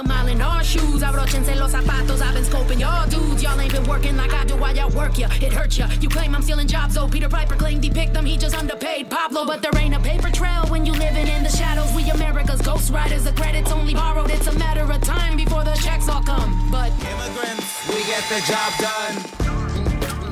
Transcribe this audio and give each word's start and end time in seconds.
a 0.00 0.08
mile 0.08 0.28
in 0.28 0.40
our 0.40 0.64
shoes. 0.64 1.02
Abrochense 1.02 1.54
los 1.56 1.72
zapatos. 1.72 2.20
I've 2.20 2.34
been 2.34 2.44
scoping 2.44 2.80
y'all 2.80 3.08
dudes. 3.08 3.42
Y'all 3.42 3.60
ain't 3.60 3.72
been 3.72 3.86
working 3.86 4.16
like 4.16 4.32
I 4.32 4.44
do 4.44 4.56
while 4.56 4.74
y'all 4.74 4.90
work 4.90 5.18
ya. 5.18 5.28
It 5.40 5.52
hurts 5.52 5.78
ya. 5.78 5.88
You 6.00 6.08
claim 6.08 6.34
I'm 6.34 6.42
stealing 6.42 6.66
jobs, 6.66 6.94
though. 6.94 7.08
Peter 7.08 7.28
Piper 7.28 7.56
claimed 7.56 7.84
he 7.84 7.90
picked 7.90 8.14
them. 8.14 8.24
He 8.24 8.36
just 8.36 8.56
underpaid 8.56 9.10
Pablo. 9.10 9.44
But 9.44 9.62
there 9.62 9.76
ain't 9.76 9.94
a 9.94 10.00
paper 10.00 10.30
trail 10.30 10.62
when 10.68 10.86
you 10.86 10.92
living 10.92 11.28
in 11.28 11.42
the 11.42 11.50
shadows. 11.50 11.92
We 11.94 12.08
America's 12.10 12.62
ghost 12.62 12.90
riders. 12.92 13.24
The 13.24 13.32
credits 13.32 13.70
only 13.72 13.94
borrowed. 13.94 14.30
It's 14.30 14.46
a 14.46 14.58
matter 14.58 14.90
of 14.90 15.00
time 15.02 15.36
before 15.36 15.64
the 15.64 15.74
checks 15.74 16.08
all 16.08 16.22
come. 16.22 16.70
But 16.70 16.90
immigrants, 17.10 17.88
we 17.88 18.00
get 18.04 18.24
the 18.32 18.40
job 18.50 18.70
done. 18.86 19.14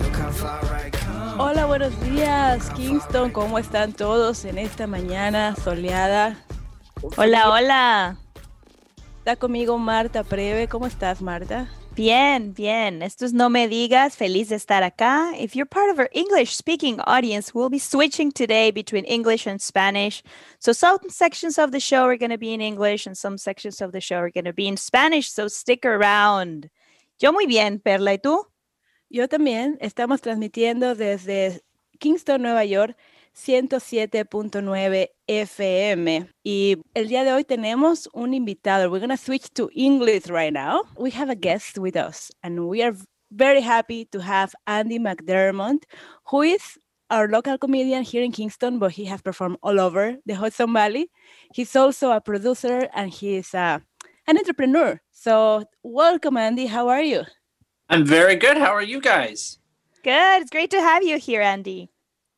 Look 0.02 0.16
how 0.16 0.30
far 0.30 0.64
I 0.64 0.90
come. 0.90 1.38
Hola, 1.40 1.66
buenos 1.66 1.92
días, 2.00 2.70
Kingston. 2.74 3.30
¿Cómo 3.30 3.58
están 3.58 3.92
todos 3.92 4.44
en 4.44 4.58
esta 4.58 4.86
mañana 4.86 5.54
soleada? 5.56 6.36
Hola, 7.16 7.50
hola. 7.50 8.27
Está 9.28 9.40
conmigo 9.40 9.76
Marta 9.76 10.24
Preve. 10.24 10.68
¿Cómo 10.68 10.86
estás, 10.86 11.20
Marta? 11.20 11.68
Bien, 11.94 12.54
bien. 12.54 13.02
Esto 13.02 13.26
es 13.26 13.34
No 13.34 13.50
Me 13.50 13.68
Digas. 13.68 14.16
Feliz 14.16 14.48
de 14.48 14.56
estar 14.56 14.82
acá. 14.82 15.34
If 15.38 15.54
you're 15.54 15.68
part 15.68 15.90
of 15.90 15.98
our 15.98 16.08
English 16.14 16.56
speaking 16.56 16.98
audience, 17.00 17.52
we'll 17.52 17.68
be 17.68 17.78
switching 17.78 18.32
today 18.32 18.70
between 18.70 19.04
English 19.04 19.46
and 19.46 19.60
Spanish. 19.60 20.22
So, 20.60 20.72
some 20.72 21.10
sections 21.10 21.58
of 21.58 21.72
the 21.72 21.78
show 21.78 22.06
are 22.06 22.16
going 22.16 22.30
to 22.30 22.38
be 22.38 22.54
in 22.54 22.62
English 22.62 23.06
and 23.06 23.14
some 23.14 23.36
sections 23.36 23.82
of 23.82 23.92
the 23.92 24.00
show 24.00 24.16
are 24.16 24.30
going 24.30 24.46
to 24.46 24.54
be 24.54 24.66
in 24.66 24.78
Spanish. 24.78 25.30
So, 25.30 25.46
stick 25.46 25.84
around. 25.84 26.70
Yo 27.20 27.30
muy 27.30 27.44
bien, 27.44 27.80
Perla. 27.80 28.14
¿Y 28.14 28.18
tú? 28.20 28.46
Yo 29.10 29.28
también. 29.28 29.76
Estamos 29.82 30.22
transmitiendo 30.22 30.94
desde 30.94 31.60
Kingston, 31.98 32.40
Nueva 32.40 32.64
York 32.64 32.96
107.9 33.38 35.08
FM. 35.26 36.28
Y 36.42 36.76
el 36.94 37.08
día 37.08 37.24
de 37.24 37.32
hoy 37.32 37.44
tenemos 37.44 38.08
un 38.12 38.34
invitado. 38.34 38.90
We're 38.90 38.98
going 38.98 39.10
to 39.10 39.16
switch 39.16 39.48
to 39.54 39.70
English 39.74 40.26
right 40.28 40.52
now. 40.52 40.82
We 40.96 41.10
have 41.12 41.30
a 41.30 41.36
guest 41.36 41.78
with 41.78 41.96
us, 41.96 42.30
and 42.42 42.68
we 42.68 42.82
are 42.82 42.94
very 43.30 43.60
happy 43.60 44.06
to 44.06 44.20
have 44.20 44.54
Andy 44.66 44.98
McDermott, 44.98 45.84
who 46.30 46.42
is 46.42 46.78
our 47.10 47.28
local 47.28 47.56
comedian 47.58 48.02
here 48.02 48.22
in 48.22 48.32
Kingston, 48.32 48.78
but 48.78 48.92
he 48.92 49.04
has 49.06 49.22
performed 49.22 49.56
all 49.62 49.80
over 49.80 50.16
the 50.26 50.34
Hudson 50.34 50.72
Valley. 50.72 51.10
He's 51.54 51.74
also 51.76 52.10
a 52.10 52.20
producer 52.20 52.88
and 52.94 53.10
he's 53.10 53.54
uh, 53.54 53.78
an 54.26 54.36
entrepreneur. 54.36 55.00
So, 55.10 55.64
welcome, 55.82 56.36
Andy. 56.36 56.66
How 56.66 56.88
are 56.88 57.02
you? 57.02 57.22
I'm 57.88 58.04
very 58.04 58.36
good. 58.36 58.58
How 58.58 58.74
are 58.74 58.82
you 58.82 59.00
guys? 59.00 59.58
Good. 60.02 60.42
It's 60.42 60.50
great 60.50 60.70
to 60.72 60.80
have 60.80 61.02
you 61.02 61.18
here, 61.18 61.40
Andy. 61.40 61.90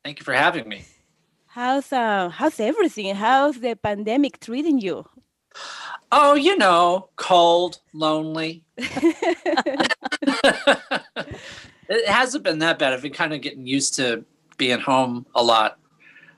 Thank 0.03 0.19
you 0.19 0.25
for 0.25 0.33
having 0.33 0.67
me. 0.67 0.85
How's 1.53 1.91
uh 1.91 2.29
how's 2.29 2.61
everything? 2.61 3.13
How's 3.13 3.59
the 3.59 3.75
pandemic 3.75 4.39
treating 4.39 4.79
you? 4.79 5.05
Oh, 6.09 6.33
you 6.33 6.57
know, 6.57 7.09
cold, 7.17 7.79
lonely. 7.93 8.63
it 8.77 9.97
hasn't 12.07 12.45
been 12.45 12.59
that 12.59 12.79
bad. 12.79 12.93
I've 12.93 13.01
been 13.01 13.11
kind 13.11 13.33
of 13.33 13.41
getting 13.41 13.67
used 13.67 13.95
to 13.95 14.23
being 14.55 14.79
home 14.79 15.25
a 15.35 15.43
lot. 15.43 15.77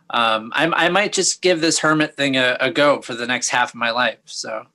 Um, 0.10 0.52
I, 0.56 0.66
I 0.66 0.90
might 0.90 1.14
just 1.14 1.44
give 1.44 1.62
this 1.62 1.78
hermit 1.78 2.18
thing 2.18 2.36
a, 2.36 2.58
a 2.60 2.72
go 2.72 3.00
for 3.02 3.14
the 3.14 3.28
next 3.28 3.50
half 3.50 3.70
of 3.70 3.76
my 3.76 3.92
life. 3.92 4.18
So 4.26 4.66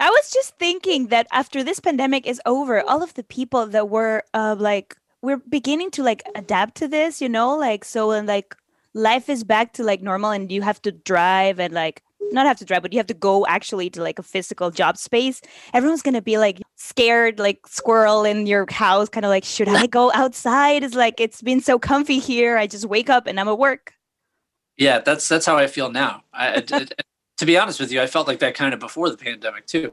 I 0.00 0.10
was 0.10 0.32
just 0.32 0.58
thinking 0.58 1.06
that 1.08 1.28
after 1.30 1.62
this 1.62 1.78
pandemic 1.78 2.26
is 2.26 2.40
over, 2.46 2.80
all 2.80 3.00
of 3.00 3.14
the 3.14 3.22
people 3.22 3.68
that 3.68 3.88
were 3.88 4.24
uh, 4.34 4.56
like 4.58 4.96
we're 5.22 5.38
beginning 5.48 5.92
to 5.92 6.02
like 6.02 6.24
adapt 6.34 6.74
to 6.78 6.88
this, 6.88 7.20
you 7.22 7.28
know, 7.28 7.56
like 7.56 7.84
so 7.84 8.08
when 8.08 8.26
like 8.26 8.56
life 8.94 9.28
is 9.28 9.44
back 9.44 9.72
to 9.74 9.84
like 9.84 10.02
normal 10.02 10.30
and 10.30 10.50
you 10.50 10.62
have 10.62 10.80
to 10.82 10.92
drive 10.92 11.58
and 11.58 11.72
like 11.72 12.02
not 12.32 12.46
have 12.46 12.58
to 12.58 12.64
drive, 12.64 12.82
but 12.82 12.92
you 12.92 12.98
have 12.98 13.06
to 13.06 13.14
go 13.14 13.46
actually 13.46 13.90
to 13.90 14.02
like 14.02 14.18
a 14.18 14.22
physical 14.22 14.70
job 14.70 14.96
space. 14.96 15.40
Everyone's 15.74 16.02
gonna 16.02 16.22
be 16.22 16.38
like 16.38 16.60
scared, 16.76 17.38
like 17.38 17.66
squirrel 17.66 18.24
in 18.24 18.46
your 18.46 18.66
house, 18.70 19.08
kind 19.08 19.26
of 19.26 19.30
like, 19.30 19.44
should 19.44 19.68
I 19.68 19.86
go 19.86 20.10
outside? 20.14 20.82
It's 20.82 20.94
like 20.94 21.20
it's 21.20 21.42
been 21.42 21.60
so 21.60 21.78
comfy 21.78 22.18
here. 22.18 22.56
I 22.56 22.66
just 22.66 22.86
wake 22.86 23.10
up 23.10 23.26
and 23.26 23.38
I'm 23.38 23.48
at 23.48 23.58
work. 23.58 23.94
Yeah, 24.76 25.00
that's 25.00 25.28
that's 25.28 25.46
how 25.46 25.56
I 25.56 25.66
feel 25.66 25.90
now. 25.90 26.24
I, 26.32 26.60
to 27.36 27.46
be 27.46 27.58
honest 27.58 27.80
with 27.80 27.92
you, 27.92 28.00
I 28.00 28.06
felt 28.06 28.26
like 28.26 28.38
that 28.40 28.54
kind 28.54 28.74
of 28.74 28.80
before 28.80 29.10
the 29.10 29.16
pandemic 29.16 29.66
too. 29.66 29.92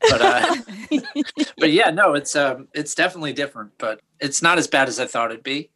But 0.00 0.22
uh, 0.22 0.56
but 1.58 1.72
yeah, 1.72 1.90
no, 1.90 2.14
it's 2.14 2.36
um 2.36 2.68
it's 2.74 2.94
definitely 2.94 3.32
different, 3.32 3.72
but 3.78 4.00
it's 4.20 4.42
not 4.42 4.58
as 4.58 4.66
bad 4.66 4.88
as 4.88 5.00
I 5.00 5.06
thought 5.06 5.30
it'd 5.30 5.42
be. 5.42 5.70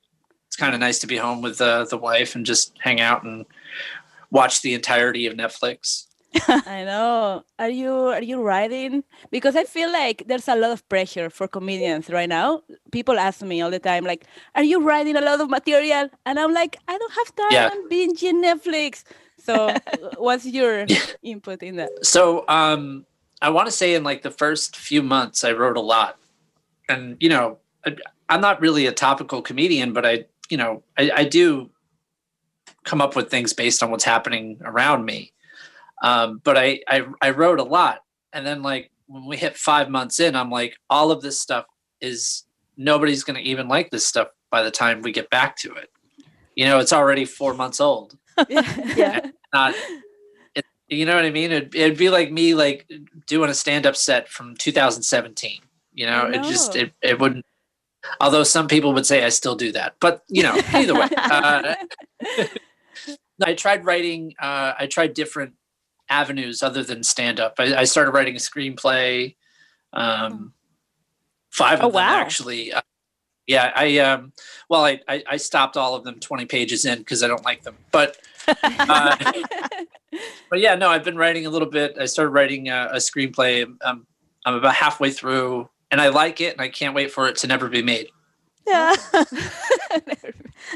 It's 0.50 0.56
kind 0.56 0.74
of 0.74 0.80
nice 0.80 0.98
to 0.98 1.06
be 1.06 1.16
home 1.16 1.42
with 1.42 1.60
uh, 1.60 1.84
the 1.84 1.96
wife 1.96 2.34
and 2.34 2.44
just 2.44 2.76
hang 2.80 3.00
out 3.00 3.22
and 3.22 3.46
watch 4.32 4.62
the 4.62 4.74
entirety 4.74 5.28
of 5.28 5.34
Netflix. 5.34 6.06
I 6.48 6.82
know. 6.82 7.44
Are 7.60 7.70
you 7.70 7.92
are 7.92 8.22
you 8.22 8.42
writing? 8.42 9.04
Because 9.30 9.54
I 9.54 9.62
feel 9.62 9.92
like 9.92 10.24
there's 10.26 10.48
a 10.48 10.56
lot 10.56 10.72
of 10.72 10.88
pressure 10.88 11.30
for 11.30 11.46
comedians 11.46 12.10
right 12.10 12.28
now. 12.28 12.62
People 12.90 13.16
ask 13.16 13.42
me 13.42 13.62
all 13.62 13.70
the 13.70 13.78
time, 13.78 14.02
like, 14.02 14.26
"Are 14.56 14.64
you 14.64 14.82
writing 14.82 15.14
a 15.14 15.20
lot 15.20 15.40
of 15.40 15.48
material?" 15.48 16.08
And 16.26 16.40
I'm 16.40 16.52
like, 16.52 16.78
"I 16.88 16.98
don't 16.98 17.12
have 17.12 17.36
time. 17.36 17.52
Yeah. 17.52 17.70
I'm 17.72 17.88
binging 17.88 18.42
Netflix." 18.42 19.04
So, 19.38 19.72
what's 20.18 20.46
your 20.46 20.84
input 21.22 21.62
in 21.62 21.76
that? 21.76 21.90
So, 22.02 22.44
um, 22.48 23.06
I 23.40 23.50
want 23.50 23.66
to 23.66 23.72
say 23.72 23.94
in 23.94 24.02
like 24.02 24.22
the 24.22 24.32
first 24.32 24.76
few 24.76 25.00
months, 25.02 25.44
I 25.44 25.52
wrote 25.52 25.76
a 25.76 25.80
lot, 25.94 26.18
and 26.88 27.16
you 27.20 27.28
know, 27.28 27.58
I, 27.86 27.94
I'm 28.28 28.40
not 28.40 28.60
really 28.60 28.86
a 28.86 28.92
topical 28.92 29.42
comedian, 29.42 29.92
but 29.92 30.06
I, 30.06 30.26
you 30.50 30.56
know, 30.56 30.82
I, 30.98 31.10
I 31.14 31.24
do 31.24 31.70
come 32.84 33.00
up 33.00 33.16
with 33.16 33.30
things 33.30 33.52
based 33.52 33.82
on 33.82 33.90
what's 33.90 34.04
happening 34.04 34.60
around 34.64 35.04
me. 35.04 35.32
Um, 36.02 36.40
but 36.42 36.56
I, 36.56 36.80
I, 36.88 37.04
I 37.20 37.30
wrote 37.30 37.60
a 37.60 37.64
lot, 37.64 38.00
and 38.32 38.46
then 38.46 38.62
like 38.62 38.90
when 39.06 39.26
we 39.26 39.36
hit 39.36 39.56
five 39.56 39.90
months 39.90 40.20
in, 40.20 40.34
I'm 40.34 40.50
like, 40.50 40.76
all 40.88 41.10
of 41.10 41.20
this 41.20 41.38
stuff 41.38 41.66
is 42.00 42.44
nobody's 42.76 43.24
going 43.24 43.36
to 43.36 43.48
even 43.48 43.68
like 43.68 43.90
this 43.90 44.06
stuff 44.06 44.28
by 44.50 44.62
the 44.62 44.70
time 44.70 45.02
we 45.02 45.12
get 45.12 45.28
back 45.30 45.56
to 45.56 45.72
it. 45.74 45.90
You 46.54 46.64
know, 46.64 46.78
it's 46.78 46.92
already 46.92 47.24
four 47.24 47.54
months 47.54 47.80
old. 47.80 48.16
yeah. 48.48 49.26
Not, 49.52 49.74
it, 50.54 50.64
you 50.88 51.04
know 51.04 51.14
what 51.14 51.24
I 51.24 51.30
mean? 51.30 51.52
It'd, 51.52 51.74
it'd 51.74 51.98
be 51.98 52.08
like 52.08 52.32
me 52.32 52.54
like 52.54 52.90
doing 53.26 53.50
a 53.50 53.54
stand-up 53.54 53.96
set 53.96 54.28
from 54.28 54.56
2017. 54.56 55.60
You 55.92 56.06
know, 56.06 56.12
I 56.12 56.28
it 56.30 56.42
just 56.44 56.76
it, 56.76 56.92
it 57.02 57.18
wouldn't. 57.18 57.44
Although 58.20 58.44
some 58.44 58.66
people 58.68 58.92
would 58.94 59.06
say 59.06 59.24
I 59.24 59.28
still 59.28 59.54
do 59.56 59.72
that, 59.72 59.94
but 60.00 60.22
you 60.28 60.42
know, 60.42 60.58
either 60.72 60.94
way. 60.94 61.08
Uh, 61.16 61.74
I 63.44 63.54
tried 63.54 63.84
writing. 63.86 64.34
Uh, 64.40 64.74
I 64.78 64.86
tried 64.86 65.14
different 65.14 65.54
avenues 66.10 66.62
other 66.62 66.82
than 66.82 67.02
stand-up. 67.02 67.54
I, 67.58 67.74
I 67.74 67.84
started 67.84 68.10
writing 68.10 68.34
a 68.36 68.38
screenplay. 68.38 69.36
Um, 69.94 70.52
five 71.50 71.78
of 71.78 71.84
Oh, 71.86 71.88
them 71.88 71.94
wow. 71.94 72.20
actually. 72.20 72.72
Uh, 72.72 72.82
yeah, 73.46 73.72
I 73.74 73.98
um, 73.98 74.32
well, 74.68 74.84
I, 74.84 75.00
I 75.08 75.22
I 75.30 75.36
stopped 75.38 75.76
all 75.76 75.94
of 75.94 76.04
them 76.04 76.20
20 76.20 76.44
pages 76.46 76.84
in 76.84 76.98
because 76.98 77.22
I 77.22 77.28
don't 77.28 77.44
like 77.44 77.62
them, 77.62 77.76
but. 77.92 78.16
Uh, 78.64 79.16
but 80.50 80.58
yeah, 80.58 80.74
no, 80.74 80.88
I've 80.88 81.04
been 81.04 81.16
writing 81.16 81.46
a 81.46 81.50
little 81.50 81.68
bit. 81.68 81.96
I 82.00 82.06
started 82.06 82.30
writing 82.30 82.68
a, 82.68 82.88
a 82.92 82.96
screenplay. 82.96 83.64
Um, 83.84 84.06
I'm 84.44 84.54
about 84.54 84.74
halfway 84.74 85.12
through, 85.12 85.68
and 85.90 86.00
I 86.00 86.08
like 86.08 86.40
it, 86.40 86.52
and 86.52 86.60
I 86.60 86.68
can't 86.68 86.94
wait 86.94 87.10
for 87.10 87.28
it 87.28 87.36
to 87.36 87.46
never 87.46 87.68
be 87.68 87.82
made. 87.82 88.08
Yeah. 88.66 88.94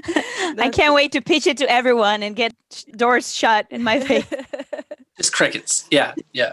I 0.58 0.70
can't 0.72 0.94
wait 0.94 1.12
to 1.12 1.20
pitch 1.20 1.47
it 1.47 1.56
to 1.58 1.70
everyone 1.70 2.22
and 2.22 2.34
get 2.34 2.54
doors 2.97 3.34
shut 3.34 3.66
in 3.70 3.82
my 3.82 4.00
face. 4.00 4.26
Just 5.16 5.32
crickets. 5.32 5.86
Yeah, 5.91 6.14
yeah. 6.32 6.53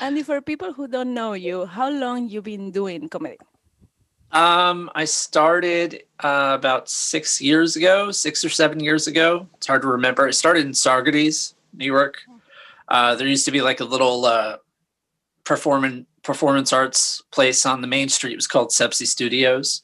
Andy, 0.00 0.22
for 0.22 0.40
people 0.40 0.72
who 0.72 0.88
don't 0.88 1.14
know 1.14 1.34
you, 1.34 1.66
how 1.66 1.90
long 1.90 2.28
you 2.28 2.42
been 2.42 2.72
doing 2.72 3.08
comedy? 3.08 3.38
Um, 4.32 4.90
I 4.96 5.04
started 5.04 6.02
uh, 6.24 6.56
about 6.58 6.88
six 6.88 7.40
years 7.40 7.76
ago, 7.76 8.10
six 8.10 8.44
or 8.44 8.48
seven 8.48 8.80
years 8.80 9.06
ago. 9.06 9.46
It's 9.56 9.68
hard 9.68 9.82
to 9.82 9.88
remember. 9.88 10.26
I 10.26 10.32
started 10.32 10.66
in 10.66 10.72
Saugerties, 10.72 11.54
New 11.72 11.86
York. 11.86 12.18
Uh, 12.88 13.14
there 13.14 13.28
used 13.28 13.44
to 13.44 13.52
be 13.52 13.60
like 13.62 13.78
a 13.78 13.84
little 13.84 14.24
uh, 14.24 14.56
performance 15.44 16.06
performance 16.24 16.72
arts 16.72 17.22
place 17.30 17.64
on 17.64 17.80
the 17.80 17.86
main 17.86 18.08
street. 18.08 18.32
It 18.32 18.36
was 18.36 18.46
called 18.46 18.70
Sepsi 18.70 19.06
Studios, 19.06 19.82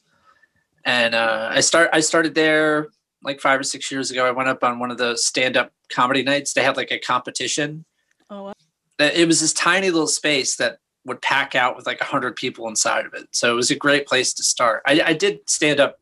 and 0.83 1.15
uh, 1.15 1.49
I 1.51 1.61
start 1.61 1.89
I 1.93 2.01
started 2.01 2.35
there 2.35 2.89
like 3.23 3.39
five 3.39 3.59
or 3.59 3.63
six 3.63 3.91
years 3.91 4.11
ago. 4.11 4.25
I 4.25 4.31
went 4.31 4.49
up 4.49 4.63
on 4.63 4.79
one 4.79 4.91
of 4.91 4.97
the 4.97 5.15
stand 5.15 5.55
up 5.55 5.71
comedy 5.89 6.23
nights. 6.23 6.53
They 6.53 6.63
had 6.63 6.77
like 6.77 6.91
a 6.91 6.99
competition. 6.99 7.85
Oh, 8.29 8.43
wow. 8.45 8.53
It 8.99 9.27
was 9.27 9.41
this 9.41 9.53
tiny 9.53 9.89
little 9.89 10.07
space 10.07 10.55
that 10.57 10.79
would 11.05 11.21
pack 11.21 11.55
out 11.55 11.75
with 11.75 11.85
like 11.85 12.01
a 12.01 12.05
hundred 12.05 12.35
people 12.35 12.67
inside 12.67 13.05
of 13.05 13.13
it. 13.13 13.27
So 13.31 13.51
it 13.51 13.55
was 13.55 13.71
a 13.71 13.75
great 13.75 14.05
place 14.05 14.33
to 14.33 14.43
start. 14.43 14.83
I, 14.85 15.01
I 15.05 15.13
did 15.13 15.49
stand 15.49 15.79
up 15.79 15.99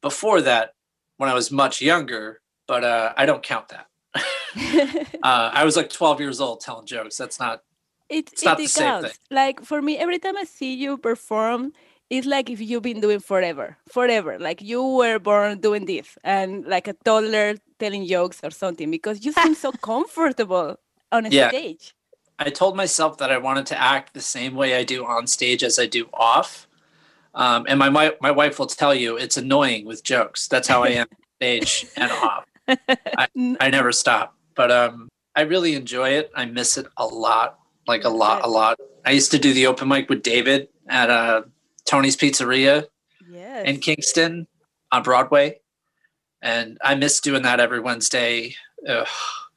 before 0.00 0.40
that 0.42 0.74
when 1.16 1.30
I 1.30 1.34
was 1.34 1.50
much 1.50 1.80
younger, 1.80 2.40
but 2.66 2.84
uh, 2.84 3.12
I 3.16 3.26
don't 3.26 3.42
count 3.42 3.68
that. 3.68 3.86
uh, 5.22 5.50
I 5.52 5.64
was 5.64 5.76
like 5.76 5.90
12 5.90 6.20
years 6.20 6.40
old 6.40 6.60
telling 6.60 6.86
jokes. 6.86 7.16
That's 7.16 7.40
not. 7.40 7.62
It, 8.08 8.32
it 8.42 8.74
counts. 8.74 9.18
Like 9.30 9.62
for 9.64 9.82
me, 9.82 9.98
every 9.98 10.18
time 10.18 10.36
I 10.36 10.44
see 10.44 10.74
you 10.74 10.98
perform, 10.98 11.72
it's 12.10 12.26
like 12.26 12.50
if 12.50 12.60
you've 12.60 12.82
been 12.82 13.00
doing 13.00 13.20
forever, 13.20 13.76
forever. 13.88 14.38
Like 14.38 14.62
you 14.62 14.82
were 14.82 15.18
born 15.18 15.58
doing 15.60 15.86
this, 15.86 16.16
and 16.22 16.64
like 16.66 16.88
a 16.88 16.94
toddler 17.04 17.54
telling 17.78 18.06
jokes 18.06 18.40
or 18.42 18.50
something, 18.50 18.90
because 18.90 19.24
you 19.24 19.32
seem 19.32 19.54
so 19.54 19.72
comfortable 19.82 20.78
on 21.12 21.26
a 21.26 21.30
Yeah. 21.30 21.48
stage. 21.48 21.94
I 22.38 22.50
told 22.50 22.76
myself 22.76 23.18
that 23.18 23.30
I 23.30 23.38
wanted 23.38 23.66
to 23.66 23.80
act 23.80 24.12
the 24.12 24.20
same 24.20 24.54
way 24.54 24.74
I 24.76 24.82
do 24.84 25.06
on 25.06 25.26
stage 25.26 25.62
as 25.62 25.78
I 25.78 25.86
do 25.86 26.08
off. 26.12 26.66
Um, 27.34 27.64
and 27.68 27.78
my, 27.78 27.88
my 27.90 28.12
my 28.20 28.30
wife 28.30 28.58
will 28.58 28.66
tell 28.66 28.94
you 28.94 29.16
it's 29.16 29.36
annoying 29.36 29.86
with 29.86 30.04
jokes. 30.04 30.46
That's 30.48 30.68
how 30.68 30.82
I 30.84 30.90
am 30.90 31.06
on 31.10 31.18
stage 31.38 31.86
and 31.96 32.12
off. 32.12 32.44
I, 33.16 33.28
I 33.60 33.70
never 33.70 33.92
stop. 33.92 34.36
But 34.54 34.70
um, 34.70 35.08
I 35.34 35.42
really 35.42 35.74
enjoy 35.74 36.10
it. 36.10 36.30
I 36.34 36.44
miss 36.44 36.76
it 36.76 36.86
a 36.96 37.06
lot, 37.06 37.58
like 37.86 38.04
a 38.04 38.08
lot, 38.08 38.44
a 38.44 38.48
lot. 38.48 38.78
I 39.04 39.10
used 39.12 39.30
to 39.32 39.38
do 39.38 39.52
the 39.52 39.66
open 39.66 39.88
mic 39.88 40.08
with 40.08 40.22
David 40.22 40.68
at 40.88 41.10
uh, 41.10 41.42
Tony's 41.86 42.16
Pizzeria 42.16 42.86
Yes. 43.30 43.66
in 43.66 43.78
Kingston 43.80 44.46
on 44.92 45.02
Broadway, 45.02 45.60
and 46.42 46.78
I 46.82 46.94
miss 46.94 47.20
doing 47.20 47.42
that 47.42 47.60
every 47.60 47.80
Wednesday. 47.80 48.54
Ugh, 48.88 49.06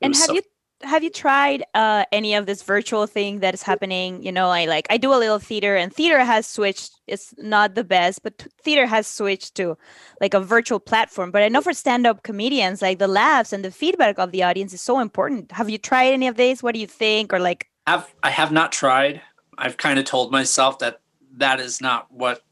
and 0.01 0.15
have 0.15 0.23
so- 0.25 0.33
you 0.33 0.41
have 0.83 1.03
you 1.03 1.09
tried 1.09 1.63
uh 1.73 2.05
any 2.11 2.35
of 2.35 2.45
this 2.45 2.61
virtual 2.61 3.07
thing 3.07 3.39
that 3.39 3.53
is 3.55 3.63
happening? 3.63 4.21
You 4.21 4.31
know 4.31 4.49
i 4.49 4.65
like 4.65 4.85
i 4.91 4.97
do 4.97 5.11
a 5.11 5.17
little 5.17 5.39
theater 5.39 5.75
and 5.75 5.91
theater 5.91 6.19
has 6.23 6.45
switched. 6.45 6.91
It's 7.07 7.33
not 7.39 7.73
the 7.73 7.83
best 7.83 8.21
but 8.21 8.45
theater 8.63 8.85
has 8.85 9.07
switched 9.07 9.55
to 9.55 9.75
like 10.21 10.35
a 10.35 10.39
virtual 10.39 10.79
platform. 10.79 11.31
But 11.31 11.41
i 11.41 11.49
know 11.49 11.61
for 11.61 11.73
stand-up 11.73 12.21
comedians 12.21 12.83
like 12.83 12.99
the 12.99 13.07
laughs 13.07 13.51
and 13.53 13.65
the 13.65 13.71
feedback 13.71 14.19
of 14.19 14.31
the 14.31 14.43
audience 14.43 14.71
is 14.71 14.81
so 14.81 14.99
important. 14.99 15.51
Have 15.51 15.67
you 15.69 15.79
tried 15.79 16.13
any 16.13 16.27
of 16.27 16.35
these? 16.37 16.61
What 16.61 16.75
do 16.75 16.79
you 16.79 16.87
think? 16.87 17.33
Or 17.33 17.39
like 17.39 17.67
have 17.87 18.13
I 18.21 18.29
have 18.29 18.51
not 18.51 18.71
tried. 18.71 19.21
I've 19.57 19.77
kind 19.77 19.97
of 19.97 20.05
told 20.05 20.31
myself 20.31 20.79
that 20.79 20.99
that 21.37 21.59
is 21.59 21.81
not 21.81 22.11
what 22.11 22.43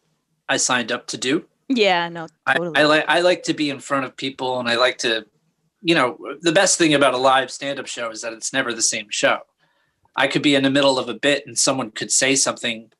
I 0.49 0.57
signed 0.57 0.91
up 0.91 1.07
to 1.07 1.17
do. 1.17 1.45
yeah 1.67 2.09
no 2.09 2.27
I, 2.45 2.53
totally 2.55 2.77
I 2.77 2.83
like 2.83 3.05
I 3.07 3.19
like 3.19 3.43
to 3.43 3.53
be 3.53 3.69
in 3.69 3.79
front 3.79 4.05
of 4.05 4.15
people, 4.15 4.59
and 4.59 4.69
I 4.69 4.75
like 4.75 4.97
to, 4.99 5.25
you 5.81 5.95
know, 5.95 6.17
the 6.41 6.51
best 6.51 6.77
thing 6.77 6.93
about 6.93 7.13
a 7.13 7.17
live 7.17 7.51
stand-up 7.51 7.87
show 7.87 8.09
is 8.11 8.21
that 8.21 8.33
it's 8.33 8.53
never 8.53 8.73
the 8.73 8.81
same 8.81 9.07
show. 9.09 9.39
I 10.15 10.27
could 10.27 10.41
be 10.41 10.55
in 10.55 10.63
the 10.63 10.69
middle 10.69 10.97
of 10.97 11.09
a 11.09 11.13
bit, 11.13 11.45
and 11.45 11.57
someone 11.57 11.91
could 11.91 12.11
say 12.11 12.35
something 12.35 12.91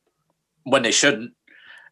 when 0.64 0.84
they 0.84 0.92
shouldn't, 0.92 1.34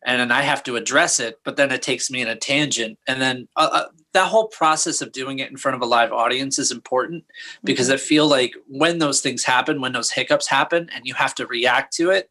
and 0.05 0.19
then 0.19 0.31
I 0.31 0.41
have 0.41 0.63
to 0.63 0.75
address 0.75 1.19
it. 1.19 1.39
But 1.45 1.55
then 1.55 1.71
it 1.71 1.81
takes 1.81 2.11
me 2.11 2.21
in 2.21 2.27
a 2.27 2.35
tangent, 2.35 2.99
and 3.07 3.21
then 3.21 3.47
uh, 3.55 3.69
uh, 3.71 3.85
that 4.13 4.27
whole 4.27 4.47
process 4.47 5.01
of 5.01 5.11
doing 5.11 5.39
it 5.39 5.49
in 5.49 5.57
front 5.57 5.75
of 5.75 5.81
a 5.81 5.85
live 5.85 6.11
audience 6.11 6.59
is 6.59 6.71
important 6.71 7.25
because 7.63 7.87
mm-hmm. 7.87 7.95
I 7.95 7.97
feel 7.97 8.27
like 8.27 8.53
when 8.67 8.99
those 8.99 9.21
things 9.21 9.43
happen, 9.43 9.81
when 9.81 9.93
those 9.93 10.11
hiccups 10.11 10.47
happen, 10.47 10.89
and 10.93 11.05
you 11.05 11.13
have 11.15 11.35
to 11.35 11.47
react 11.47 11.93
to 11.95 12.11
it, 12.11 12.29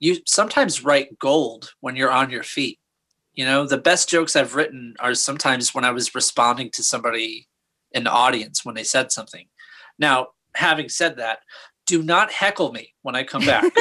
you 0.00 0.16
sometimes 0.26 0.84
write 0.84 1.18
gold 1.18 1.74
when 1.80 1.96
you're 1.96 2.10
on 2.10 2.30
your 2.30 2.42
feet. 2.42 2.78
You 3.34 3.44
know, 3.44 3.66
the 3.66 3.78
best 3.78 4.08
jokes 4.08 4.34
I've 4.34 4.54
written 4.54 4.94
are 4.98 5.14
sometimes 5.14 5.74
when 5.74 5.84
I 5.84 5.90
was 5.90 6.14
responding 6.14 6.70
to 6.72 6.82
somebody 6.82 7.46
in 7.92 8.04
the 8.04 8.10
audience 8.10 8.64
when 8.64 8.74
they 8.74 8.84
said 8.84 9.12
something. 9.12 9.46
Now, 9.98 10.28
having 10.54 10.88
said 10.88 11.16
that, 11.18 11.40
do 11.86 12.02
not 12.02 12.30
heckle 12.30 12.72
me 12.72 12.94
when 13.02 13.14
I 13.14 13.24
come 13.24 13.44
back. 13.44 13.64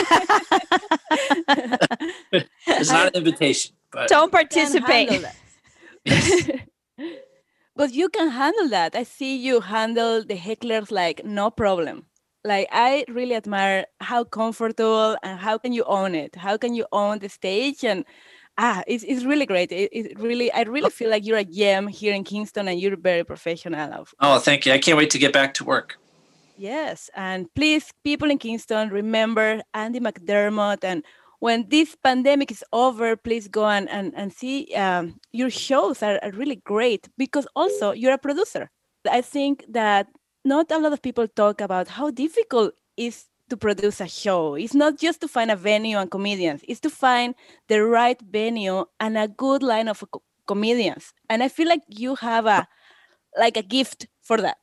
it's 2.68 2.92
not 2.92 3.08
an 3.08 3.14
invitation, 3.16 3.76
but 3.92 4.08
don't 4.08 4.32
participate 4.32 5.10
handle 5.10 5.32
that. 6.06 6.62
but 7.78 7.94
you 7.94 8.10
can 8.10 8.30
handle 8.30 8.68
that. 8.70 8.96
I 8.96 9.04
see 9.04 9.38
you 9.38 9.62
handle 9.62 10.24
the 10.24 10.36
hecklers 10.36 10.92
like 10.92 11.24
no 11.24 11.50
problem. 11.50 12.08
Like 12.44 12.68
I 12.72 13.06
really 13.08 13.36
admire 13.36 13.86
how 14.00 14.24
comfortable 14.24 15.18
and 15.24 15.40
how 15.40 15.58
can 15.58 15.74
you 15.74 15.84
own 15.84 16.16
it? 16.16 16.36
How 16.36 16.58
can 16.58 16.74
you 16.74 16.86
own 16.92 17.20
the 17.20 17.30
stage 17.30 17.84
and 17.84 18.04
ah, 18.58 18.84
it's, 18.88 19.04
it's 19.04 19.24
really 19.24 19.46
great. 19.46 19.72
It, 19.72 19.90
it 19.92 20.20
really, 20.20 20.52
I 20.52 20.62
really 20.64 20.90
feel 20.90 21.10
like 21.10 21.26
you're 21.26 21.38
a 21.38 21.44
gem 21.44 21.88
here 21.88 22.14
in 22.14 22.24
Kingston 22.24 22.68
and 22.68 22.80
you're 22.80 22.98
very 22.98 23.24
professional. 23.24 23.94
Of, 23.94 24.14
oh, 24.20 24.40
thank 24.40 24.66
you. 24.66 24.74
I 24.74 24.80
can't 24.80 24.98
wait 24.98 25.12
to 25.12 25.20
get 25.20 25.34
back 25.34 25.54
to 25.56 25.64
work. 25.64 25.98
Yes, 26.60 27.12
and 27.16 27.54
please, 27.54 27.94
people 28.04 28.32
in 28.32 28.40
Kingston, 28.40 28.90
remember 28.90 29.62
Andy 29.76 30.00
McDermott. 30.00 30.84
And 30.84 31.04
when 31.40 31.70
this 31.70 31.96
pandemic 31.96 32.52
is 32.52 32.64
over, 32.74 33.16
please 33.16 33.48
go 33.48 33.68
and, 33.68 33.90
and, 33.90 34.14
and 34.16 34.34
see 34.34 34.74
um, 34.76 35.20
your 35.32 35.50
shows 35.50 36.02
are, 36.02 36.20
are 36.24 36.32
really 36.32 36.56
great 36.56 37.10
because 37.18 37.48
also 37.56 37.92
you're 37.92 38.14
a 38.14 38.18
producer. 38.18 38.70
I 39.10 39.22
think 39.22 39.64
that 39.70 40.08
not 40.44 40.72
a 40.72 40.80
lot 40.80 40.94
of 40.94 41.02
people 41.02 41.28
talk 41.28 41.62
about 41.62 41.88
how 41.88 42.10
difficult 42.10 42.74
is 42.96 43.26
to 43.50 43.58
produce 43.58 44.02
a 44.02 44.08
show. 44.08 44.56
It's 44.56 44.74
not 44.74 44.98
just 44.98 45.22
to 45.22 45.28
find 45.28 45.52
a 45.52 45.56
venue 45.56 45.98
and 45.98 46.10
comedians, 46.10 46.62
it's 46.68 46.80
to 46.82 46.90
find 46.90 47.36
the 47.68 47.84
right 47.84 48.20
venue 48.22 48.86
and 49.00 49.18
a 49.18 49.28
good 49.28 49.64
line 49.64 49.88
of 49.88 50.04
co- 50.12 50.24
comedians. 50.48 51.14
And 51.30 51.44
I 51.44 51.48
feel 51.48 51.68
like 51.68 51.82
you 51.88 52.16
have 52.16 52.46
a 52.46 52.68
like 53.38 53.56
a 53.58 53.62
gift 53.62 54.08
for 54.22 54.38
that. 54.42 54.58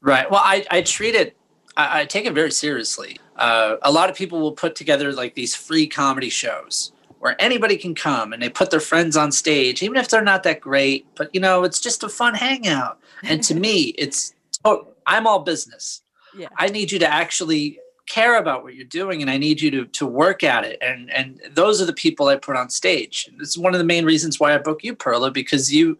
Right. 0.00 0.30
Well, 0.30 0.40
I, 0.42 0.64
I 0.70 0.82
treat 0.82 1.14
it, 1.14 1.36
I, 1.76 2.00
I 2.00 2.04
take 2.04 2.26
it 2.26 2.32
very 2.32 2.50
seriously. 2.50 3.18
Uh, 3.36 3.76
a 3.82 3.90
lot 3.90 4.10
of 4.10 4.16
people 4.16 4.40
will 4.40 4.52
put 4.52 4.74
together 4.74 5.12
like 5.12 5.34
these 5.34 5.54
free 5.54 5.86
comedy 5.86 6.30
shows 6.30 6.92
where 7.20 7.40
anybody 7.40 7.76
can 7.76 7.94
come 7.94 8.32
and 8.32 8.42
they 8.42 8.48
put 8.48 8.70
their 8.70 8.80
friends 8.80 9.16
on 9.16 9.30
stage, 9.30 9.82
even 9.82 9.96
if 9.96 10.08
they're 10.08 10.22
not 10.22 10.42
that 10.42 10.60
great, 10.60 11.06
but 11.16 11.32
you 11.34 11.40
know, 11.40 11.64
it's 11.64 11.80
just 11.80 12.02
a 12.02 12.08
fun 12.08 12.34
hangout. 12.34 12.98
And 13.22 13.42
to 13.44 13.54
me, 13.54 13.80
it's, 13.98 14.34
oh, 14.64 14.88
I'm 15.06 15.26
all 15.26 15.40
business. 15.40 16.02
Yeah. 16.36 16.48
I 16.56 16.68
need 16.68 16.90
you 16.90 16.98
to 16.98 17.06
actually 17.06 17.78
care 18.06 18.38
about 18.38 18.62
what 18.62 18.74
you're 18.74 18.84
doing 18.86 19.20
and 19.20 19.30
I 19.30 19.36
need 19.36 19.60
you 19.60 19.70
to, 19.70 19.84
to 19.86 20.06
work 20.06 20.42
at 20.42 20.64
it. 20.64 20.78
And, 20.80 21.10
and 21.10 21.40
those 21.52 21.80
are 21.80 21.84
the 21.84 21.92
people 21.92 22.26
I 22.26 22.36
put 22.36 22.56
on 22.56 22.70
stage. 22.70 23.30
It's 23.38 23.56
one 23.56 23.74
of 23.74 23.78
the 23.78 23.84
main 23.84 24.04
reasons 24.04 24.40
why 24.40 24.54
I 24.54 24.58
book 24.58 24.82
you, 24.82 24.96
Perla, 24.96 25.30
because 25.30 25.72
you, 25.72 25.98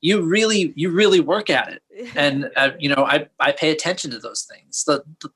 you 0.00 0.22
really, 0.22 0.72
you 0.76 0.90
really 0.90 1.20
work 1.20 1.50
at 1.50 1.72
it. 1.72 1.82
And 2.16 2.50
uh, 2.56 2.70
you 2.78 2.90
know 2.90 3.04
I, 3.06 3.26
I 3.40 3.52
pay 3.52 3.70
attention 3.70 4.10
to 4.10 4.18
those 4.18 4.46
things. 4.50 4.84
The, 4.84 5.02
the- 5.20 5.30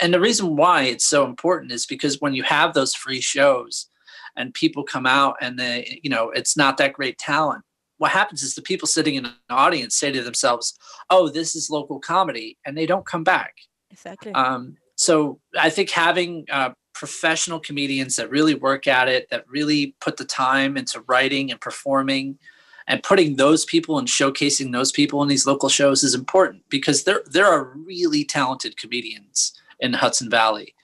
and 0.00 0.14
the 0.14 0.20
reason 0.20 0.56
why 0.56 0.84
it's 0.84 1.06
so 1.06 1.26
important 1.26 1.70
is 1.70 1.84
because 1.84 2.20
when 2.20 2.32
you 2.32 2.42
have 2.42 2.72
those 2.72 2.94
free 2.94 3.20
shows 3.20 3.90
and 4.34 4.54
people 4.54 4.82
come 4.82 5.06
out 5.06 5.36
and 5.42 5.58
they 5.58 6.00
you 6.02 6.08
know 6.08 6.30
it's 6.30 6.56
not 6.56 6.78
that 6.78 6.94
great 6.94 7.18
talent 7.18 7.62
what 7.98 8.10
happens 8.10 8.42
is 8.42 8.54
the 8.54 8.62
people 8.62 8.88
sitting 8.88 9.14
in 9.14 9.26
an 9.26 9.34
audience 9.50 9.94
say 9.94 10.10
to 10.10 10.22
themselves 10.22 10.76
oh 11.10 11.28
this 11.28 11.54
is 11.54 11.68
local 11.70 12.00
comedy 12.00 12.58
and 12.64 12.76
they 12.76 12.86
don't 12.86 13.06
come 13.06 13.24
back. 13.24 13.54
Exactly. 13.90 14.32
um, 14.32 14.76
so 14.96 15.40
I 15.58 15.70
think 15.70 15.90
having 15.90 16.46
uh, 16.50 16.70
professional 16.94 17.60
comedians 17.60 18.16
that 18.16 18.30
really 18.30 18.54
work 18.54 18.86
at 18.86 19.08
it, 19.08 19.28
that 19.30 19.44
really 19.48 19.94
put 20.00 20.16
the 20.16 20.24
time 20.24 20.76
into 20.76 21.00
writing 21.08 21.50
and 21.50 21.60
performing, 21.60 22.38
and 22.86 23.02
putting 23.02 23.36
those 23.36 23.64
people 23.64 23.98
and 23.98 24.08
showcasing 24.08 24.72
those 24.72 24.92
people 24.92 25.22
in 25.22 25.28
these 25.28 25.46
local 25.46 25.68
shows 25.68 26.02
is 26.02 26.14
important 26.14 26.62
because 26.68 27.04
there 27.04 27.22
there 27.26 27.46
are 27.46 27.72
really 27.76 28.24
talented 28.24 28.76
comedians 28.76 29.52
in 29.80 29.92
Hudson 29.94 30.30
Valley. 30.30 30.74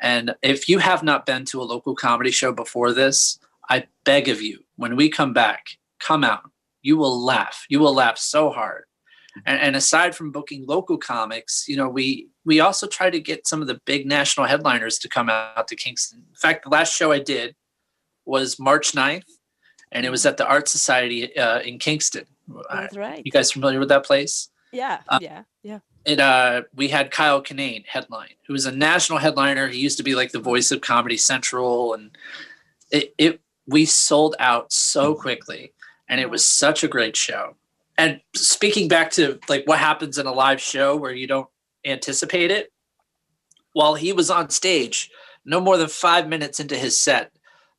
And 0.00 0.34
if 0.42 0.68
you 0.68 0.78
have 0.78 1.02
not 1.02 1.26
been 1.26 1.44
to 1.46 1.60
a 1.60 1.64
local 1.64 1.94
comedy 1.94 2.30
show 2.30 2.52
before 2.52 2.92
this, 2.92 3.38
I 3.68 3.86
beg 4.04 4.28
of 4.28 4.40
you, 4.40 4.60
when 4.76 4.96
we 4.96 5.08
come 5.08 5.32
back, 5.32 5.66
come 5.98 6.24
out. 6.24 6.50
You 6.82 6.96
will 6.96 7.22
laugh. 7.22 7.66
You 7.68 7.80
will 7.80 7.94
laugh 7.94 8.16
so 8.16 8.50
hard. 8.50 8.84
And, 9.44 9.60
and 9.60 9.76
aside 9.76 10.14
from 10.14 10.32
booking 10.32 10.66
local 10.66 10.96
comics, 10.96 11.68
you 11.68 11.76
know, 11.76 11.88
we 11.88 12.28
we 12.44 12.60
also 12.60 12.86
try 12.86 13.10
to 13.10 13.20
get 13.20 13.46
some 13.46 13.60
of 13.60 13.68
the 13.68 13.80
big 13.84 14.06
national 14.06 14.46
headliners 14.46 14.98
to 15.00 15.08
come 15.08 15.28
out 15.28 15.68
to 15.68 15.76
Kingston. 15.76 16.24
In 16.28 16.34
fact, 16.34 16.64
the 16.64 16.70
last 16.70 16.94
show 16.94 17.12
I 17.12 17.18
did 17.18 17.54
was 18.24 18.58
March 18.58 18.92
9th, 18.92 19.37
and 19.92 20.04
it 20.04 20.10
was 20.10 20.26
at 20.26 20.36
the 20.36 20.46
Art 20.46 20.68
Society 20.68 21.36
uh, 21.36 21.60
in 21.60 21.78
Kingston. 21.78 22.24
That's 22.70 22.96
right. 22.96 23.22
you 23.24 23.32
guys 23.32 23.52
familiar 23.52 23.78
with 23.78 23.88
that 23.90 24.04
place? 24.04 24.48
Yeah, 24.72 25.00
uh, 25.08 25.18
yeah, 25.20 25.42
yeah. 25.62 25.78
it 26.04 26.20
uh 26.20 26.62
we 26.74 26.88
had 26.88 27.10
Kyle 27.10 27.42
Kinane 27.42 27.86
headline, 27.86 28.34
who 28.46 28.52
was 28.52 28.66
a 28.66 28.72
national 28.72 29.18
headliner. 29.18 29.68
He 29.68 29.78
used 29.78 29.96
to 29.98 30.04
be 30.04 30.14
like 30.14 30.32
the 30.32 30.38
voice 30.40 30.70
of 30.70 30.80
Comedy 30.80 31.16
Central, 31.16 31.94
and 31.94 32.10
it, 32.90 33.14
it 33.18 33.40
we 33.66 33.84
sold 33.84 34.36
out 34.38 34.72
so 34.72 35.14
quickly, 35.14 35.72
and 36.08 36.20
it 36.20 36.30
was 36.30 36.44
such 36.44 36.84
a 36.84 36.88
great 36.88 37.16
show. 37.16 37.54
And 37.96 38.20
speaking 38.34 38.88
back 38.88 39.10
to 39.12 39.38
like 39.48 39.66
what 39.66 39.78
happens 39.78 40.18
in 40.18 40.26
a 40.26 40.32
live 40.32 40.60
show 40.60 40.96
where 40.96 41.12
you 41.12 41.26
don't 41.26 41.48
anticipate 41.84 42.50
it, 42.50 42.72
while 43.72 43.94
he 43.94 44.12
was 44.12 44.30
on 44.30 44.50
stage, 44.50 45.10
no 45.44 45.60
more 45.60 45.76
than 45.76 45.88
five 45.88 46.28
minutes 46.28 46.60
into 46.60 46.76
his 46.76 47.00
set, 47.00 47.32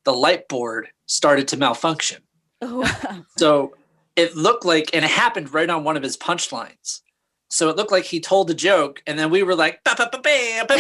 the 0.06 0.13
light 0.13 0.48
board 0.48 0.89
started 1.10 1.48
to 1.50 1.58
malfunction. 1.58 2.22
Oh, 2.62 2.82
wow. 2.82 3.25
So 3.38 3.75
it 4.16 4.36
looked 4.36 4.63
like, 4.63 4.92
and 4.94 5.04
it 5.04 5.12
happened 5.12 5.54
right 5.54 5.70
on 5.70 5.84
one 5.84 5.98
of 5.98 6.04
his 6.04 6.16
punchlines. 6.16 7.01
So 7.50 7.70
it 7.70 7.75
looked 7.75 7.92
like 7.92 8.06
he 8.06 8.20
told 8.20 8.50
a 8.51 8.54
joke, 8.54 9.01
and 9.08 9.18
then 9.18 9.32
we 9.32 9.42
were 9.42 9.56
like, 9.56 9.84
"Ba, 9.84 9.96
ba, 9.98 10.08
ba, 10.12 10.20
bam, 10.20 10.68
ba, 10.68 10.78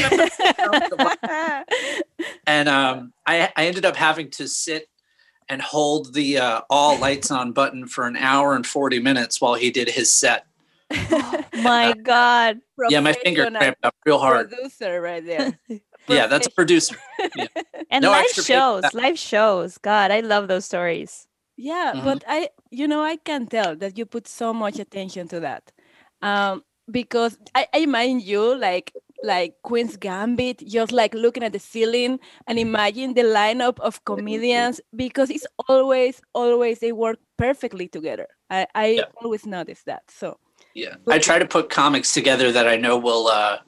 ba, 0.99 1.17
ba." 1.21 1.65
and 2.47 2.69
um, 2.69 3.11
I, 3.25 3.51
I 3.57 3.65
ended 3.65 3.85
up 3.85 3.95
having 3.95 4.29
to 4.31 4.47
sit 4.47 4.87
and 5.49 5.63
hold 5.63 6.13
the 6.13 6.37
uh, 6.37 6.61
all 6.69 6.99
lights 6.99 7.31
on 7.31 7.53
button 7.53 7.87
for 7.87 8.05
an 8.05 8.15
hour 8.15 8.55
and 8.55 8.67
40 8.67 8.99
minutes 8.99 9.41
while 9.41 9.55
he 9.55 9.71
did 9.71 9.89
his 9.89 10.11
set. 10.11 10.45
my 11.63 11.95
god 12.03 12.59
Yeah, 12.89 12.99
my 12.99 13.13
finger 13.13 13.49
cramped 13.49 13.83
up 13.83 13.95
real 14.05 14.19
hard. 14.19 14.49
Producer 14.49 15.01
right 15.01 15.25
there. 15.25 15.59
Yeah, 16.15 16.27
that's 16.27 16.47
a 16.47 16.51
producer. 16.51 16.95
and 17.91 18.03
No 18.03 18.11
live 18.11 18.21
extra 18.23 18.43
pay 18.43 18.47
for 18.47 18.87
shows 18.87 18.93
live 18.93 19.17
shows 19.19 19.77
god 19.77 20.11
i 20.11 20.19
love 20.19 20.47
those 20.47 20.65
stories 20.65 21.27
Yeah, 21.61 21.91
Mhm. 21.95 22.03
but 22.07 22.23
I, 22.27 22.49
you 22.71 22.87
know, 22.87 23.01
I 23.03 23.17
can 23.19 23.43
tell 23.47 23.75
that 23.83 23.97
you 23.97 24.05
put 24.07 24.27
so 24.31 24.53
much 24.53 24.79
attention 24.79 25.27
to 25.27 25.39
that, 25.41 25.63
um, 26.21 26.63
because 26.89 27.35
I, 27.53 27.67
I 27.73 27.85
mind 27.85 28.23
you, 28.23 28.55
like 28.55 28.93
like 29.31 29.51
Queen's 29.67 29.97
Gambit, 29.99 30.63
just 30.63 30.91
like 30.95 31.13
looking 31.13 31.43
at 31.43 31.51
the 31.51 31.59
ceiling 31.59 32.19
and 32.47 32.55
imagine 32.57 33.13
the 33.13 33.23
lineup 33.27 33.77
of 33.83 33.99
comedians 34.05 34.79
because 34.95 35.29
it's 35.29 35.47
always, 35.67 36.21
always 36.33 36.79
they 36.79 36.93
work 36.93 37.19
perfectly 37.37 37.87
together. 37.91 38.27
I, 38.49 38.63
I 38.73 38.87
Yeah. 39.03 39.11
always 39.21 39.43
notice 39.45 39.83
that. 39.83 40.03
So 40.07 40.39
Yeah, 40.73 40.95
I 41.11 41.19
try 41.19 41.39
to 41.43 41.45
put 41.45 41.67
comics 41.69 42.13
together 42.13 42.53
that 42.55 42.67
I 42.71 42.77
know 42.79 42.95
will 42.97 43.27
uh, 43.27 43.59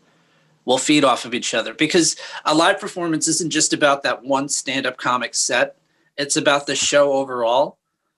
will 0.66 0.78
feed 0.78 1.04
off 1.04 1.26
of 1.26 1.34
each 1.34 1.54
other 1.54 1.74
because 1.74 2.16
a 2.46 2.54
live 2.54 2.80
performance 2.80 3.28
isn't 3.28 3.52
just 3.52 3.74
about 3.74 4.04
that 4.04 4.24
one 4.24 4.50
stand 4.50 4.86
up 4.86 4.98
comic 4.98 5.36
set; 5.36 5.78
it's 6.18 6.36
about 6.36 6.66
the 6.68 6.76
show 6.76 7.14
overall. 7.14 7.78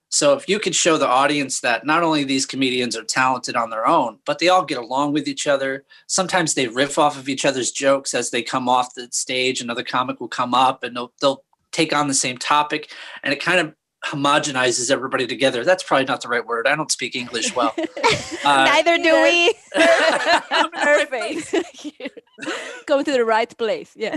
So 0.10 0.34
if 0.34 0.48
you 0.48 0.60
could 0.60 0.76
show 0.76 0.98
the 0.98 1.08
audience 1.08 1.62
that 1.62 1.88
not 1.88 2.04
only 2.04 2.24
these 2.24 2.46
comedians 2.46 2.96
are 2.96 3.04
talented 3.04 3.56
on 3.56 3.72
their 3.72 3.88
own, 3.88 4.20
but 4.26 4.38
they 4.38 4.48
all 4.48 4.64
get 4.64 4.78
along 4.78 5.14
with 5.14 5.28
each 5.28 5.48
other. 5.48 5.86
Sometimes 6.06 6.54
they 6.54 6.68
riff 6.68 7.00
off 7.00 7.18
of 7.18 7.28
each 7.28 7.46
other's 7.46 7.72
jokes 7.72 8.14
as 8.14 8.30
they 8.30 8.44
come 8.44 8.70
off 8.70 8.94
the 8.94 9.08
stage. 9.12 9.60
Another 9.60 9.84
comic 9.84 10.20
will 10.20 10.28
come 10.28 10.54
up 10.54 10.84
and 10.84 10.96
they'll 10.96 11.14
they'll 11.20 11.44
take 11.72 11.94
on 11.94 12.08
the 12.08 12.14
same 12.14 12.38
topic, 12.38 12.92
and 13.24 13.34
it 13.34 13.42
kind 13.42 13.60
of 13.60 13.74
homogenizes 14.06 14.92
everybody 14.92 15.26
together. 15.28 15.64
That's 15.64 15.84
probably 15.84 16.06
not 16.06 16.22
the 16.22 16.28
right 16.28 16.46
word. 16.46 16.68
I 16.68 16.76
don't 16.76 16.92
speak 16.92 17.16
English 17.16 17.56
well. 17.56 17.74
Uh, 18.46 18.66
Neither 18.66 18.98
do 18.98 19.22
we. 19.24 19.54
perfect. 20.74 21.56
Come 22.88 23.06
to 23.06 23.12
the 23.14 23.24
right 23.24 23.58
place. 23.58 23.94
Yeah. 23.96 24.16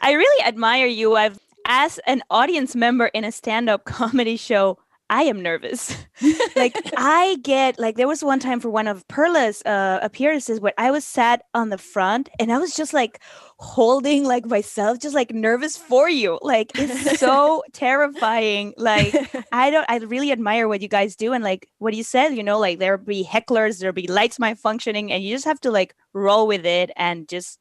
I 0.00 0.12
really 0.12 0.44
admire 0.44 0.88
you. 0.88 1.14
I've 1.14 1.38
as 1.66 2.00
an 2.08 2.22
audience 2.28 2.74
member 2.74 3.06
in 3.06 3.22
a 3.22 3.30
stand-up 3.30 3.84
comedy 3.84 4.36
show, 4.36 4.78
I 5.10 5.24
am 5.24 5.42
nervous. 5.42 5.92
like 6.56 6.76
I 6.96 7.36
get 7.42 7.80
like 7.80 7.96
there 7.96 8.06
was 8.06 8.22
one 8.22 8.38
time 8.38 8.60
for 8.60 8.70
one 8.70 8.86
of 8.86 9.06
Perla's 9.08 9.60
uh, 9.66 9.98
appearances 10.02 10.60
where 10.60 10.72
I 10.78 10.92
was 10.92 11.04
sat 11.04 11.42
on 11.52 11.70
the 11.70 11.78
front 11.78 12.28
and 12.38 12.52
I 12.52 12.58
was 12.58 12.76
just 12.76 12.94
like 12.94 13.20
holding 13.58 14.24
like 14.24 14.46
myself, 14.46 15.00
just 15.00 15.16
like 15.16 15.32
nervous 15.32 15.76
for 15.76 16.08
you. 16.08 16.38
Like 16.42 16.70
it's 16.76 17.18
so 17.18 17.64
terrifying. 17.72 18.72
Like 18.76 19.12
I 19.50 19.70
don't 19.70 19.84
I 19.88 19.96
really 19.96 20.30
admire 20.30 20.68
what 20.68 20.80
you 20.80 20.86
guys 20.86 21.16
do 21.16 21.32
and 21.32 21.42
like 21.42 21.68
what 21.78 21.92
you 21.94 22.04
said, 22.04 22.28
you 22.28 22.44
know, 22.44 22.60
like 22.60 22.78
there'll 22.78 23.04
be 23.04 23.24
hecklers, 23.24 23.80
there'll 23.80 23.92
be 23.92 24.06
lights 24.06 24.38
malfunctioning, 24.38 25.10
and 25.10 25.24
you 25.24 25.34
just 25.34 25.44
have 25.44 25.60
to 25.62 25.72
like 25.72 25.96
roll 26.12 26.46
with 26.46 26.64
it 26.64 26.92
and 26.96 27.28
just 27.28 27.58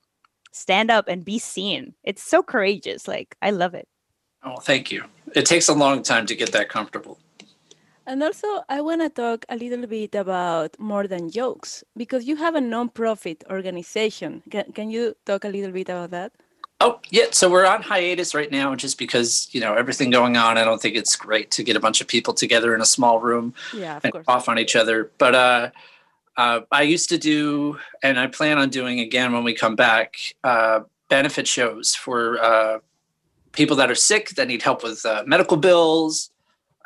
stand 0.51 0.91
up 0.91 1.07
and 1.07 1.25
be 1.25 1.39
seen. 1.39 1.95
It's 2.03 2.21
so 2.21 2.43
courageous. 2.43 3.07
Like 3.07 3.35
I 3.41 3.49
love 3.49 3.73
it. 3.73 3.87
Oh, 4.43 4.57
thank 4.57 4.91
you. 4.91 5.03
It 5.33 5.47
takes 5.47 5.67
a 5.67 5.73
long 5.73 6.03
time 6.03 6.27
to 6.27 6.35
get 6.35 6.51
that 6.51 6.69
comfortable. 6.69 7.17
And 8.09 8.23
also, 8.23 8.47
I 8.67 8.81
want 8.81 9.01
to 9.01 9.09
talk 9.09 9.45
a 9.49 9.55
little 9.55 9.85
bit 9.85 10.15
about 10.15 10.75
more 10.79 11.05
than 11.05 11.29
jokes 11.29 11.83
because 11.95 12.25
you 12.25 12.37
have 12.37 12.55
a 12.55 12.61
non-profit 12.61 13.43
organization. 13.51 14.41
Can, 14.49 14.71
can 14.71 14.89
you 14.89 15.15
talk 15.27 15.43
a 15.45 15.47
little 15.47 15.71
bit 15.71 15.89
about 15.89 16.09
that? 16.09 16.31
Oh, 16.81 16.99
yeah. 17.11 17.25
So 17.29 17.51
we're 17.51 17.67
on 17.67 17.83
hiatus 17.83 18.33
right 18.33 18.51
now 18.51 18.73
just 18.73 18.97
because, 18.97 19.47
you 19.51 19.61
know, 19.61 19.75
everything 19.75 20.09
going 20.09 20.37
on. 20.37 20.57
I 20.57 20.63
don't 20.63 20.81
think 20.81 20.95
it's 20.95 21.15
great 21.15 21.51
to 21.51 21.63
get 21.63 21.75
a 21.75 21.79
bunch 21.79 22.01
of 22.01 22.07
people 22.07 22.33
together 22.33 22.73
in 22.73 22.81
a 22.81 22.85
small 22.85 23.19
room 23.19 23.53
Yeah, 23.75 23.97
of 23.97 24.03
and 24.03 24.13
course. 24.13 24.25
off 24.27 24.49
on 24.49 24.57
each 24.57 24.75
other. 24.75 25.11
But 25.19 25.35
uh, 25.35 25.69
uh, 26.35 26.61
I 26.71 26.81
used 26.81 27.09
to 27.09 27.19
do, 27.19 27.77
and 28.01 28.19
I 28.19 28.25
plan 28.25 28.57
on 28.57 28.69
doing 28.69 29.01
again 29.01 29.33
when 29.33 29.43
we 29.43 29.53
come 29.53 29.75
back, 29.75 30.15
uh, 30.43 30.79
benefit 31.09 31.47
shows 31.47 31.93
for 31.93 32.43
uh, 32.43 32.79
people 33.51 33.75
that 33.75 33.91
are 33.91 33.95
sick 33.95 34.29
that 34.29 34.47
need 34.47 34.63
help 34.63 34.81
with 34.81 35.05
uh, 35.05 35.23
medical 35.27 35.57
bills. 35.57 36.31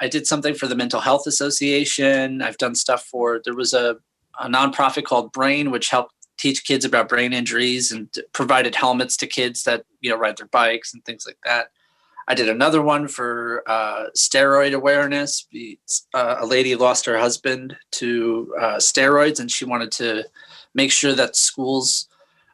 I 0.03 0.09
did 0.09 0.27
something 0.27 0.53
for 0.53 0.67
the 0.67 0.75
Mental 0.75 0.99
Health 0.99 1.27
Association. 1.27 2.41
I've 2.41 2.57
done 2.57 2.75
stuff 2.75 3.05
for, 3.05 3.39
there 3.45 3.55
was 3.55 3.73
a, 3.73 3.95
a 4.37 4.49
nonprofit 4.49 5.05
called 5.05 5.31
Brain, 5.31 5.71
which 5.71 5.87
helped 5.87 6.13
teach 6.37 6.65
kids 6.65 6.83
about 6.83 7.07
brain 7.07 7.31
injuries 7.31 7.89
and 7.89 8.13
provided 8.33 8.75
helmets 8.75 9.15
to 9.17 9.27
kids 9.27 9.63
that, 9.63 9.85
you 10.01 10.09
know, 10.09 10.17
ride 10.17 10.35
their 10.35 10.47
bikes 10.47 10.93
and 10.93 11.05
things 11.05 11.25
like 11.25 11.37
that. 11.45 11.67
I 12.27 12.35
did 12.35 12.49
another 12.49 12.81
one 12.81 13.07
for 13.07 13.63
uh, 13.65 14.07
steroid 14.13 14.73
awareness. 14.73 15.47
Uh, 16.13 16.35
a 16.37 16.45
lady 16.45 16.75
lost 16.75 17.05
her 17.05 17.17
husband 17.17 17.77
to 17.91 18.53
uh, 18.59 18.75
steroids, 18.75 19.39
and 19.39 19.49
she 19.49 19.63
wanted 19.63 19.93
to 19.93 20.25
make 20.73 20.91
sure 20.91 21.13
that 21.13 21.37
schools 21.37 22.09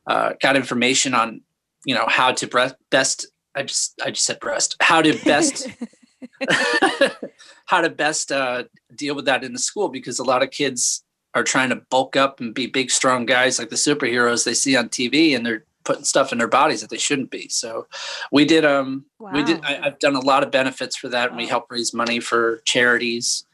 uh, 0.06 0.34
got 0.39 0.56
information 0.56 1.15
on, 1.15 1.41
you 1.84 1.96
know, 1.96 2.06
how 2.08 2.32
to 2.32 2.46
breast, 2.46 2.75
best. 2.91 3.25
I 3.56 3.63
just 3.63 4.00
I 4.03 4.12
just 4.12 4.25
said 4.25 4.39
breast. 4.39 4.75
How 4.79 5.01
to 5.01 5.13
best 5.24 5.68
how 7.66 7.82
to 7.82 7.90
best 7.90 8.32
uh, 8.32 8.64
deal 8.96 9.16
with 9.16 9.26
that 9.26 9.44
in 9.44 9.54
the 9.54 9.60
school 9.60 9.90
because 9.90 10.20
a 10.20 10.24
lot 10.24 10.44
of 10.44 10.52
kids 10.52 11.04
are 11.36 11.44
trying 11.44 11.70
to 11.70 11.76
bulk 11.90 12.16
up 12.16 12.40
and 12.40 12.54
be 12.54 12.68
big, 12.68 12.90
strong 12.90 13.26
guys 13.26 13.60
like 13.60 13.70
the 13.70 13.76
superheroes 13.76 14.46
they 14.46 14.54
see 14.54 14.76
on 14.76 14.90
TV, 14.90 15.36
and 15.36 15.46
they're 15.46 15.64
putting 15.90 16.04
stuff 16.04 16.32
in 16.32 16.38
their 16.38 16.48
bodies 16.48 16.82
that 16.82 16.90
they 16.90 16.98
shouldn't 16.98 17.32
be. 17.32 17.48
So 17.50 17.88
we 18.32 18.46
did 18.46 18.64
um 18.64 19.06
we 19.20 19.44
did 19.44 19.64
I, 19.64 19.80
I've 19.84 20.00
done 20.00 20.16
a 20.16 20.20
lot 20.20 20.44
of 20.44 20.52
benefits 20.52 20.96
for 20.96 21.10
that 21.10 21.30
and 21.30 21.38
we 21.38 21.48
help 21.48 21.66
raise 21.72 21.94
money 21.94 22.20
for 22.20 22.62
charities. 22.66 23.46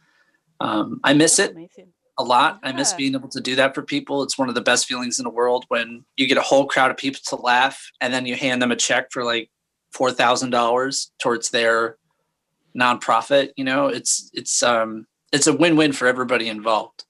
Um, 0.59 0.99
I 1.03 1.13
miss 1.13 1.37
That's 1.37 1.51
it 1.51 1.55
amazing. 1.55 1.87
a 2.17 2.23
lot. 2.23 2.59
I 2.63 2.73
miss 2.73 2.91
being 2.91 3.15
able 3.15 3.29
to 3.29 3.39
do 3.39 3.55
that 3.55 3.73
for 3.73 3.83
people. 3.83 4.21
It's 4.23 4.37
one 4.37 4.49
of 4.49 4.55
the 4.55 4.61
best 4.61 4.85
feelings 4.85 5.19
in 5.19 5.23
the 5.23 5.29
world 5.29 5.63
when 5.69 6.03
you 6.17 6.27
get 6.27 6.37
a 6.37 6.41
whole 6.41 6.65
crowd 6.65 6.91
of 6.91 6.97
people 6.97 7.21
to 7.27 7.35
laugh 7.37 7.89
and 8.01 8.13
then 8.13 8.25
you 8.25 8.35
hand 8.35 8.61
them 8.61 8.71
a 8.71 8.75
check 8.75 9.11
for 9.11 9.23
like 9.23 9.49
four 9.93 10.11
thousand 10.11 10.49
dollars 10.49 11.11
towards 11.21 11.51
their 11.51 11.97
nonprofit. 12.75 13.51
You 13.55 13.63
know, 13.63 13.87
it's 13.87 14.29
it's 14.33 14.61
um 14.63 15.07
it's 15.31 15.47
a 15.47 15.53
win-win 15.53 15.93
for 15.93 16.07
everybody 16.07 16.47
involved. 16.47 17.05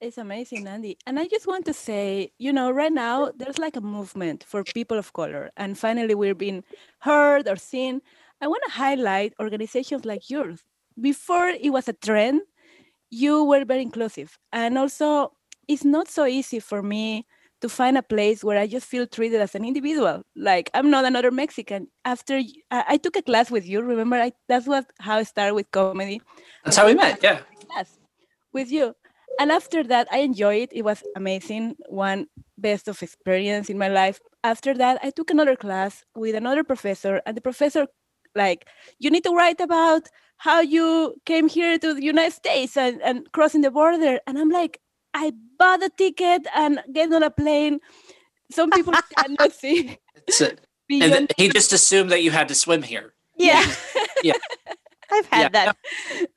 It's 0.00 0.18
amazing, 0.18 0.66
Andy. 0.66 0.98
And 1.06 1.18
I 1.18 1.26
just 1.28 1.46
want 1.46 1.64
to 1.64 1.72
say, 1.72 2.32
you 2.38 2.52
know, 2.52 2.70
right 2.70 2.92
now 2.92 3.32
there's 3.36 3.58
like 3.58 3.76
a 3.76 3.80
movement 3.80 4.44
for 4.44 4.62
people 4.62 4.98
of 4.98 5.12
color, 5.12 5.50
and 5.56 5.78
finally 5.78 6.14
we're 6.14 6.34
being 6.34 6.64
heard 6.98 7.48
or 7.48 7.56
seen. 7.56 8.02
I 8.40 8.46
want 8.48 8.62
to 8.66 8.72
highlight 8.72 9.32
organizations 9.40 10.04
like 10.04 10.28
yours. 10.28 10.60
Before 11.00 11.48
it 11.48 11.70
was 11.70 11.88
a 11.88 11.94
trend, 11.94 12.42
you 13.10 13.44
were 13.44 13.64
very 13.64 13.82
inclusive. 13.82 14.38
And 14.52 14.76
also, 14.76 15.32
it's 15.68 15.84
not 15.84 16.08
so 16.08 16.26
easy 16.26 16.60
for 16.60 16.82
me 16.82 17.26
to 17.64 17.68
find 17.70 17.96
a 17.96 18.02
place 18.02 18.44
where 18.44 18.58
I 18.64 18.66
just 18.66 18.86
feel 18.92 19.06
treated 19.06 19.40
as 19.40 19.54
an 19.54 19.64
individual. 19.64 20.16
Like 20.36 20.66
I'm 20.74 20.90
not 20.90 21.06
another 21.06 21.30
Mexican. 21.30 21.88
After 22.04 22.34
I 22.70 22.98
took 22.98 23.16
a 23.16 23.22
class 23.22 23.50
with 23.50 23.66
you, 23.66 23.80
remember? 23.80 24.16
I, 24.16 24.32
that's 24.50 24.66
what 24.66 24.84
how 25.00 25.16
I 25.16 25.24
started 25.24 25.54
with 25.54 25.70
comedy 25.70 26.20
That's 26.62 26.76
how 26.76 26.86
we 26.86 26.94
met. 26.94 27.22
Yeah. 27.22 27.38
class 27.70 27.90
with 28.52 28.70
you. 28.70 28.94
And 29.40 29.50
after 29.50 29.82
that, 29.92 30.06
I 30.12 30.18
enjoyed 30.18 30.62
it. 30.64 30.72
It 30.80 30.84
was 30.90 31.02
amazing. 31.16 31.76
One 31.88 32.26
best 32.58 32.86
of 32.86 33.02
experience 33.02 33.66
in 33.72 33.78
my 33.78 33.88
life. 33.88 34.20
After 34.52 34.72
that, 34.82 35.00
I 35.02 35.10
took 35.10 35.30
another 35.30 35.56
class 35.56 36.04
with 36.14 36.34
another 36.42 36.62
professor, 36.62 37.14
and 37.26 37.34
the 37.36 37.40
professor, 37.40 37.88
like, 38.42 38.60
you 39.02 39.10
need 39.10 39.24
to 39.24 39.34
write 39.34 39.60
about 39.60 40.02
how 40.36 40.60
you 40.60 40.88
came 41.24 41.48
here 41.48 41.78
to 41.78 41.94
the 41.94 42.04
United 42.04 42.34
States 42.42 42.76
and, 42.76 43.02
and 43.02 43.16
crossing 43.32 43.62
the 43.62 43.70
border. 43.70 44.20
And 44.26 44.38
I'm 44.38 44.50
like, 44.50 44.78
I 45.14 45.32
bought 45.58 45.82
a 45.82 45.88
ticket 45.90 46.46
and 46.54 46.80
get 46.92 47.12
on 47.12 47.22
a 47.22 47.30
plane. 47.30 47.80
Some 48.50 48.70
people 48.70 48.92
cannot 49.18 49.52
see 49.52 49.98
It's 50.26 50.40
a- 50.40 50.50
and 50.50 50.58
beyond. 50.88 51.32
he 51.36 51.48
just 51.48 51.72
assumed 51.72 52.10
that 52.10 52.22
you 52.22 52.30
had 52.30 52.48
to 52.48 52.54
swim 52.54 52.82
here. 52.82 53.14
Yeah. 53.36 53.64
Yeah. 54.22 54.34
I've 55.12 55.26
had 55.26 55.40
Yeah. 55.42 55.48
that. 55.72 55.76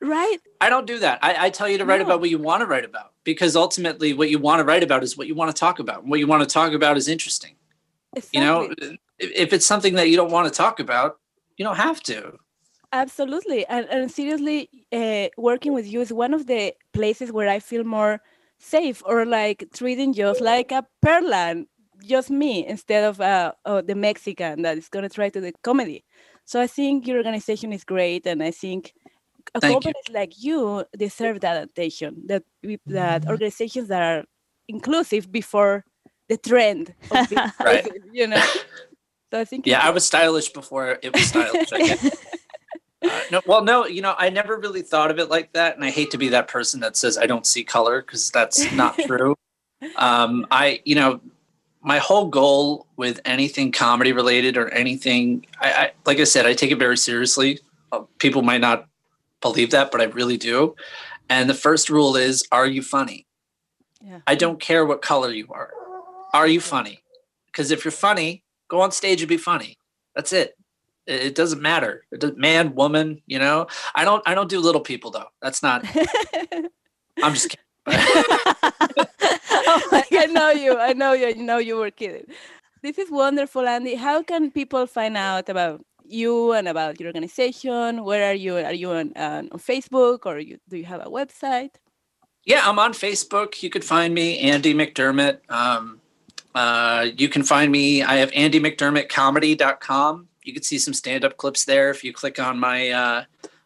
right? 0.01 0.37
I 0.61 0.69
don't 0.69 0.85
do 0.85 0.99
that. 0.99 1.19
I, 1.23 1.47
I 1.47 1.49
tell 1.49 1.67
you 1.67 1.77
to 1.79 1.85
write 1.85 1.99
No. 1.99 2.05
about 2.05 2.19
what 2.21 2.29
you 2.29 2.37
want 2.37 2.61
to 2.61 2.65
write 2.67 2.85
about 2.85 3.13
because 3.23 3.55
ultimately, 3.55 4.13
what 4.13 4.29
you 4.29 4.39
want 4.39 4.59
to 4.59 4.63
write 4.63 4.83
about 4.83 5.03
is 5.03 5.17
what 5.17 5.27
you 5.27 5.35
want 5.35 5.53
to 5.53 5.59
talk 5.59 5.79
about. 5.79 6.01
And 6.01 6.09
what 6.11 6.19
you 6.19 6.27
want 6.27 6.43
to 6.43 6.53
talk 6.53 6.73
about 6.73 6.95
is 6.97 7.07
interesting. 7.07 7.55
Exactly. 8.15 8.39
You 8.39 8.45
know, 8.45 8.73
if, 9.17 9.31
if 9.45 9.53
it's 9.53 9.65
something 9.65 9.95
that 9.95 10.09
you 10.09 10.15
don't 10.15 10.31
want 10.31 10.51
to 10.51 10.55
talk 10.55 10.79
about, 10.79 11.17
you 11.57 11.65
don't 11.65 11.75
have 11.77 12.01
to. 12.03 12.37
Absolutely. 12.93 13.65
And, 13.67 13.85
and 13.89 14.09
seriously, 14.11 14.69
uh, 14.93 15.27
working 15.37 15.73
with 15.73 15.87
you 15.87 16.01
is 16.01 16.13
one 16.13 16.33
of 16.33 16.47
the 16.47 16.73
places 16.93 17.31
where 17.31 17.49
I 17.49 17.59
feel 17.59 17.83
more 17.83 18.21
safe 18.59 19.01
or 19.05 19.25
like 19.25 19.65
treating 19.73 20.13
just 20.13 20.41
like 20.41 20.71
a 20.71 20.85
Perlan, 21.01 21.67
just 22.03 22.29
me, 22.29 22.65
instead 22.65 23.03
of 23.03 23.21
uh, 23.21 23.53
oh, 23.65 23.81
the 23.81 23.95
Mexican 23.95 24.61
that 24.63 24.77
is 24.77 24.89
going 24.89 25.03
to 25.03 25.09
try 25.09 25.29
to 25.29 25.41
do 25.41 25.51
comedy. 25.63 26.03
So 26.45 26.61
I 26.61 26.67
think 26.67 27.07
your 27.07 27.17
organization 27.17 27.73
is 27.73 27.83
great. 27.83 28.25
And 28.25 28.41
I 28.41 28.51
think 28.51 28.93
companies 29.61 29.95
like 30.11 30.41
you 30.41 30.85
deserve 30.97 31.41
that 31.41 31.63
attention, 31.63 32.23
that, 32.27 32.43
that 32.87 33.27
organizations 33.27 33.89
that 33.89 34.01
are 34.01 34.23
inclusive 34.67 35.31
before 35.31 35.85
the 36.29 36.37
trend 36.37 36.93
of 37.11 37.29
being 37.29 37.51
Right. 37.59 37.87
you 38.11 38.27
know? 38.27 38.43
So 39.31 39.39
I 39.41 39.45
think 39.45 39.67
Yeah, 39.67 39.79
I 39.79 39.89
was 39.89 40.05
stylish 40.05 40.49
before 40.49 40.99
it 41.01 41.13
was 41.13 41.23
stylish. 41.23 41.69
Uh, 43.03 43.21
no, 43.31 43.41
well, 43.45 43.63
no, 43.63 43.85
you 43.85 44.01
know, 44.01 44.15
I 44.17 44.29
never 44.29 44.57
really 44.57 44.81
thought 44.81 45.11
of 45.11 45.19
it 45.19 45.29
like 45.29 45.51
that, 45.53 45.75
and 45.75 45.85
I 45.85 45.91
hate 45.91 46.11
to 46.11 46.17
be 46.17 46.29
that 46.29 46.47
person 46.47 46.79
that 46.79 46.97
says 46.97 47.17
I 47.17 47.27
don't 47.27 47.45
see 47.45 47.63
color 47.63 48.01
because 48.01 48.31
that's 48.31 48.71
not 48.73 48.97
true. 49.05 49.35
Um, 49.97 50.47
I, 50.49 50.81
you 50.83 50.95
know, 50.95 51.21
my 51.81 51.99
whole 51.99 52.27
goal 52.27 52.87
with 52.97 53.19
anything 53.23 53.71
comedy 53.71 54.11
related 54.13 54.57
or 54.57 54.69
anything, 54.69 55.45
I, 55.61 55.71
I 55.71 55.91
like 56.05 56.19
I 56.19 56.23
said, 56.23 56.45
I 56.45 56.53
take 56.53 56.71
it 56.71 56.79
very 56.79 56.97
seriously. 56.97 57.59
Uh, 57.91 58.01
people 58.17 58.41
might 58.41 58.61
not 58.61 58.87
believe 59.41 59.71
that, 59.71 59.91
but 59.91 60.01
I 60.01 60.05
really 60.05 60.37
do. 60.37 60.75
And 61.29 61.49
the 61.49 61.53
first 61.53 61.89
rule 61.89 62.15
is, 62.15 62.45
are 62.51 62.67
you 62.67 62.81
funny? 62.81 63.25
Yeah. 64.01 64.19
I 64.25 64.35
don't 64.35 64.59
care 64.59 64.85
what 64.85 65.01
color 65.01 65.31
you 65.31 65.47
are. 65.51 65.71
are 66.33 66.47
you 66.47 66.59
funny? 66.59 67.03
Because 67.47 67.71
if 67.71 67.83
you're 67.83 67.91
funny, 67.91 68.43
go 68.67 68.81
on 68.81 68.91
stage 68.91 69.21
and 69.21 69.29
be 69.29 69.37
funny. 69.37 69.77
That's 70.15 70.33
it. 70.33 70.57
It, 71.07 71.35
doesn't 71.35 71.61
matter. 71.61 72.03
It 72.11 72.19
does, 72.19 72.35
man, 72.35 72.75
woman, 72.75 73.21
you 73.25 73.39
know. 73.39 73.67
I 73.95 74.03
don't. 74.03 74.21
I 74.27 74.35
don't 74.35 74.49
do 74.49 74.59
little 74.59 74.81
people 74.81 75.11
though. 75.11 75.29
That's 75.41 75.63
not. 75.63 75.85
I'm 77.23 77.33
just 77.33 77.49
kidding. 77.49 77.63
oh 77.87 79.81
my, 79.91 80.03
I 80.11 80.25
know 80.29 80.51
you. 80.51 80.77
I 80.77 80.93
know 80.93 81.13
you. 81.13 81.27
I 81.27 81.31
know 81.33 81.57
you 81.57 81.77
were 81.77 81.91
kidding. 81.91 82.25
This 82.83 82.97
is 82.97 83.09
wonderful, 83.09 83.67
Andy. 83.67 83.95
How 83.95 84.21
can 84.21 84.51
people 84.51 84.85
find 84.85 85.17
out 85.17 85.49
about 85.49 85.83
you 86.05 86.53
and 86.53 86.67
about 86.67 86.99
your 86.99 87.07
organization? 87.07 88.03
Where 88.03 88.29
are 88.29 88.35
you? 88.35 88.57
Are 88.57 88.73
you 88.73 88.91
on, 88.91 89.13
uh, 89.15 89.43
on 89.51 89.59
Facebook 89.59 90.25
or 90.25 90.39
you, 90.39 90.57
do 90.69 90.77
you 90.77 90.85
have 90.85 91.01
a 91.01 91.09
website? 91.09 91.71
Yeah, 92.45 92.67
I'm 92.67 92.79
on 92.79 92.93
Facebook. 92.93 93.61
You 93.61 93.69
could 93.69 93.83
find 93.83 94.13
me, 94.13 94.39
Andy 94.39 94.73
McDermott. 94.73 95.39
Um, 95.49 95.99
uh, 96.55 97.07
you 97.17 97.29
can 97.29 97.43
find 97.43 97.71
me. 97.71 98.03
I 98.03 98.15
have 98.15 98.31
andymcdermottcomedy.com. 98.31 100.27
You 100.47 100.53
can 100.53 100.63
see 100.63 100.79
some 100.79 100.93
stand-up 100.93 101.37
clips 101.37 101.65
there 101.65 101.89
if 101.91 102.03
you 102.03 102.13
click 102.13 102.39
on 102.39 102.57
my 102.59 102.89
uh, 102.89 103.23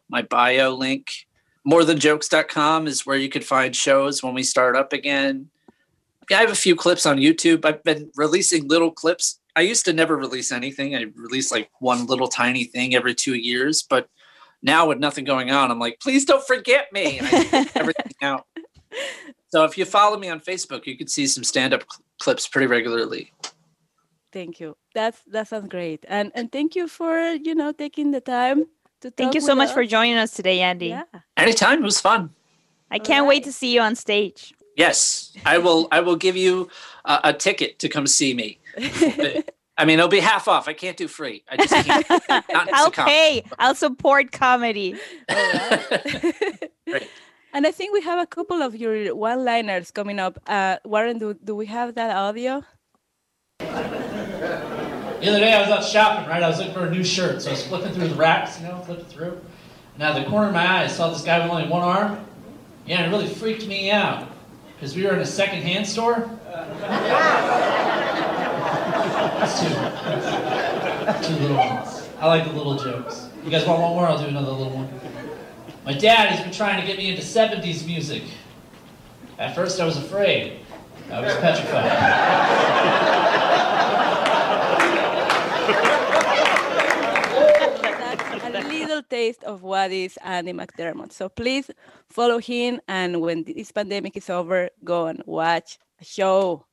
my 0.09 0.23
bio 0.23 0.71
link. 0.71 1.27
Morethanjokes.com 1.67 2.88
is 2.88 3.05
where 3.05 3.17
you 3.17 3.29
could 3.29 3.45
find 3.45 3.75
shows 3.75 4.23
when 4.23 4.33
we 4.33 4.41
start 4.41 4.75
up 4.75 4.93
again. 4.93 5.50
Yeah, 6.29 6.38
I 6.38 6.41
have 6.41 6.51
a 6.51 6.55
few 6.55 6.75
clips 6.75 7.05
on 7.05 7.17
YouTube. 7.17 7.65
I've 7.65 7.83
been 7.83 8.11
releasing 8.15 8.67
little 8.67 8.89
clips. 8.89 9.39
I 9.55 9.61
used 9.61 9.85
to 9.85 9.93
never 9.93 10.17
release 10.17 10.51
anything. 10.51 10.95
I 10.95 11.05
release 11.15 11.51
like 11.51 11.69
one 11.79 12.07
little 12.07 12.27
tiny 12.27 12.63
thing 12.63 12.95
every 12.95 13.13
two 13.13 13.35
years, 13.35 13.83
but 13.83 14.09
now 14.63 14.88
with 14.88 14.97
nothing 14.97 15.25
going 15.25 15.51
on, 15.51 15.69
I'm 15.71 15.79
like, 15.79 16.00
please 16.00 16.25
don't 16.25 16.45
forget 16.45 16.91
me. 16.91 17.19
And 17.19 17.27
I 17.27 17.69
everything 17.75 18.13
out. 18.21 18.47
So 19.50 19.65
if 19.65 19.77
you 19.77 19.85
follow 19.85 20.17
me 20.17 20.29
on 20.29 20.39
Facebook, 20.39 20.85
you 20.85 20.97
can 20.97 21.07
see 21.07 21.27
some 21.27 21.43
stand-up 21.43 21.83
cl- 21.91 22.03
clips 22.19 22.47
pretty 22.47 22.67
regularly. 22.67 23.33
Thank 24.31 24.59
you. 24.59 24.77
That's 24.93 25.21
that 25.27 25.47
sounds 25.47 25.67
great. 25.67 26.05
And 26.07 26.31
and 26.35 26.51
thank 26.51 26.75
you 26.75 26.88
for, 26.88 27.19
you 27.33 27.55
know, 27.55 27.71
taking 27.71 28.11
the 28.11 28.21
time 28.21 28.65
to 29.01 29.11
Thank 29.11 29.35
you 29.35 29.41
so 29.41 29.50
with 29.50 29.57
much 29.57 29.73
for 29.73 29.85
joining 29.85 30.17
us 30.17 30.31
today, 30.31 30.61
Andy. 30.61 30.88
Yeah. 30.88 31.03
Anytime, 31.38 31.79
it 31.79 31.85
was 31.85 32.00
fun. 32.00 32.31
I 32.89 33.00
can't 33.00 33.25
wait 33.25 33.43
to 33.45 33.51
see 33.51 33.73
you 33.73 33.81
on 33.81 33.95
stage. 33.95 34.53
Yes, 34.75 35.33
I 35.45 35.57
will. 35.57 35.88
I 35.91 36.00
will 36.01 36.15
give 36.15 36.38
you 36.38 36.69
a, 37.05 37.19
a 37.25 37.33
ticket 37.33 37.79
to 37.79 37.89
come 37.89 38.07
see 38.07 38.33
me. 38.33 38.59
I 39.77 39.85
mean, 39.85 39.97
it'll 39.97 40.09
be 40.09 40.19
half 40.19 40.47
off. 40.47 40.67
I 40.67 40.73
can't 40.73 40.97
do 40.97 41.07
free. 41.07 41.43
I 41.50 41.57
just 41.57 41.73
can't. 41.73 42.05
I'll 42.73 42.91
pay. 42.91 43.43
I'll 43.57 43.75
support 43.75 44.31
comedy. 44.31 44.95
Great. 46.88 47.09
And 47.53 47.67
I 47.67 47.71
think 47.71 47.93
we 47.93 48.01
have 48.03 48.17
a 48.17 48.25
couple 48.25 48.61
of 48.61 48.77
your 48.77 49.13
one-liners 49.13 49.91
coming 49.91 50.19
up. 50.19 50.39
Uh, 50.47 50.77
Warren, 50.85 51.17
do, 51.17 51.33
do 51.33 51.53
we 51.53 51.65
have 51.65 51.95
that 51.95 52.15
audio? 52.15 52.63
The 54.41 55.29
other 55.29 55.39
day 55.39 55.53
I 55.53 55.62
was 55.62 55.69
out 55.69 55.86
shopping, 55.86 56.27
right? 56.27 56.41
I 56.41 56.50
was 56.50 56.57
looking 56.57 56.74
for 56.74 56.88
a 56.88 56.89
new 56.89 57.03
shirt, 57.03 57.43
so 57.43 57.50
I 57.50 57.53
was 57.53 57.63
flipping 57.67 57.93
through 57.93 58.07
the 58.07 58.15
racks, 58.15 58.60
you 58.60 58.67
know, 58.67 58.79
flipping 58.79 59.05
through. 59.05 59.39
And 59.93 60.01
out 60.01 60.17
of 60.17 60.24
the 60.24 60.29
corner 60.29 60.48
of 60.48 60.53
my 60.53 60.65
eye, 60.65 60.86
I 60.86 60.88
saw 60.88 61.12
this 61.12 61.21
guy 61.21 61.39
with 61.39 61.51
only 61.51 61.67
one 61.67 61.83
arm. 61.83 62.25
Yeah, 62.88 63.05
it 63.05 63.10
really 63.10 63.27
freaked 63.27 63.67
me 63.67 63.91
out 63.91 64.27
because 64.74 64.95
we 64.95 65.05
were 65.05 65.13
in 65.13 65.19
a 65.19 65.25
second-hand 65.25 65.86
store. 65.86 66.27
That's 69.38 69.60
two, 69.62 69.69
two 71.27 71.39
little 71.39 71.57
ones. 71.57 72.10
I 72.19 72.25
like 72.25 72.45
the 72.45 72.53
little 72.53 72.77
jokes. 72.77 73.27
You 73.43 73.51
guys 73.51 73.67
want 73.67 73.79
one 73.79 73.91
more? 73.91 74.07
I'll 74.07 74.17
do 74.17 74.25
another 74.25 74.51
little 74.51 74.74
one. 74.74 74.89
My 75.86 75.93
dad 75.93 76.29
has 76.29 76.41
been 76.41 76.51
trying 76.51 76.81
to 76.81 76.88
get 76.88 76.98
me 76.98 77.12
into 77.12 77.21
70s 77.21 77.86
music. 77.86 78.24
At 79.38 79.53
first, 79.53 79.79
I 79.79 79.86
was 79.86 79.98
afraid. 79.98 80.62
I 81.12 81.21
was 81.21 81.36
petrified. 81.36 83.12
That's 88.51 88.65
a 88.65 88.67
little 88.91 89.08
taste 89.08 89.43
of 89.43 89.63
what 89.63 89.91
is 89.91 90.17
Andy 90.21 90.51
McDermott. 90.51 91.13
So 91.13 91.30
please 91.30 91.71
follow 92.10 92.39
him, 92.39 92.82
and 92.88 93.21
when 93.21 93.43
this 93.43 93.71
pandemic 93.71 94.17
is 94.17 94.30
over, 94.30 94.69
go 94.84 95.08
and 95.08 95.23
watch 95.25 95.80
a 95.99 96.04
show. 96.04 96.65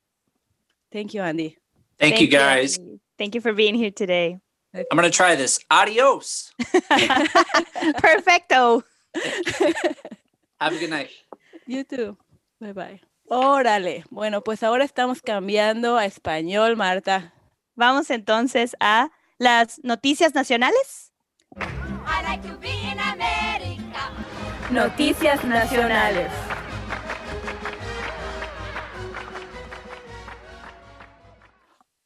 Thank 0.91 1.13
you, 1.13 1.21
Andy. 1.21 1.57
Thank, 1.97 2.19
you, 2.19 2.27
guys. 2.27 2.77
Andy. 2.77 2.99
Thank 3.17 3.35
you 3.35 3.41
for 3.41 3.53
being 3.53 3.75
here 3.75 3.91
today. 3.91 4.37
I'm 4.73 4.97
gonna 4.97 5.09
try 5.09 5.35
this. 5.35 5.59
Adios. 5.71 6.51
Perfecto. 7.97 8.83
Have 10.59 10.75
a 10.75 10.79
good 10.79 10.89
night. 10.89 11.09
You 11.65 11.83
too. 11.83 12.17
Bye 12.59 12.73
bye. 12.73 12.99
Órale. 13.29 14.03
Bueno, 14.11 14.41
pues 14.41 14.61
ahora 14.63 14.83
estamos 14.83 15.21
cambiando 15.21 15.97
a 15.97 16.05
español, 16.05 16.75
Marta. 16.75 17.33
Vamos 17.75 18.09
entonces 18.09 18.75
a 18.79 19.09
las 19.37 19.79
noticias 19.83 20.35
nacionales. 20.35 21.08
I 22.09 22.23
like 22.23 22.41
to 22.47 22.55
be 22.59 22.69
in 22.91 22.99
America. 22.99 24.11
Noticias 24.71 25.43
nacionales. 25.43 26.31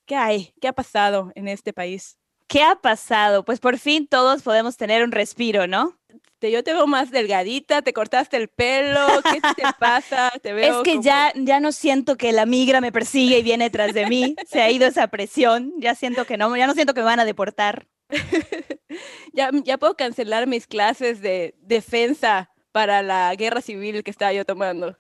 ¿Qué 0.05 0.15
hay? 0.15 0.53
¿Qué 0.61 0.67
ha 0.67 0.73
pasado 0.73 1.31
en 1.35 1.47
este 1.47 1.73
país? 1.73 2.17
¿Qué 2.47 2.61
ha 2.61 2.75
pasado? 2.75 3.43
Pues 3.45 3.59
por 3.59 3.77
fin 3.79 4.07
todos 4.07 4.43
podemos 4.43 4.75
tener 4.77 5.03
un 5.03 5.11
respiro, 5.11 5.65
¿no? 5.65 5.97
Te- 6.39 6.51
yo 6.51 6.61
te 6.63 6.73
veo 6.73 6.87
más 6.87 7.09
delgadita, 7.09 7.81
te 7.81 7.93
cortaste 7.93 8.35
el 8.35 8.49
pelo, 8.49 8.99
¿qué 9.31 9.39
te 9.55 9.63
pasa? 9.79 10.31
Te 10.41 10.51
veo 10.53 10.79
Es 10.79 10.83
que 10.83 10.91
como- 10.91 11.03
ya, 11.03 11.31
ya 11.35 11.59
no 11.61 11.71
siento 11.71 12.17
que 12.17 12.33
la 12.33 12.45
migra 12.45 12.81
me 12.81 12.91
persigue 12.91 13.39
y 13.39 13.43
viene 13.43 13.69
tras 13.69 13.93
de 13.93 14.07
mí. 14.07 14.35
Se 14.45 14.61
ha 14.61 14.69
ido 14.69 14.85
esa 14.85 15.07
presión. 15.07 15.71
Ya 15.77 15.95
siento 15.95 16.25
que 16.25 16.37
no, 16.37 16.55
ya 16.57 16.67
no 16.67 16.73
siento 16.73 16.93
que 16.93 16.99
me 16.99 17.05
van 17.05 17.21
a 17.21 17.25
deportar. 17.25 17.87
ya, 19.33 19.49
ya 19.63 19.77
puedo 19.77 19.95
cancelar 19.95 20.47
mis 20.47 20.67
clases 20.67 21.21
de 21.21 21.55
defensa 21.59 22.51
para 22.71 23.01
la 23.01 23.33
guerra 23.35 23.61
civil 23.61 24.03
que 24.03 24.11
estaba 24.11 24.33
yo 24.33 24.45
tomando. 24.45 24.97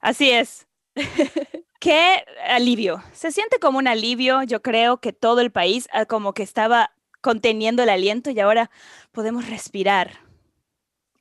Así 0.00 0.30
es. 0.30 0.66
Qué 1.80 2.24
alivio. 2.46 3.02
Se 3.12 3.32
siente 3.32 3.58
como 3.58 3.78
un 3.78 3.88
alivio. 3.88 4.42
Yo 4.42 4.62
creo 4.62 4.98
que 4.98 5.12
todo 5.12 5.40
el 5.40 5.50
país 5.50 5.88
ah, 5.92 6.06
como 6.06 6.32
que 6.32 6.42
estaba 6.42 6.92
conteniendo 7.20 7.82
el 7.82 7.88
aliento 7.88 8.30
y 8.30 8.40
ahora 8.40 8.70
podemos 9.12 9.48
respirar. 9.48 10.20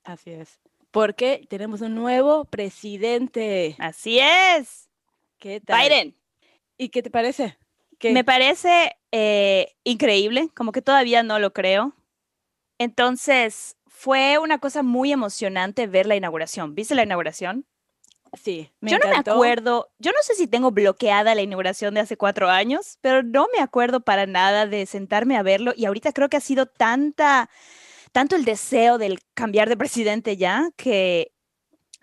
Así 0.04 0.32
es. 0.32 0.60
Porque 0.92 1.46
tenemos 1.50 1.82
un 1.82 1.96
nuevo 1.96 2.46
presidente. 2.46 3.76
Así 3.80 4.20
es. 4.20 4.90
¿Qué 5.40 5.60
tal? 5.60 5.82
Biden. 5.82 6.16
¿Y 6.78 6.90
qué 6.90 7.02
te 7.02 7.10
parece? 7.10 7.58
¿Qué? 8.06 8.14
Me 8.14 8.24
parece 8.24 8.98
eh, 9.12 9.76
increíble, 9.84 10.50
como 10.56 10.72
que 10.72 10.82
todavía 10.82 11.24
no 11.24 11.40
lo 11.40 11.54
creo. 11.54 11.96
Entonces, 12.78 13.78
fue 13.88 14.38
una 14.38 14.60
cosa 14.60 14.84
muy 14.84 15.12
emocionante 15.12 15.88
ver 15.88 16.06
la 16.06 16.16
inauguración. 16.16 16.76
¿Viste 16.76 16.94
la 16.94 17.04
inauguración? 17.04 17.66
Sí, 18.34 18.70
me 18.82 18.92
yo 18.92 19.00
no 19.00 19.10
me 19.10 19.16
acuerdo, 19.16 19.90
yo 19.98 20.12
no 20.12 20.18
sé 20.22 20.36
si 20.36 20.48
tengo 20.48 20.72
bloqueada 20.72 21.36
la 21.36 21.42
inauguración 21.42 21.94
de 21.94 22.02
hace 22.02 22.18
cuatro 22.18 22.50
años, 22.50 22.98
pero 23.02 23.24
no 23.24 23.48
me 23.56 23.64
acuerdo 23.64 24.02
para 24.02 24.26
nada 24.26 24.68
de 24.68 24.86
sentarme 24.86 25.38
a 25.38 25.44
verlo 25.44 25.74
y 25.76 25.86
ahorita 25.86 26.12
creo 26.12 26.28
que 26.28 26.38
ha 26.38 26.42
sido 26.42 26.66
tanta, 26.66 27.50
tanto 28.12 28.36
el 28.36 28.44
deseo 28.44 28.98
del 28.98 29.20
cambiar 29.34 29.70
de 29.70 29.78
presidente 29.78 30.36
ya 30.36 30.70
que 30.76 31.32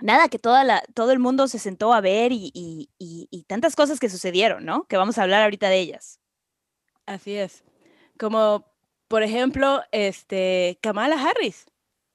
nada, 0.03 0.29
que 0.29 0.39
toda 0.39 0.65
la, 0.65 0.83
todo 0.95 1.13
el 1.13 1.19
mundo 1.19 1.49
se 1.49 1.59
sentó 1.59 1.93
a 1.93 2.01
ver 2.01 2.33
y, 2.33 2.51
y- 2.55 2.91
y- 2.99 3.29
y 3.31 3.45
tantas 3.45 3.77
cosas 3.77 4.01
que 4.01 4.09
sucedieron, 4.11 4.65
¿no? 4.65 4.85
Que 4.85 4.97
vamos 4.97 5.19
a 5.19 5.23
hablar 5.23 5.43
ahorita 5.43 5.69
de 5.69 5.79
ellas. 5.81 6.21
Así 7.07 7.35
es. 7.37 7.65
Como, 8.19 8.67
por 9.09 9.23
ejemplo, 9.23 9.83
este, 9.93 10.79
Kamala 10.83 11.17
Harris, 11.21 11.67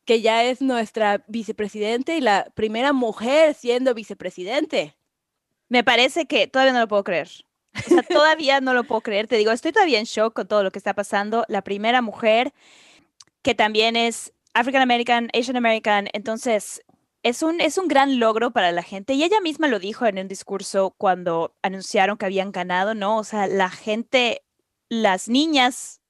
que 0.05 0.21
ya 0.21 0.43
es 0.43 0.61
nuestra 0.61 1.23
vicepresidente 1.27 2.17
y 2.17 2.21
la 2.21 2.51
primera 2.55 2.93
mujer 2.93 3.53
siendo 3.53 3.93
vicepresidente. 3.93 4.95
Me 5.69 5.83
parece 5.83 6.27
que 6.27 6.47
todavía 6.47 6.73
no 6.73 6.79
lo 6.79 6.87
puedo 6.87 7.03
creer. 7.03 7.29
O 7.75 7.89
sea, 7.89 8.01
todavía 8.09 8.61
no 8.61 8.73
lo 8.73 8.85
puedo 8.85 9.01
creer. 9.01 9.27
Te 9.27 9.35
digo, 9.37 9.51
estoy 9.51 9.73
todavía 9.73 9.99
en 9.99 10.05
shock 10.05 10.33
con 10.33 10.47
todo 10.47 10.63
lo 10.63 10.71
que 10.71 10.79
está 10.79 10.93
pasando. 10.93 11.43
La 11.49 11.61
primera 11.61 12.01
mujer 12.01 12.53
que 13.41 13.53
también 13.55 13.95
es 13.95 14.33
African 14.53 14.81
American, 14.81 15.29
Asian 15.33 15.57
American. 15.57 16.07
Entonces, 16.13 16.81
es 17.23 17.43
un, 17.43 17.61
es 17.61 17.77
un 17.77 17.87
gran 17.87 18.19
logro 18.19 18.51
para 18.51 18.71
la 18.71 18.83
gente. 18.83 19.13
Y 19.13 19.23
ella 19.23 19.41
misma 19.41 19.67
lo 19.67 19.79
dijo 19.79 20.05
en 20.05 20.19
un 20.19 20.27
discurso 20.27 20.95
cuando 20.97 21.55
anunciaron 21.61 22.17
que 22.17 22.25
habían 22.25 22.51
ganado, 22.51 22.93
¿no? 22.95 23.17
O 23.17 23.23
sea, 23.23 23.47
la 23.47 23.69
gente, 23.69 24.43
las 24.89 25.27
niñas 25.27 26.01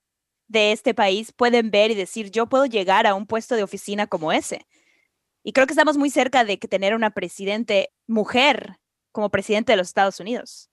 de 0.48 0.72
este 0.72 0.94
país 0.94 1.32
pueden 1.32 1.72
ver 1.72 1.92
y 1.92 1.96
decir, 1.96 2.32
yo 2.32 2.48
puedo 2.48 2.66
llegar 2.66 3.08
a 3.08 3.16
un 3.16 3.28
puesto 3.28 3.56
de 3.56 3.64
oficina 3.64 4.08
como 4.08 4.32
ese. 4.32 4.66
Y 5.44 5.54
creo 5.54 5.68
que 5.68 5.74
estamos 5.74 5.98
muy 5.98 6.10
cerca 6.10 6.44
de 6.44 6.60
que 6.60 6.68
tener 6.68 6.94
una 6.94 7.12
presidente 7.12 7.92
mujer 8.06 8.80
como 9.12 9.30
presidente 9.30 9.72
de 9.72 9.78
los 9.78 9.88
Estados 9.88 10.20
Unidos. 10.20 10.70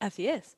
Así 0.00 0.28
es. 0.28 0.56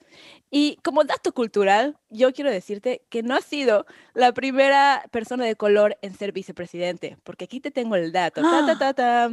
Y 0.50 0.76
como 0.82 1.04
dato 1.04 1.32
cultural, 1.32 1.98
yo 2.10 2.32
quiero 2.32 2.50
decirte 2.50 3.02
que 3.10 3.22
no 3.22 3.34
ha 3.34 3.40
sido 3.40 3.86
la 4.14 4.32
primera 4.32 5.04
persona 5.12 5.44
de 5.44 5.56
color 5.56 5.96
en 6.02 6.14
ser 6.14 6.32
vicepresidente, 6.32 7.16
porque 7.22 7.44
aquí 7.44 7.60
te 7.60 7.70
tengo 7.70 7.96
el 7.96 8.12
dato. 8.12 8.42
Ta, 8.42 8.66
ta, 8.66 8.78
ta, 8.78 8.94
ta. 8.94 9.30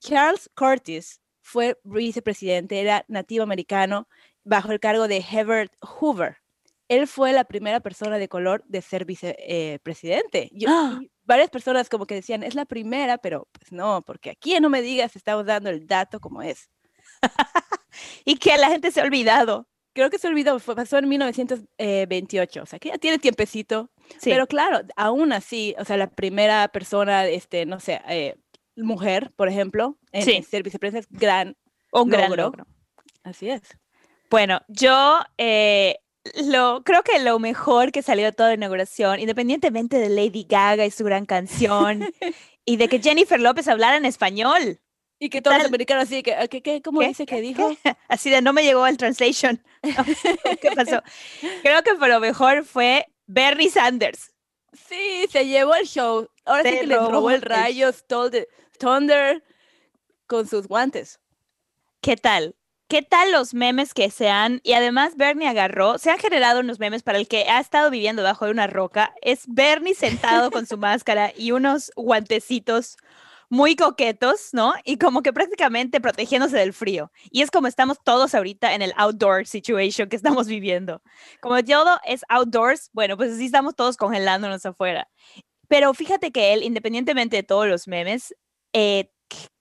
Charles 0.00 0.50
Curtis 0.54 1.20
fue 1.40 1.78
vicepresidente, 1.84 2.80
era 2.80 3.04
nativo 3.08 3.42
americano, 3.42 4.08
bajo 4.44 4.70
el 4.72 4.80
cargo 4.80 5.08
de 5.08 5.24
Herbert 5.30 5.72
Hoover. 5.80 6.38
Él 6.88 7.06
fue 7.06 7.32
la 7.32 7.44
primera 7.44 7.80
persona 7.80 8.18
de 8.18 8.28
color 8.28 8.64
de 8.66 8.82
ser 8.82 9.04
vicepresidente. 9.04 10.50
¡Ah! 10.66 11.00
varias 11.28 11.50
personas 11.50 11.90
como 11.90 12.06
que 12.06 12.14
decían, 12.14 12.42
es 12.42 12.54
la 12.54 12.64
primera, 12.64 13.18
pero 13.18 13.46
pues 13.52 13.70
no, 13.70 14.02
porque 14.02 14.30
aquí 14.30 14.58
no 14.60 14.70
me 14.70 14.80
digas, 14.80 15.14
estamos 15.14 15.44
dando 15.44 15.68
el 15.68 15.86
dato 15.86 16.20
como 16.20 16.42
es. 16.42 16.70
Y 18.24 18.36
que 18.36 18.56
la 18.56 18.68
gente 18.68 18.90
se 18.90 19.00
ha 19.00 19.04
olvidado. 19.04 19.66
Creo 19.94 20.10
que 20.10 20.18
se 20.18 20.28
olvidó, 20.28 20.58
fue- 20.60 20.76
pasó 20.76 20.98
en 20.98 21.08
1928, 21.08 22.62
o 22.62 22.66
sea 22.66 22.78
que 22.78 22.88
ya 22.90 22.98
tiene 22.98 23.18
tiempecito. 23.18 23.90
Sí. 24.20 24.30
Pero 24.30 24.46
claro, 24.46 24.80
aún 24.96 25.32
así, 25.32 25.74
o 25.78 25.84
sea, 25.84 25.96
la 25.96 26.08
primera 26.10 26.68
persona, 26.68 27.26
este, 27.26 27.66
no 27.66 27.80
sé, 27.80 28.00
eh, 28.08 28.36
mujer, 28.76 29.32
por 29.36 29.48
ejemplo, 29.48 29.98
en, 30.12 30.22
Sí. 30.24 30.42
ser 30.42 30.62
vicepresidenta 30.62 31.08
es 31.10 31.18
gran. 31.18 31.56
un 31.92 32.08
gran 32.10 32.28
logro. 32.30 32.44
logro. 32.44 32.66
Así 33.24 33.48
es. 33.50 33.62
Bueno, 34.30 34.60
yo 34.68 35.20
eh, 35.38 35.96
lo, 36.44 36.82
creo 36.84 37.02
que 37.02 37.18
lo 37.18 37.38
mejor 37.38 37.90
que 37.92 38.02
salió 38.02 38.26
de 38.26 38.32
toda 38.32 38.50
la 38.50 38.54
inauguración, 38.56 39.18
independientemente 39.20 39.98
de 39.98 40.10
Lady 40.10 40.44
Gaga 40.48 40.84
y 40.86 40.90
su 40.90 41.02
gran 41.04 41.24
canción, 41.26 42.04
y 42.64 42.76
de 42.76 42.88
que 42.88 43.00
Jennifer 43.00 43.40
López 43.40 43.66
hablara 43.68 43.96
en 43.96 44.04
español, 44.04 44.78
Y 45.18 45.30
que 45.30 45.42
todos 45.42 45.56
los 45.56 45.62
tal? 45.64 45.68
americanos 45.70 46.04
así, 46.04 46.22
que, 46.22 46.36
que, 46.48 46.62
que- 46.62 46.82
¿cómo 46.82 47.00
¿Qué? 47.00 47.08
dice 47.08 47.26
que 47.26 47.36
¿Qué? 47.36 47.42
dijo? 47.42 47.76
así 48.08 48.30
de 48.30 48.40
no 48.40 48.52
me 48.52 48.62
llegó 48.62 48.86
el 48.86 48.96
translation. 48.96 49.62
¿Qué 49.82 50.70
pasó? 50.74 51.02
Creo 51.62 51.82
que 51.82 52.06
lo 52.06 52.20
mejor 52.20 52.64
fue 52.64 53.06
Bernie 53.26 53.70
Sanders. 53.70 54.32
Sí, 54.72 55.26
se 55.30 55.46
llevó 55.46 55.74
el 55.74 55.86
show. 55.86 56.28
Ahora 56.44 56.62
sí 56.62 56.70
que 56.70 56.86
les 56.86 56.98
robó 56.98 57.30
el 57.30 57.36
el 57.36 57.42
rayo 57.42 57.92
Stole 57.92 58.30
the 58.30 58.48
Thunder 58.78 59.42
con 60.26 60.46
sus 60.46 60.68
guantes. 60.68 61.18
¿Qué 62.00 62.16
tal? 62.16 62.54
¿Qué 62.86 63.02
tal 63.02 63.32
los 63.32 63.52
memes 63.52 63.92
que 63.92 64.10
se 64.10 64.30
han, 64.30 64.62
y 64.64 64.72
además 64.72 65.16
Bernie 65.16 65.46
agarró, 65.46 65.98
se 65.98 66.10
han 66.10 66.18
generado 66.18 66.60
unos 66.60 66.78
memes 66.78 67.02
para 67.02 67.18
el 67.18 67.28
que 67.28 67.42
ha 67.50 67.60
estado 67.60 67.90
viviendo 67.90 68.22
bajo 68.22 68.46
de 68.46 68.50
una 68.50 68.66
roca, 68.66 69.14
es 69.20 69.42
Bernie 69.46 69.94
sentado 69.94 70.50
con 70.50 70.66
su 70.66 70.78
máscara 70.78 71.30
y 71.36 71.50
unos 71.50 71.92
guantecitos 71.96 72.96
muy 73.50 73.76
coquetos, 73.76 74.50
¿no? 74.52 74.74
Y 74.84 74.98
como 74.98 75.22
que 75.22 75.32
prácticamente 75.32 76.00
protegiéndose 76.00 76.56
del 76.56 76.72
frío. 76.72 77.10
Y 77.30 77.42
es 77.42 77.50
como 77.50 77.66
estamos 77.66 77.98
todos 78.04 78.34
ahorita 78.34 78.74
en 78.74 78.82
el 78.82 78.92
outdoor 78.96 79.46
situation 79.46 80.08
que 80.08 80.16
estamos 80.16 80.46
viviendo. 80.46 81.02
Como 81.40 81.62
todo 81.62 81.98
es 82.04 82.22
outdoors, 82.28 82.90
bueno, 82.92 83.16
pues 83.16 83.32
así 83.32 83.46
estamos 83.46 83.74
todos 83.74 83.96
congelándonos 83.96 84.64
afuera. 84.66 85.08
Pero 85.68 85.92
fíjate 85.94 86.32
que 86.32 86.52
él, 86.54 86.62
independientemente 86.62 87.36
de 87.36 87.42
todos 87.42 87.66
los 87.68 87.88
memes, 87.88 88.34
eh, 88.72 89.10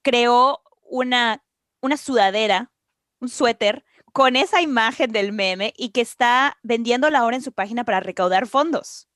creó 0.02 0.62
una, 0.84 1.44
una 1.82 1.98
sudadera, 1.98 2.72
un 3.20 3.30
suéter, 3.30 3.84
con 4.14 4.36
esa 4.36 4.62
imagen 4.62 5.12
del 5.12 5.32
meme 5.32 5.74
y 5.78 5.90
que 5.90 6.02
está 6.02 6.58
vendiéndola 6.64 7.20
ahora 7.20 7.36
en 7.36 7.44
su 7.44 7.52
página 7.52 7.84
para 7.84 8.00
recaudar 8.00 8.48
fondos. 8.48 9.08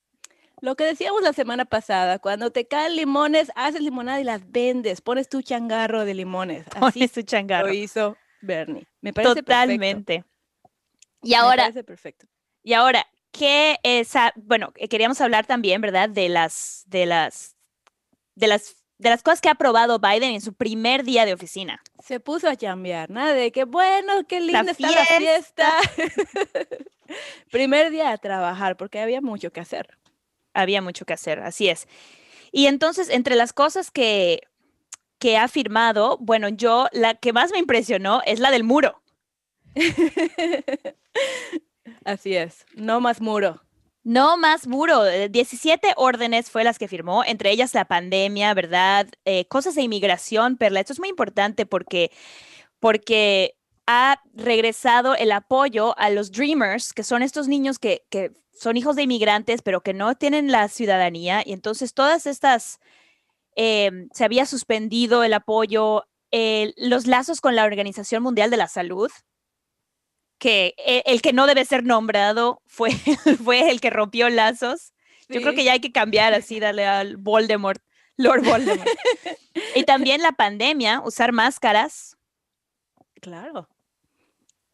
Lo 0.62 0.76
que 0.76 0.84
decíamos 0.86 1.24
la 1.24 1.34
semana 1.34 1.65
pasada, 1.65 2.19
cuando 2.19 2.52
te 2.52 2.67
caen 2.67 2.95
limones, 2.95 3.52
haces 3.56 3.82
limonada 3.82 4.21
y 4.21 4.24
las 4.24 4.50
vendes, 4.52 5.02
pones 5.02 5.28
tu 5.28 5.41
changarro 5.41 6.06
de 6.06 6.13
limones. 6.13 6.65
Así 6.76 7.00
Pone 7.00 7.08
su 7.08 7.21
changarro. 7.24 7.67
lo 7.67 7.74
hizo 7.74 8.15
Bernie. 8.41 8.88
Me 9.02 9.12
parece 9.12 9.30
perfecto. 9.36 9.52
Totalmente. 9.54 10.24
Y 11.24 11.30
Me 11.32 11.36
ahora, 11.36 11.63
parece 11.63 11.84
perfecto. 11.84 12.28
y 12.63 12.74
ahora, 12.74 13.06
¿qué 13.32 13.80
es? 13.84 14.13
Bueno, 14.36 14.71
eh, 14.76 14.88
queríamos 14.88 15.19
hablar 15.21 15.45
también, 15.47 15.82
¿verdad? 15.82 16.10
De 16.10 16.30
las, 16.30 16.84
de 16.88 17.06
las, 17.08 17.56
de 18.36 18.47
las, 18.47 18.76
de 19.00 19.10
las 19.10 19.24
cosas 19.24 19.41
que 19.41 19.50
ha 19.50 19.54
aprobado 19.54 19.97
Biden 20.00 20.34
en 20.36 20.41
su 20.41 20.54
primer 20.54 21.04
día 21.04 21.26
de 21.26 21.34
oficina. 21.34 21.82
Se 22.04 22.19
puso 22.19 22.47
a 22.47 22.56
chambear, 22.56 23.10
nada 23.10 23.34
de 23.34 23.52
que 23.52 23.63
bueno, 23.63 24.26
qué 24.28 24.39
La 24.41 24.62
linda 24.63 24.71
está 24.74 24.91
la 24.91 25.06
fiesta. 25.06 25.71
Primer 27.52 27.89
día 27.91 28.12
a 28.12 28.17
trabajar, 28.17 28.78
porque 28.78 29.00
había 29.00 29.21
mucho 29.21 29.52
que 29.52 29.60
hacer. 29.60 29.97
Había 30.54 30.82
mucho 30.82 31.06
que 31.06 31.14
hacer, 31.14 31.40
así 31.40 31.70
es. 31.70 31.88
Y 32.52 32.68
entonces, 32.68 33.10
entre 33.10 33.36
las 33.36 33.54
cosas 33.54 33.92
que, 33.92 34.42
que 35.20 35.38
ha 35.38 35.48
firmado, 35.48 36.18
bueno, 36.20 36.50
yo 36.50 36.88
la 36.92 37.16
que 37.16 37.34
más 37.34 37.52
me 37.52 37.60
impresionó 37.60 38.22
es 38.26 38.40
la 38.40 38.52
del 38.52 38.64
muro. 38.64 39.02
Así 42.04 42.36
es, 42.36 42.66
no 42.76 43.00
más 43.00 43.22
muro. 43.22 43.62
No 44.04 44.36
más 44.36 44.66
muro, 44.66 45.06
eh, 45.06 45.30
17 45.30 45.94
órdenes 45.96 46.50
fue 46.50 46.64
las 46.64 46.80
que 46.80 46.88
firmó, 46.88 47.24
entre 47.24 47.52
ellas 47.52 47.76
la 47.76 47.86
pandemia, 47.86 48.54
¿verdad? 48.56 49.08
Eh, 49.26 49.46
cosas 49.46 49.76
de 49.76 49.84
inmigración, 49.84 50.58
Perla. 50.58 50.80
Esto 50.80 50.94
es 50.94 51.00
muy 51.00 51.10
importante 51.10 51.68
porque, 51.68 52.12
porque 52.80 53.56
ha 53.88 54.22
regresado 54.34 55.15
el 55.15 55.32
apoyo 55.32 55.98
a 55.98 56.10
los 56.10 56.32
Dreamers, 56.32 56.94
que 56.94 57.04
son 57.04 57.24
estos 57.24 57.48
niños 57.48 57.80
que, 57.80 58.04
que 58.10 58.32
son 58.54 58.78
hijos 58.78 58.96
de 58.96 59.04
inmigrantes, 59.04 59.62
pero 59.62 59.82
que 59.82 59.94
no 59.94 60.15
tienen 60.15 60.52
la 60.52 60.67
ciudadanía. 60.67 61.41
Y 61.46 61.54
entonces 61.54 61.94
todas 61.94 62.26
estas, 62.26 62.80
em, 63.56 64.10
se 64.13 64.24
había 64.24 64.46
suspendido 64.46 65.24
el 65.24 65.34
apoyo, 65.34 66.06
eh, 66.32 66.74
los 66.78 67.08
lazos 67.08 67.41
con 67.41 67.56
la 67.56 67.65
Organización 67.65 68.24
Mundial 68.24 68.50
de 68.52 68.58
la 68.58 68.67
Salud, 68.67 69.10
que 70.38 70.74
eh, 70.78 71.04
el 71.06 71.22
que 71.22 71.34
no 71.34 71.46
debe 71.48 71.65
ser 71.65 71.84
nombrado 71.84 72.62
fue, 72.65 72.91
fue 73.44 73.70
el 73.70 73.82
que 73.82 73.89
rompió 73.89 74.30
lazos. 74.30 74.94
Yo 75.30 75.41
creo 75.41 75.54
que 75.54 75.60
Sí. 75.62 75.65
ya 75.65 75.74
hay 75.74 75.80
que 75.82 75.91
cambiar 75.91 76.34
así, 76.34 76.60
darle 76.60 76.86
al 76.86 77.17
Voldemort, 77.17 77.82
Lord 78.17 78.44
Voldemort. 78.44 78.88
y 79.76 79.84
también 79.84 80.22
la 80.22 80.34
pandemia, 80.34 81.02
usar 81.06 81.32
máscaras. 81.32 82.17
Claro. 83.22 83.68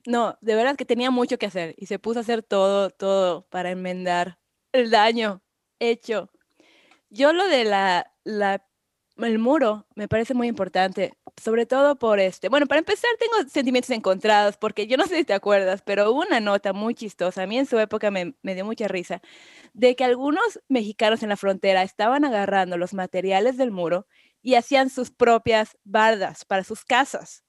No, 0.05 0.37
de 0.41 0.55
verdad 0.55 0.75
que 0.77 0.85
tenía 0.85 1.11
mucho 1.11 1.37
que 1.37 1.47
hacer 1.47 1.75
y 1.77 1.87
se 1.87 1.99
puso 1.99 2.19
a 2.19 2.21
hacer 2.21 2.41
todo, 2.43 2.89
todo 2.89 3.45
para 3.49 3.71
enmendar 3.71 4.39
el 4.71 4.89
daño 4.89 5.41
hecho. 5.79 6.29
Yo 7.09 7.33
lo 7.33 7.47
de 7.47 7.65
la, 7.65 8.13
la, 8.23 8.65
el 9.17 9.39
muro 9.39 9.87
me 9.95 10.07
parece 10.07 10.33
muy 10.33 10.47
importante, 10.47 11.13
sobre 11.41 11.65
todo 11.65 11.97
por 11.97 12.19
este. 12.19 12.49
Bueno, 12.49 12.67
para 12.67 12.79
empezar 12.79 13.09
tengo 13.19 13.49
sentimientos 13.49 13.91
encontrados 13.91 14.57
porque 14.57 14.87
yo 14.87 14.97
no 14.97 15.07
sé 15.07 15.17
si 15.17 15.25
te 15.25 15.33
acuerdas, 15.33 15.83
pero 15.85 16.11
hubo 16.11 16.21
una 16.21 16.39
nota 16.41 16.73
muy 16.73 16.95
chistosa, 16.95 17.43
a 17.43 17.47
mí 17.47 17.57
en 17.59 17.67
su 17.67 17.79
época 17.79 18.11
me, 18.11 18.35
me 18.43 18.55
dio 18.55 18.65
mucha 18.65 18.87
risa, 18.87 19.21
de 19.73 19.95
que 19.95 20.05
algunos 20.05 20.61
mexicanos 20.69 21.23
en 21.23 21.29
la 21.29 21.37
frontera 21.37 21.83
estaban 21.83 22.25
agarrando 22.25 22.77
los 22.77 22.93
materiales 22.93 23.57
del 23.57 23.71
muro 23.71 24.07
y 24.43 24.55
hacían 24.55 24.89
sus 24.91 25.11
propias 25.11 25.77
bardas 25.85 26.45
para 26.45 26.63
sus 26.65 26.85
casas. 26.85 27.43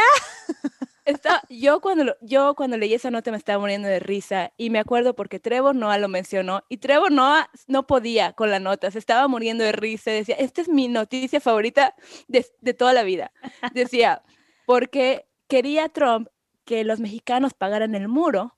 Está, 1.04 1.42
yo, 1.48 1.80
cuando 1.80 2.16
yo 2.20 2.54
cuando 2.56 2.76
leí 2.76 2.92
esa 2.92 3.12
nota 3.12 3.30
me 3.30 3.36
estaba 3.36 3.60
muriendo 3.60 3.86
de 3.86 4.00
risa 4.00 4.52
y 4.56 4.70
me 4.70 4.80
acuerdo 4.80 5.14
porque 5.14 5.38
Trevor 5.38 5.76
Noah 5.76 5.98
lo 5.98 6.08
mencionó 6.08 6.64
y 6.68 6.78
Trevor 6.78 7.12
Noah 7.12 7.48
no 7.68 7.86
podía 7.86 8.32
con 8.32 8.50
la 8.50 8.58
nota, 8.58 8.90
se 8.90 8.98
estaba 8.98 9.28
muriendo 9.28 9.62
de 9.62 9.70
risa, 9.70 10.10
decía, 10.10 10.34
esta 10.36 10.62
es 10.62 10.68
mi 10.68 10.88
noticia 10.88 11.40
favorita 11.40 11.94
de 12.26 12.74
toda 12.74 12.92
la 12.92 13.04
vida. 13.04 13.30
Decía, 13.72 14.24
porque 14.66 15.28
quería 15.46 15.88
Trump 15.88 16.28
que 16.64 16.82
los 16.82 16.98
mexicanos 16.98 17.54
pagaran 17.54 17.94
el 17.94 18.08
muro, 18.08 18.56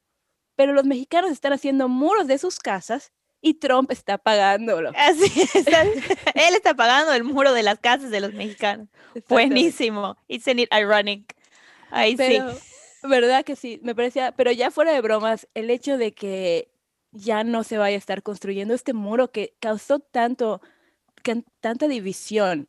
pero 0.56 0.72
los 0.72 0.86
mexicanos 0.86 1.30
están 1.30 1.52
haciendo 1.52 1.88
muros 1.88 2.26
de 2.26 2.38
sus 2.38 2.58
casas 2.58 3.12
y 3.40 3.54
Trump 3.54 3.90
está 3.90 4.18
pagándolo. 4.18 4.92
Así 4.96 5.48
él 6.34 6.54
está 6.54 6.74
pagando 6.74 7.12
el 7.12 7.24
muro 7.24 7.52
de 7.52 7.62
las 7.62 7.78
casas 7.78 8.10
de 8.10 8.20
los 8.20 8.32
mexicanos. 8.34 8.88
Buenísimo. 9.28 10.16
Isn't 10.28 10.60
it 10.60 10.70
ironic? 10.72 11.36
Ahí 11.90 12.16
Pero, 12.16 12.52
sí. 12.52 12.58
¿verdad 13.02 13.44
que 13.44 13.56
sí? 13.56 13.80
Me 13.82 13.94
parecía, 13.94 14.32
pero 14.32 14.52
ya 14.52 14.70
fuera 14.70 14.92
de 14.92 15.00
bromas, 15.00 15.48
el 15.54 15.70
hecho 15.70 15.96
de 15.96 16.12
que 16.12 16.70
ya 17.12 17.44
no 17.44 17.64
se 17.64 17.78
vaya 17.78 17.96
a 17.96 17.98
estar 17.98 18.22
construyendo 18.22 18.74
este 18.74 18.92
muro 18.92 19.30
que 19.30 19.54
causó 19.60 20.00
tanto, 20.00 20.60
tanta 21.60 21.88
división, 21.88 22.68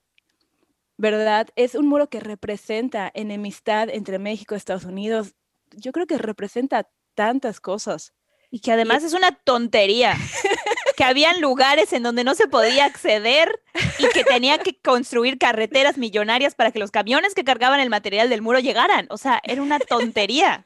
¿verdad? 0.97 1.47
Es 1.55 1.75
un 1.75 1.88
muro 1.88 2.10
que 2.10 2.19
representa 2.19 3.12
enemistad 3.13 3.89
entre 3.89 4.19
México 4.19 4.55
y 4.55 4.58
Estados 4.58 4.86
Unidos. 4.86 5.36
Yo 5.71 5.91
creo 5.91 6.08
que 6.08 6.17
representa 6.17 6.89
tantas 7.15 7.60
cosas. 7.60 8.13
Y 8.52 8.62
que 8.62 8.72
además 8.72 9.04
es 9.04 9.14
una 9.14 9.32
tontería. 9.32 10.16
que 10.98 11.04
habían 11.06 11.40
lugares 11.40 11.94
en 11.94 12.04
donde 12.04 12.24
no 12.26 12.36
se 12.36 12.48
podía 12.48 12.86
acceder 12.86 13.62
y 14.00 14.08
que 14.10 14.24
tenía 14.26 14.58
que 14.60 14.76
construir 14.82 15.38
carreteras 15.38 15.98
millonarias 15.98 16.56
para 16.56 16.72
que 16.72 16.80
los 16.80 16.92
camiones 16.92 17.36
que 17.36 17.46
cargaban 17.46 17.80
el 17.80 17.90
material 17.90 18.30
del 18.30 18.42
muro 18.42 18.60
llegaran. 18.60 19.08
O 19.10 19.18
sea, 19.18 19.40
era 19.44 19.62
una 19.62 19.80
tontería 19.80 20.66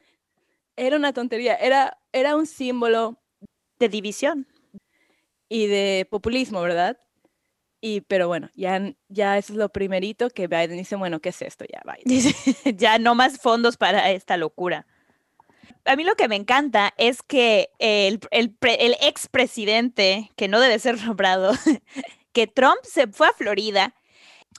Era 0.76 0.96
una 0.96 1.12
tontería, 1.12 1.54
era, 1.56 1.98
era 2.12 2.36
un 2.36 2.46
símbolo 2.46 3.18
de 3.78 3.88
división. 3.88 4.46
y 5.48 5.66
de 5.66 6.06
populismo, 6.10 6.60
¿verdad? 6.62 6.98
Y, 7.80 8.00
pero 8.02 8.28
bueno, 8.28 8.50
ya, 8.54 8.94
ya 9.08 9.38
eso 9.38 9.52
es 9.52 9.58
lo 9.58 9.68
primerito 9.68 10.30
que 10.30 10.48
Biden 10.48 10.78
dice, 10.78 10.96
bueno, 10.96 11.20
¿qué 11.20 11.28
es 11.30 11.42
esto? 11.42 11.64
Ya, 11.70 11.82
Biden. 11.84 12.34
Ya 12.78 12.98
no 12.98 13.14
más 13.14 13.38
fondos 13.38 13.76
para 13.76 14.10
esta 14.10 14.36
locura. 14.36 14.86
A 15.84 15.96
mí 15.96 16.04
lo 16.04 16.14
que 16.14 16.28
me 16.28 16.36
encanta 16.36 16.94
es 16.96 17.22
que 17.22 17.70
el, 17.78 18.20
el, 18.30 18.50
pre- 18.52 18.86
el 18.86 18.96
expresidente, 19.00 20.30
que 20.36 20.48
no 20.48 20.60
debe 20.60 20.78
ser 20.78 21.00
nombrado, 21.04 21.52
que 22.32 22.46
Trump 22.46 22.78
se 22.82 23.06
fue 23.08 23.28
a 23.28 23.32
Florida, 23.32 23.94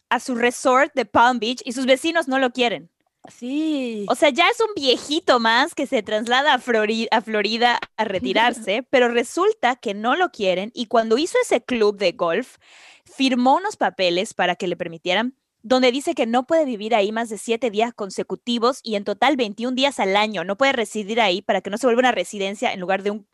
a 0.10 0.20
su 0.20 0.36
resort 0.36 0.94
de 0.94 1.06
Palm 1.06 1.40
Beach, 1.40 1.62
y 1.66 1.72
sus 1.72 1.86
vecinos 1.86 2.28
no 2.28 2.40
lo 2.40 2.52
quieren. 2.52 2.90
Sí. 3.28 4.06
O 4.08 4.14
sea, 4.14 4.30
ya 4.30 4.48
es 4.50 4.60
un 4.62 4.70
viejito 4.76 5.40
más 5.40 5.74
que 5.74 5.88
se 5.88 6.04
traslada 6.04 6.54
a 6.54 6.60
Florida 6.60 7.80
a 7.98 8.04
retirarse, 8.04 8.84
pero 8.92 9.08
resulta 9.08 9.78
que 9.78 9.96
no 9.96 10.16
lo 10.16 10.30
quieren 10.30 10.72
y 10.76 10.86
cuando 10.86 11.18
hizo 11.18 11.38
ese 11.42 11.64
club 11.64 11.98
de 11.98 12.12
golf, 12.12 12.58
firmó 13.04 13.56
unos 13.56 13.78
papeles 13.78 14.36
para 14.36 14.56
que 14.56 14.68
le 14.68 14.76
permitieran, 14.78 15.36
donde 15.66 15.92
dice 15.92 16.14
que 16.14 16.28
no 16.28 16.46
puede 16.46 16.64
vivir 16.64 16.94
ahí 16.94 17.12
más 17.12 17.28
de 17.28 17.40
siete 17.40 17.72
días 17.72 17.92
consecutivos 17.92 18.82
y 18.84 18.96
en 18.96 19.04
total 19.04 19.36
21 19.36 19.74
días 19.74 20.00
al 20.00 20.16
año. 20.16 20.44
No 20.44 20.58
puede 20.58 20.74
residir 20.74 21.20
ahí 21.20 21.42
para 21.42 21.62
que 21.62 21.72
no 21.72 21.80
se 21.80 21.88
vuelva 21.88 22.02
una 22.02 22.12
residencia 22.12 22.72
en 22.72 22.80
lugar 22.80 23.02
de 23.02 23.10
un, 23.10 23.28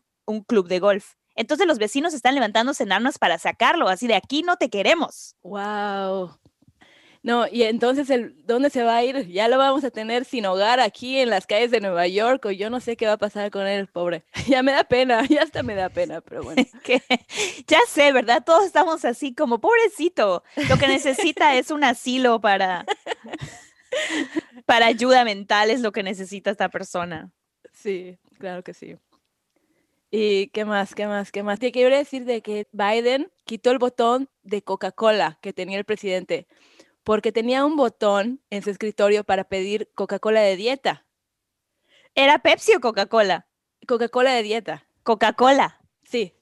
club 0.46 0.66
de 0.66 0.78
golf. 0.78 1.12
Entonces 1.34 1.66
los 1.66 1.78
vecinos 1.78 2.14
están 2.14 2.34
levantándose 2.34 2.84
en 2.84 2.92
armas 2.92 3.18
para 3.18 3.38
sacarlo, 3.38 3.88
así 3.88 4.06
de 4.06 4.14
aquí 4.14 4.42
no 4.42 4.56
te 4.56 4.70
queremos. 4.70 5.36
Wow. 5.42 6.38
No, 7.24 7.46
y 7.46 7.62
entonces, 7.62 8.10
el, 8.10 8.34
¿dónde 8.46 8.68
se 8.68 8.82
va 8.82 8.96
a 8.96 9.04
ir? 9.04 9.28
Ya 9.28 9.46
lo 9.46 9.56
vamos 9.56 9.84
a 9.84 9.90
tener 9.90 10.24
sin 10.24 10.44
hogar 10.44 10.80
aquí 10.80 11.18
en 11.18 11.30
las 11.30 11.46
calles 11.46 11.70
de 11.70 11.80
Nueva 11.80 12.08
York, 12.08 12.44
o 12.46 12.50
yo 12.50 12.68
no 12.68 12.80
sé 12.80 12.96
qué 12.96 13.06
va 13.06 13.12
a 13.12 13.18
pasar 13.18 13.52
con 13.52 13.66
él, 13.66 13.86
pobre. 13.86 14.24
Ya 14.48 14.62
me 14.62 14.72
da 14.72 14.82
pena, 14.82 15.24
ya 15.26 15.42
hasta 15.42 15.62
me 15.62 15.76
da 15.76 15.88
pena, 15.88 16.20
pero 16.20 16.42
bueno. 16.42 16.64
que 16.84 17.00
ya 17.68 17.78
sé, 17.88 18.12
¿verdad? 18.12 18.42
Todos 18.44 18.64
estamos 18.64 19.04
así 19.04 19.34
como, 19.34 19.60
pobrecito, 19.60 20.42
lo 20.68 20.76
que 20.78 20.88
necesita 20.88 21.54
es 21.56 21.70
un 21.70 21.84
asilo 21.84 22.40
para, 22.40 22.84
para 24.66 24.86
ayuda 24.86 25.24
mental, 25.24 25.70
es 25.70 25.80
lo 25.80 25.92
que 25.92 26.02
necesita 26.02 26.50
esta 26.50 26.70
persona. 26.70 27.30
Sí, 27.72 28.18
claro 28.38 28.64
que 28.64 28.74
sí. 28.74 28.96
¿Y 30.10 30.48
qué 30.48 30.66
más? 30.66 30.94
¿Qué 30.94 31.06
más? 31.06 31.32
¿Qué 31.32 31.42
más? 31.42 31.58
Te 31.58 31.72
quiero 31.72 31.96
decir 31.96 32.26
de 32.26 32.42
que 32.42 32.66
Biden 32.72 33.30
quitó 33.44 33.70
el 33.70 33.78
botón 33.78 34.28
de 34.42 34.62
Coca-Cola 34.62 35.38
que 35.40 35.54
tenía 35.54 35.78
el 35.78 35.86
presidente, 35.86 36.46
porque 37.04 37.32
tenía 37.32 37.64
un 37.64 37.76
botón 37.76 38.40
en 38.50 38.62
su 38.62 38.70
escritorio 38.70 39.24
para 39.24 39.44
pedir 39.44 39.90
Coca-Cola 39.94 40.40
de 40.40 40.56
dieta. 40.56 41.04
¿Era 42.14 42.38
Pepsi 42.40 42.74
o 42.74 42.80
Coca-Cola? 42.80 43.46
Coca-Cola 43.86 44.32
de 44.34 44.42
dieta, 44.42 44.86
Coca-Cola. 45.02 45.80
sí. 46.04 46.34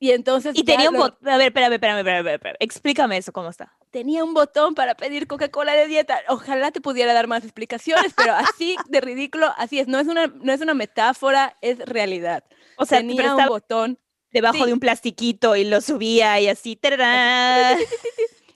Y 0.00 0.12
entonces 0.12 0.56
Y 0.56 0.62
tenía 0.62 0.90
un 0.90 0.94
lo- 0.94 1.00
botón, 1.00 1.28
a 1.28 1.36
ver, 1.38 1.48
espérame, 1.48 1.72
espérame, 1.72 1.98
espérame, 1.98 2.34
espérame, 2.34 2.56
explícame 2.60 3.16
eso, 3.16 3.32
¿cómo 3.32 3.48
está? 3.48 3.74
tenía 3.90 4.22
un 4.22 4.32
botón 4.34 4.74
para 4.74 4.94
pedir 4.94 5.26
Coca-Cola 5.26 5.72
de 5.72 5.86
dieta. 5.88 6.20
Ojalá 6.28 6.70
te 6.70 6.80
pudiera 6.80 7.12
dar 7.14 7.26
más 7.26 7.42
explicaciones, 7.42 8.12
pero 8.14 8.34
así 8.34 8.76
de 8.88 9.00
ridículo, 9.00 9.52
así 9.56 9.80
es. 9.80 9.88
No 9.88 9.98
es 9.98 10.06
una, 10.06 10.26
no 10.28 10.52
es 10.52 10.60
una 10.60 10.74
metáfora, 10.74 11.56
es 11.62 11.78
realidad. 11.80 12.44
O 12.76 12.84
sea, 12.86 12.98
tenía 12.98 13.34
un 13.34 13.46
botón 13.46 13.98
debajo 14.30 14.58
sí. 14.58 14.66
de 14.66 14.72
un 14.74 14.78
plastiquito 14.78 15.56
y 15.56 15.64
lo 15.64 15.80
subía 15.80 16.38
y 16.38 16.48
así. 16.48 16.78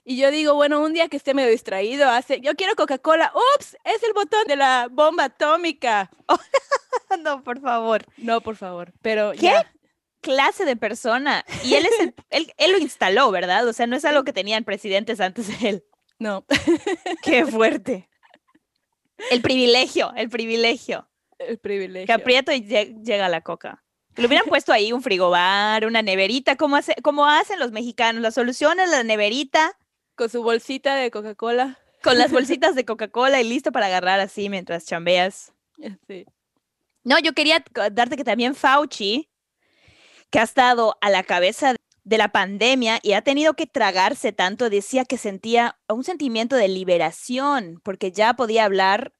Y 0.05 0.17
yo 0.17 0.31
digo, 0.31 0.53
bueno, 0.55 0.81
un 0.81 0.93
día 0.93 1.07
que 1.07 1.17
esté 1.17 1.33
medio 1.33 1.49
distraído, 1.49 2.09
hace, 2.09 2.41
yo 2.41 2.55
quiero 2.55 2.75
Coca-Cola. 2.75 3.31
¡Ups! 3.55 3.77
Es 3.83 4.03
el 4.03 4.13
botón 4.13 4.45
de 4.47 4.55
la 4.57 4.87
bomba 4.91 5.25
atómica. 5.25 6.09
no, 7.21 7.43
por 7.43 7.61
favor. 7.61 8.05
No, 8.17 8.41
por 8.41 8.55
favor. 8.55 8.91
Pero 9.01 9.31
¿Qué? 9.31 9.37
ya. 9.47 9.71
clase 10.21 10.65
de 10.65 10.75
persona. 10.75 11.45
Y 11.63 11.75
él 11.75 11.85
es 11.85 11.99
el, 11.99 12.13
él, 12.29 12.53
él 12.57 12.71
lo 12.73 12.77
instaló, 12.79 13.31
¿verdad? 13.31 13.67
O 13.67 13.73
sea, 13.73 13.87
no 13.87 13.95
es 13.95 14.05
algo 14.05 14.23
que 14.23 14.33
tenían 14.33 14.63
presidentes 14.63 15.19
antes 15.21 15.47
de 15.59 15.69
él. 15.69 15.85
No, 16.19 16.45
Qué 17.23 17.45
fuerte. 17.45 18.09
El 19.29 19.41
privilegio, 19.41 20.13
el 20.15 20.29
privilegio. 20.29 21.09
el 21.39 21.57
privilegio. 21.59 22.07
Que 22.07 22.13
aprieto 22.13 22.51
y 22.51 22.61
lle- 22.61 23.01
llega 23.03 23.29
la 23.29 23.41
coca. 23.41 23.83
Le 24.15 24.27
hubieran 24.27 24.47
puesto 24.47 24.71
ahí 24.71 24.91
un 24.93 25.01
frigobar, 25.01 25.85
una 25.87 26.01
neverita, 26.01 26.55
como, 26.55 26.75
hace, 26.75 26.95
como 27.01 27.25
hacen 27.25 27.57
los 27.59 27.71
mexicanos. 27.71 28.21
La 28.21 28.31
solución 28.31 28.79
es 28.79 28.89
la 28.89 29.03
neverita 29.03 29.77
Con 30.15 30.29
su 30.29 30.43
bolsita 30.43 30.95
de 30.95 31.11
Coca-Cola. 31.11 31.79
con 32.03 32.17
las 32.17 32.31
bolsitas 32.31 32.75
de 32.75 32.85
Coca-Cola 32.85 33.41
y 33.41 33.47
listo 33.47 33.71
para 33.71 33.87
agarrar 33.87 34.19
así 34.19 34.49
mientras 34.49 34.85
chambeas. 34.85 35.53
Sí. 36.07 36.25
No, 37.03 37.19
yo 37.19 37.33
quería 37.33 37.63
darte 37.91 38.15
que 38.15 38.23
también 38.23 38.55
Fauci, 38.55 39.29
que 40.29 40.39
ha 40.39 40.43
estado 40.43 40.97
a 41.01 41.09
la 41.09 41.23
cabeza 41.23 41.75
de 42.03 42.17
la 42.17 42.29
pandemia 42.29 42.99
y 43.01 43.13
ha 43.13 43.21
tenido 43.21 43.53
que 43.53 43.67
tragarse 43.67 44.31
tanto, 44.33 44.69
decía 44.69 45.05
que 45.05 45.17
sentía 45.17 45.79
un 45.87 46.03
sentimiento 46.03 46.55
de 46.55 46.67
liberación, 46.67 47.79
porque 47.83 48.11
ya 48.11 48.33
podía 48.33 48.65
hablar 48.65 49.13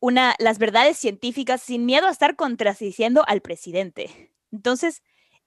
una, 0.00 0.34
las 0.38 0.58
verdades 0.58 0.96
científicas 0.96 1.62
sin 1.62 1.84
miedo 1.86 2.06
a 2.06 2.10
estar 2.10 2.36
contradiciendo 2.36 3.24
al 3.26 3.40
presidente. 3.40 4.32
Entonces, 4.52 5.02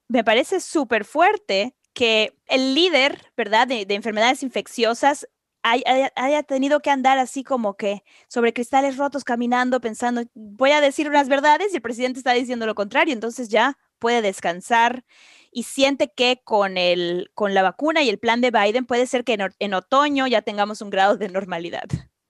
me 0.07 0.23
parece 0.23 0.59
súper 0.59 1.05
fuerte 1.05 1.75
que 1.93 2.37
el 2.47 2.73
líder, 2.75 3.31
¿verdad?, 3.35 3.67
de, 3.67 3.85
de 3.85 3.95
enfermedades 3.95 4.43
infecciosas 4.43 5.27
hay- 5.63 5.83
haya, 5.85 6.11
haya 6.15 6.43
tenido 6.43 6.79
que 6.79 6.89
andar 6.89 7.19
así 7.19 7.43
como 7.43 7.75
que 7.75 8.03
sobre 8.27 8.53
cristales 8.53 8.97
rotos 8.97 9.23
caminando 9.23 9.79
pensando, 9.79 10.23
voy 10.33 10.71
a 10.71 10.81
decir 10.81 11.07
unas 11.07 11.29
verdades 11.29 11.71
y 11.71 11.75
el 11.75 11.81
presidente 11.81 12.19
está 12.19 12.33
diciendo 12.33 12.65
lo 12.65 12.73
contrario, 12.75 13.13
entonces 13.13 13.49
ya 13.49 13.77
puede 13.99 14.21
descansar 14.23 15.05
y 15.51 15.63
siente 15.63 16.11
que 16.15 16.41
con, 16.43 16.77
el, 16.77 17.29
con 17.35 17.53
la 17.53 17.61
vacuna 17.61 18.01
y 18.01 18.09
el 18.09 18.17
plan 18.17 18.41
de 18.41 18.49
Biden 18.51 18.85
puede 18.85 19.05
ser 19.05 19.23
que 19.23 19.37
en, 19.59 19.73
otoño 19.73 20.25
ya 20.25 20.41
tengamos 20.41 20.81
un 20.81 20.89
grado 20.89 21.17
de 21.17 21.29
normalidad. 21.29 21.83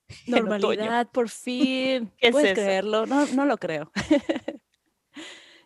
Normalidad, 0.28 1.10
por 1.12 1.30
fin. 1.30 2.12
¿Qué 2.18 2.28
es 2.28 2.32
¿Puedes 2.32 2.52
eso? 2.52 2.62
creerlo? 2.62 3.06
No, 3.06 3.26
no 3.28 3.46
lo 3.46 3.58
creo. 3.58 3.92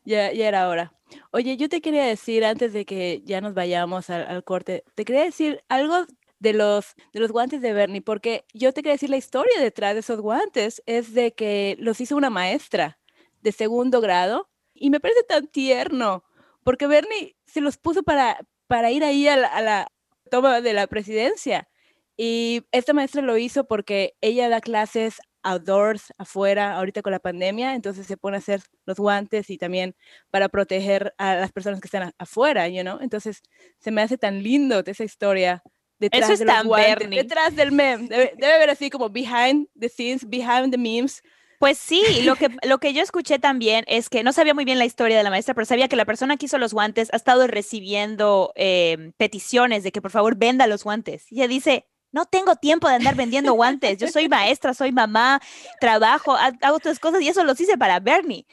ya, 0.06 0.30
era 0.30 0.70
hora. 0.70 0.94
Oye, 1.32 1.58
yo 1.58 1.70
te 1.70 1.82
quería 1.82 2.06
decir 2.06 2.46
antes 2.46 2.74
de 2.74 2.86
que 2.86 3.22
ya 3.26 3.42
nos 3.42 3.54
vayamos 3.54 4.10
al, 4.10 4.26
al 4.28 4.44
corte, 4.44 4.84
te 4.96 5.06
quería 5.06 5.24
decir 5.24 5.64
algo 5.70 6.06
de 6.40 6.54
los, 6.54 6.96
de 7.14 7.20
los 7.20 7.32
guantes 7.32 7.62
de 7.62 7.74
Bernie, 7.74 8.02
porque 8.02 8.46
yo 8.54 8.74
te 8.74 8.82
quería 8.82 8.94
decir 8.94 9.10
la 9.10 9.18
historia 9.18 9.60
detrás 9.60 9.94
de 9.94 10.02
esos 10.02 10.22
guantes 10.22 10.82
es 10.86 11.14
de 11.14 11.34
que 11.34 11.76
los 11.80 12.02
hizo 12.02 12.16
una 12.16 12.30
maestra 12.30 13.00
de 13.42 13.52
segundo 13.52 14.02
grado 14.02 14.50
y 14.74 14.90
me 14.90 15.00
parece 15.00 15.24
tan 15.24 15.48
tierno, 15.48 16.24
porque 16.64 16.88
Bernie 16.88 17.36
se 17.46 17.62
los 17.62 17.78
puso 17.78 18.04
para, 18.04 18.40
para 18.68 18.92
ir 18.92 19.04
ahí 19.04 19.28
a 19.28 19.38
la, 19.38 19.48
a 19.48 19.62
la 19.62 19.92
toma 20.30 20.62
de 20.62 20.74
la 20.74 20.88
presidencia. 20.88 21.70
Y 22.18 22.64
esta 22.72 22.94
maestra 22.94 23.22
lo 23.22 23.38
hizo 23.38 23.66
porque 23.66 24.16
ella 24.22 24.50
da 24.50 24.62
clases 24.62 25.20
outdoors, 25.46 26.12
afuera, 26.18 26.76
ahorita 26.76 27.02
con 27.02 27.12
la 27.12 27.20
pandemia, 27.20 27.76
entonces 27.76 28.08
se 28.08 28.18
pone 28.18 28.38
a 28.38 28.40
hacer 28.40 28.62
los 28.86 28.98
guantes 28.98 29.50
y 29.50 29.58
también 29.58 29.96
para 30.32 30.50
proteger 30.50 31.14
a 31.18 31.36
las 31.36 31.52
personas 31.52 31.80
que 31.80 31.88
están 31.88 32.12
afuera, 32.18 32.68
you 32.68 32.82
know? 32.82 32.98
Entonces 33.00 33.42
se 33.78 33.92
me 33.92 34.02
hace 34.02 34.18
tan 34.18 34.42
lindo 34.42 34.84
esa 34.86 35.04
historia 35.04 35.64
detrás 36.00 36.30
es 36.30 36.40
de 36.40 36.46
los 36.46 36.56
tan 36.56 36.68
guantes, 36.68 36.96
Bernie. 37.00 37.24
detrás 37.24 37.56
del 37.56 37.72
meme. 37.72 38.08
Debe, 38.08 38.34
debe 38.38 38.54
haber 38.54 38.70
así 38.72 38.90
como 38.90 39.10
behind 39.10 39.68
the 39.80 39.88
scenes, 39.88 40.28
behind 40.28 40.72
the 40.72 40.78
memes. 40.78 41.22
Pues 41.60 41.78
sí, 41.78 42.04
lo 42.24 42.36
que, 42.36 42.50
lo 42.68 42.80
que 42.80 42.94
yo 42.94 43.02
escuché 43.02 43.40
también 43.40 43.86
es 43.88 44.10
que 44.10 44.24
no 44.24 44.34
sabía 44.34 44.54
muy 44.54 44.66
bien 44.66 44.80
la 44.80 44.86
historia 44.86 45.18
de 45.18 45.24
la 45.24 45.30
maestra, 45.30 45.54
pero 45.54 45.66
sabía 45.66 45.88
que 45.88 45.96
la 45.96 46.06
persona 46.06 46.38
que 46.38 46.48
hizo 46.48 46.58
los 46.58 46.74
guantes 46.74 47.14
ha 47.14 47.18
estado 47.18 47.48
recibiendo 47.48 48.52
eh, 48.56 49.12
peticiones 49.18 49.84
de 49.84 49.92
que 49.92 50.02
por 50.02 50.12
favor 50.12 50.36
venda 50.38 50.68
los 50.68 50.84
guantes. 50.84 51.32
Y 51.32 51.36
ella 51.36 51.48
dice, 51.48 51.86
no 52.16 52.26
tengo 52.26 52.56
tiempo 52.56 52.88
de 52.90 52.96
andar 52.96 53.14
vendiendo 53.16 53.54
guantes, 53.54 53.98
yo 54.00 54.08
soy 54.08 54.28
maestra, 54.30 54.74
soy 54.74 54.92
mamá, 54.92 55.40
trabajo, 55.80 56.34
ha- 56.36 56.54
hago 56.62 56.78
otras 56.78 56.98
cosas 57.00 57.22
y 57.22 57.28
eso 57.28 57.44
los 57.44 57.60
hice 57.62 57.78
para 57.78 58.00
Bernie. 58.00 58.48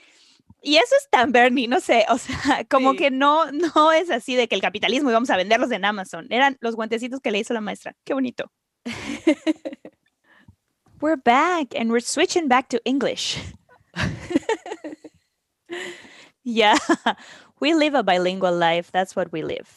Y 0.64 0.76
eso 0.76 0.94
es 0.96 1.08
tan 1.10 1.32
Bernie, 1.32 1.66
no 1.66 1.80
sé, 1.80 2.04
o 2.08 2.18
sea, 2.18 2.64
como 2.70 2.92
Sí. 2.92 2.98
que 2.98 3.10
no, 3.10 3.50
no 3.52 3.90
es 3.92 4.10
así 4.10 4.36
de 4.36 4.46
que 4.48 4.54
el 4.54 4.60
capitalismo 4.60 5.10
y 5.10 5.12
vamos 5.14 5.30
a 5.30 5.36
venderlos 5.36 5.70
en 5.72 5.84
Amazon. 5.84 6.26
Eran 6.30 6.56
los 6.60 6.76
guantecitos 6.76 7.20
que 7.20 7.30
le 7.30 7.38
hizo 7.38 7.54
la 7.54 7.60
maestra. 7.60 7.96
Qué 8.04 8.14
bonito. 8.14 8.52
We're 11.00 11.16
back 11.24 11.74
and 11.76 11.90
we're 11.90 12.00
switching 12.04 12.46
back 12.48 12.68
to 12.68 12.78
English. 12.84 13.36
yeah, 16.44 16.76
we 17.60 17.74
live 17.74 17.94
a 17.96 18.02
bilingual 18.04 18.56
life. 18.56 18.90
That's 18.92 19.16
what 19.16 19.32
we 19.32 19.42
live, 19.42 19.68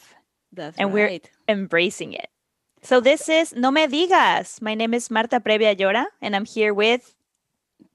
That's 0.52 0.76
And 0.78 0.92
we're- 0.92 1.20
embracing 1.48 2.12
it. 2.12 2.28
So 2.82 3.00
this 3.00 3.28
is 3.28 3.54
No 3.54 3.70
Me 3.70 3.86
Digas. 3.86 4.62
My 4.62 4.74
name 4.74 4.94
is 4.94 5.10
Marta 5.10 5.40
Previa 5.40 5.74
Llora, 5.76 6.06
and 6.22 6.36
I'm 6.36 6.44
here 6.44 6.72
with. 6.72 7.14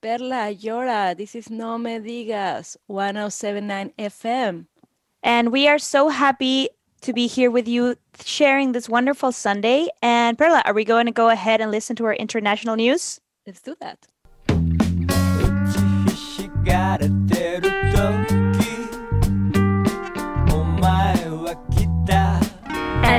Perla 0.02 0.54
Llora, 0.54 1.16
this 1.16 1.36
is 1.36 1.50
No 1.50 1.78
Me 1.78 2.00
Digas, 2.00 2.76
1079 2.88 3.94
FM. 3.98 4.66
And 5.24 5.52
we 5.52 5.68
are 5.68 5.80
so 5.80 6.10
happy 6.10 6.70
to 7.02 7.14
be 7.14 7.28
here 7.28 7.50
with 7.50 7.68
you 7.68 7.96
sharing 8.24 8.72
this 8.74 8.90
wonderful 8.90 9.32
Sunday. 9.32 9.88
And 10.02 10.38
Perla, 10.38 10.62
are 10.66 10.74
we 10.74 10.84
going 10.84 11.06
to 11.06 11.12
go 11.12 11.30
ahead 11.30 11.62
and 11.62 11.72
listen 11.72 11.96
to 11.98 12.06
our 12.06 12.14
international 12.14 12.76
news? 12.76 13.22
Let's 13.46 13.62
do 13.62 13.76
that. 13.80 14.08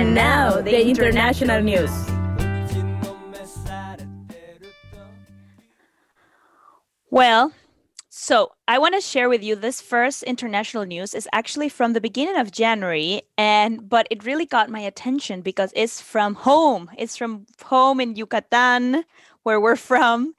And 0.03 0.17
now, 0.17 0.61
the 0.61 0.85
international 0.85 1.63
news. 1.63 1.93
Well, 7.09 7.53
so 8.09 8.51
I 8.67 8.79
want 8.79 8.97
to 8.97 9.01
share 9.01 9.29
with 9.29 9.45
you 9.45 9.55
this 9.55 9.81
first 9.81 10.25
international 10.25 10.87
news 10.87 11.15
is 11.15 11.29
actually 11.33 11.69
from 11.69 11.93
the 11.93 12.01
beginning 12.01 12.37
of 12.37 12.51
January 12.51 13.23
and 13.39 13.89
but 13.89 14.09
it 14.11 14.25
really 14.25 14.45
got 14.45 14.69
my 14.69 14.81
attention 14.81 15.41
because 15.41 15.71
it's 15.77 16.01
from 16.01 16.35
home. 16.35 16.91
It's 16.99 17.17
from 17.17 17.47
home 17.63 18.01
in 18.01 18.17
Yucatan 18.17 19.05
where 19.45 19.61
we're 19.61 19.77
from 19.77 20.35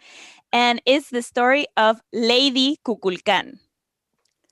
and 0.51 0.81
it's 0.85 1.09
the 1.09 1.21
story 1.21 1.67
of 1.77 2.01
Lady 2.11 2.79
Kukulkan. 2.85 3.59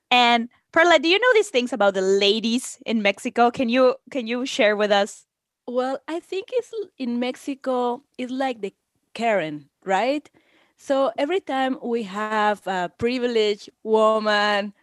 And 0.10 0.48
Perla, 0.72 1.00
do 1.00 1.10
you 1.10 1.20
know 1.20 1.34
these 1.34 1.50
things 1.50 1.74
about 1.74 1.94
the 1.94 2.02
ladies 2.02 2.78
in 2.86 3.02
Mexico? 3.02 3.52
Can 3.52 3.68
you 3.68 3.96
can 4.10 4.28
you 4.28 4.46
share 4.46 4.76
with 4.76 4.92
us? 4.92 5.26
Well, 5.68 6.00
I 6.08 6.20
think 6.20 6.50
it's 6.54 6.72
in 6.98 7.20
Mexico, 7.20 8.04
it's 8.18 8.32
like 8.32 8.62
the 8.62 8.74
Karen, 9.14 9.70
right? 9.86 10.30
So 10.78 11.12
every 11.18 11.40
time 11.42 11.78
we 11.84 12.04
have 12.04 12.66
a 12.66 12.92
privileged 12.98 13.70
woman 13.84 14.74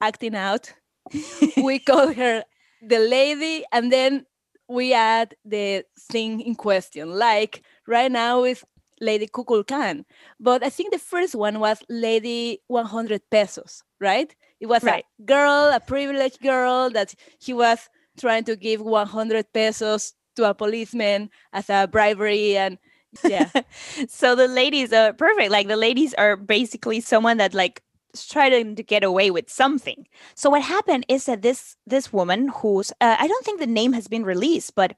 acting 0.00 0.34
out, 0.34 0.72
we 1.56 1.78
call 1.78 2.12
her 2.12 2.44
the 2.82 2.98
lady, 2.98 3.64
and 3.72 3.90
then 3.90 4.26
we 4.68 4.92
add 4.92 5.34
the 5.44 5.84
thing 5.98 6.40
in 6.40 6.54
question. 6.56 7.10
Like 7.10 7.62
right 7.86 8.10
now 8.10 8.44
is 8.44 8.64
Lady 9.00 9.26
Kukulkan, 9.28 10.04
but 10.40 10.62
I 10.64 10.70
think 10.70 10.92
the 10.92 10.98
first 10.98 11.34
one 11.34 11.60
was 11.60 11.82
Lady 11.88 12.60
100 12.66 13.22
pesos, 13.30 13.82
right? 14.00 14.34
It 14.60 14.66
was 14.66 14.82
Right. 14.82 15.04
a 15.18 15.22
girl, 15.24 15.70
a 15.72 15.80
privileged 15.80 16.40
girl 16.40 16.90
that 16.90 17.14
she 17.40 17.52
was 17.52 17.88
trying 18.18 18.44
to 18.44 18.56
give 18.56 18.80
100 18.80 19.52
pesos 19.52 20.14
to 20.36 20.48
a 20.48 20.54
policeman 20.54 21.30
as 21.52 21.68
a 21.70 21.86
bribery 21.90 22.56
and 22.56 22.78
yeah 23.22 23.50
so 24.08 24.34
the 24.34 24.48
ladies 24.48 24.92
are 24.92 25.12
perfect. 25.12 25.50
Like 25.50 25.68
the 25.68 25.76
ladies 25.76 26.14
are 26.14 26.36
basically 26.36 27.00
someone 27.00 27.38
that 27.38 27.54
like 27.54 27.82
trying 28.28 28.76
to 28.76 28.82
get 28.82 29.04
away 29.04 29.30
with 29.30 29.50
something. 29.50 30.06
So 30.34 30.50
what 30.50 30.62
happened 30.62 31.04
is 31.08 31.26
that 31.26 31.42
this 31.42 31.76
this 31.86 32.12
woman 32.12 32.48
who's 32.48 32.92
uh, 33.00 33.16
I 33.18 33.26
don't 33.26 33.44
think 33.44 33.60
the 33.60 33.66
name 33.66 33.92
has 33.92 34.08
been 34.08 34.24
released, 34.24 34.74
but 34.74 34.94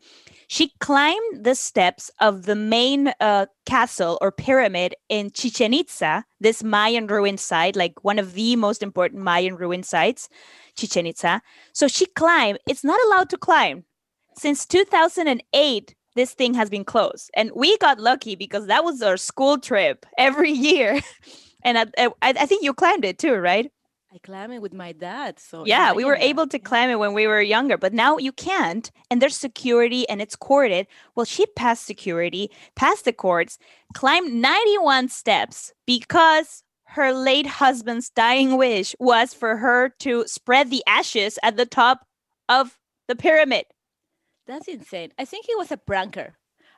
she 0.48 0.72
climbed 0.80 1.44
the 1.44 1.54
steps 1.54 2.10
of 2.20 2.44
the 2.44 2.54
main 2.54 3.12
uh, 3.20 3.46
castle 3.66 4.18
or 4.20 4.32
pyramid 4.32 4.94
in 5.08 5.30
Chichen 5.30 5.74
Itza, 5.74 6.24
this 6.40 6.62
Mayan 6.62 7.06
ruin 7.06 7.36
site, 7.36 7.76
like 7.76 8.02
one 8.02 8.18
of 8.18 8.34
the 8.34 8.56
most 8.56 8.82
important 8.82 9.22
Mayan 9.22 9.56
ruin 9.56 9.82
sites, 9.82 10.28
Chichen 10.76 11.06
Itza. 11.06 11.42
So 11.72 11.88
she 11.88 12.06
climbed. 12.06 12.58
It's 12.66 12.84
not 12.84 13.00
allowed 13.06 13.28
to 13.30 13.36
climb 13.36 13.84
since 14.38 14.64
2008 14.66 15.94
this 16.14 16.32
thing 16.34 16.54
has 16.54 16.70
been 16.70 16.84
closed 16.84 17.30
and 17.34 17.50
we 17.54 17.76
got 17.78 18.00
lucky 18.00 18.34
because 18.34 18.66
that 18.66 18.84
was 18.84 19.02
our 19.02 19.16
school 19.16 19.58
trip 19.58 20.06
every 20.16 20.50
year 20.68 21.00
and 21.62 21.78
I, 21.78 21.86
I, 21.98 22.10
I 22.22 22.46
think 22.46 22.62
you 22.62 22.72
climbed 22.74 23.04
it 23.04 23.18
too 23.18 23.34
right? 23.34 23.70
I 24.12 24.18
climbed 24.18 24.54
it 24.54 24.62
with 24.62 24.72
my 24.72 24.92
dad 24.92 25.38
so 25.38 25.64
yeah 25.66 25.92
we 25.92 26.04
were 26.04 26.16
able 26.16 26.46
to 26.46 26.58
climb 26.58 26.90
it 26.90 26.98
when 26.98 27.12
we 27.14 27.26
were 27.26 27.40
younger 27.40 27.76
but 27.76 27.92
now 27.92 28.18
you 28.18 28.32
can't 28.32 28.90
and 29.10 29.20
there's 29.20 29.36
security 29.36 30.08
and 30.08 30.22
it's 30.22 30.36
corded. 30.36 30.86
Well 31.14 31.26
she 31.26 31.46
passed 31.46 31.84
security 31.84 32.50
passed 32.74 33.04
the 33.04 33.12
cords 33.12 33.58
climbed 33.94 34.32
91 34.32 35.08
steps 35.08 35.72
because 35.86 36.62
her 36.92 37.12
late 37.12 37.46
husband's 37.46 38.08
dying 38.08 38.56
wish 38.56 38.96
was 38.98 39.34
for 39.34 39.58
her 39.58 39.90
to 40.00 40.26
spread 40.26 40.70
the 40.70 40.82
ashes 40.86 41.38
at 41.42 41.58
the 41.58 41.66
top 41.66 42.06
of 42.48 42.78
the 43.08 43.14
pyramid. 43.14 43.66
That's 44.46 44.68
insane. 44.68 45.12
I 45.18 45.26
think 45.26 45.44
he 45.44 45.54
was 45.54 45.70
a 45.70 45.76
pranker. 45.76 46.32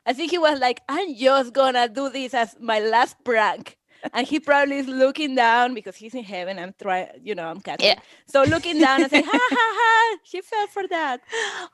I 0.05 0.13
think 0.13 0.31
he 0.31 0.37
was 0.37 0.59
like 0.59 0.81
i'm 0.89 1.13
just 1.15 1.53
gonna 1.53 1.87
do 1.87 2.09
this 2.09 2.33
as 2.33 2.55
my 2.59 2.79
last 2.79 3.15
prank 3.23 3.77
and 4.13 4.27
he 4.27 4.39
probably 4.39 4.77
is 4.77 4.87
looking 4.87 5.35
down 5.35 5.73
because 5.73 5.95
he's 5.95 6.13
in 6.13 6.23
heaven 6.23 6.59
i'm 6.59 6.73
trying 6.81 7.07
you 7.23 7.35
know 7.35 7.47
i'm 7.47 7.61
Catholic. 7.61 7.87
Yeah. 7.97 7.99
so 8.27 8.43
looking 8.43 8.79
down 8.79 9.01
and 9.01 9.09
saying 9.11 9.25
ha 9.25 9.31
ha 9.33 9.73
ha 9.79 10.17
she 10.23 10.41
fell 10.41 10.67
for 10.67 10.87
that 10.87 11.21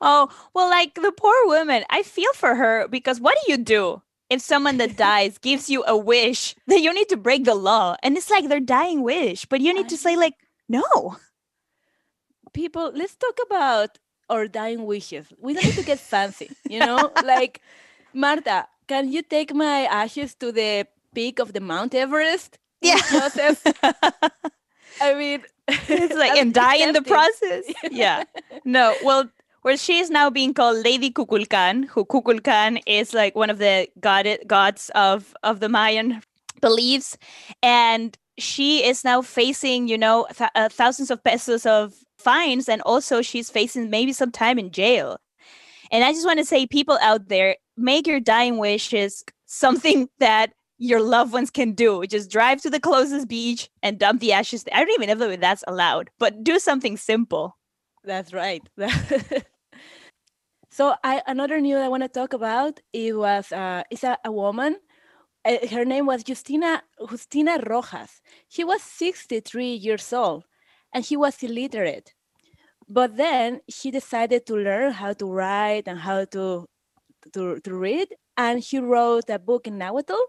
Oh, 0.00 0.28
well, 0.54 0.68
like 0.68 0.94
the 0.94 1.12
poor 1.12 1.34
woman, 1.46 1.84
I 1.90 2.02
feel 2.02 2.32
for 2.34 2.54
her 2.54 2.88
because 2.88 3.20
what 3.20 3.36
do 3.44 3.52
you 3.52 3.58
do 3.58 4.02
if 4.30 4.40
someone 4.40 4.76
that 4.78 4.96
dies 5.10 5.38
gives 5.38 5.68
you 5.68 5.84
a 5.86 5.96
wish 5.96 6.54
that 6.66 6.80
you 6.80 6.92
need 6.92 7.08
to 7.08 7.16
break 7.16 7.44
the 7.44 7.54
law? 7.54 7.96
And 8.02 8.16
it's 8.16 8.30
like 8.30 8.48
their 8.48 8.60
dying 8.60 9.02
wish, 9.02 9.44
but 9.46 9.60
you 9.60 9.74
need 9.74 9.88
to 9.88 9.96
say, 9.96 10.16
like, 10.16 10.34
no. 10.68 11.16
people 12.52 12.90
let's 12.94 13.14
talk 13.16 13.38
about 13.46 13.98
our 14.30 14.48
dying 14.48 14.86
wishes 14.86 15.26
we 15.38 15.54
don't 15.54 15.64
need 15.64 15.74
to 15.74 15.82
get 15.84 15.98
fancy 16.00 16.50
you 16.68 16.80
know 16.80 17.12
like 17.24 17.60
marta 18.12 18.66
can 18.88 19.12
you 19.12 19.22
take 19.22 19.54
my 19.54 19.84
ashes 19.84 20.34
to 20.34 20.50
the 20.52 20.86
peak 21.14 21.38
of 21.38 21.52
the 21.52 21.60
mount 21.60 21.94
everest 21.94 22.58
Yeah. 22.80 23.00
i 25.00 25.14
mean 25.14 25.42
It's 25.68 26.14
like, 26.14 26.38
and 26.38 26.54
die 26.54 26.76
in 26.76 26.92
the 26.94 27.02
process. 27.02 27.64
Yeah. 27.90 28.24
No, 28.64 28.94
well, 29.04 29.28
well, 29.64 29.76
she 29.76 29.98
is 29.98 30.08
now 30.08 30.30
being 30.30 30.54
called 30.54 30.82
Lady 30.82 31.10
Kukulkan, 31.10 31.84
who 31.92 32.06
Kukulkan 32.06 32.80
is 32.86 33.12
like 33.12 33.36
one 33.36 33.50
of 33.50 33.58
the 33.58 33.86
god 34.00 34.24
gods 34.46 34.90
of 34.94 35.34
of 35.42 35.60
the 35.60 35.68
Mayan 35.68 36.22
beliefs, 36.62 37.18
and 37.62 38.16
she 38.38 38.80
is 38.82 39.04
now 39.04 39.20
facing, 39.20 39.88
you 39.92 39.98
know, 39.98 40.26
th- 40.32 40.48
uh, 40.54 40.70
thousands 40.70 41.10
of 41.10 41.22
pesos 41.22 41.66
of 41.66 41.92
fines, 42.16 42.66
and 42.66 42.80
also 42.88 43.20
she's 43.20 43.50
facing 43.50 43.90
maybe 43.90 44.12
some 44.16 44.32
time 44.32 44.58
in 44.58 44.70
jail. 44.70 45.20
And 45.92 46.04
I 46.04 46.12
just 46.16 46.24
want 46.24 46.38
to 46.38 46.48
say, 46.48 46.64
people 46.66 46.96
out 47.02 47.28
there, 47.28 47.56
make 47.76 48.06
your 48.06 48.20
dying 48.20 48.56
wishes 48.56 49.22
something 49.44 50.08
that 50.18 50.52
your 50.78 51.00
loved 51.00 51.32
ones 51.32 51.50
can 51.50 51.72
do. 51.72 52.06
Just 52.06 52.30
drive 52.30 52.62
to 52.62 52.70
the 52.70 52.80
closest 52.80 53.28
beach 53.28 53.68
and 53.82 53.98
dump 53.98 54.20
the 54.20 54.32
ashes. 54.32 54.64
I 54.72 54.84
don't 54.84 55.02
even 55.02 55.18
know 55.18 55.30
if 55.30 55.40
that's 55.40 55.64
allowed, 55.66 56.10
but 56.18 56.44
do 56.44 56.58
something 56.58 56.96
simple. 56.96 57.56
That's 58.04 58.32
right. 58.32 58.62
so 60.70 60.94
I 61.02 61.20
another 61.26 61.60
news 61.60 61.80
I 61.80 61.88
want 61.88 62.04
to 62.04 62.08
talk 62.08 62.32
about 62.32 62.80
it 62.92 63.16
was 63.16 63.52
uh 63.52 63.82
it's 63.90 64.04
a, 64.04 64.16
a 64.24 64.32
woman. 64.32 64.76
Uh, 65.44 65.66
her 65.70 65.84
name 65.84 66.06
was 66.06 66.22
Justina 66.26 66.82
Justina 67.10 67.58
Rojas. 67.66 68.22
She 68.48 68.64
was 68.64 68.82
63 68.82 69.74
years 69.74 70.12
old 70.12 70.44
and 70.94 71.04
she 71.04 71.16
was 71.16 71.42
illiterate. 71.42 72.14
But 72.88 73.16
then 73.16 73.60
she 73.68 73.90
decided 73.90 74.46
to 74.46 74.54
learn 74.54 74.92
how 74.92 75.12
to 75.14 75.26
write 75.26 75.88
and 75.88 75.98
how 75.98 76.24
to 76.26 76.66
to, 77.32 77.60
to 77.60 77.74
read 77.74 78.08
and 78.36 78.64
she 78.64 78.78
wrote 78.78 79.28
a 79.28 79.38
book 79.38 79.66
in 79.66 79.76
Nahuatl 79.76 80.22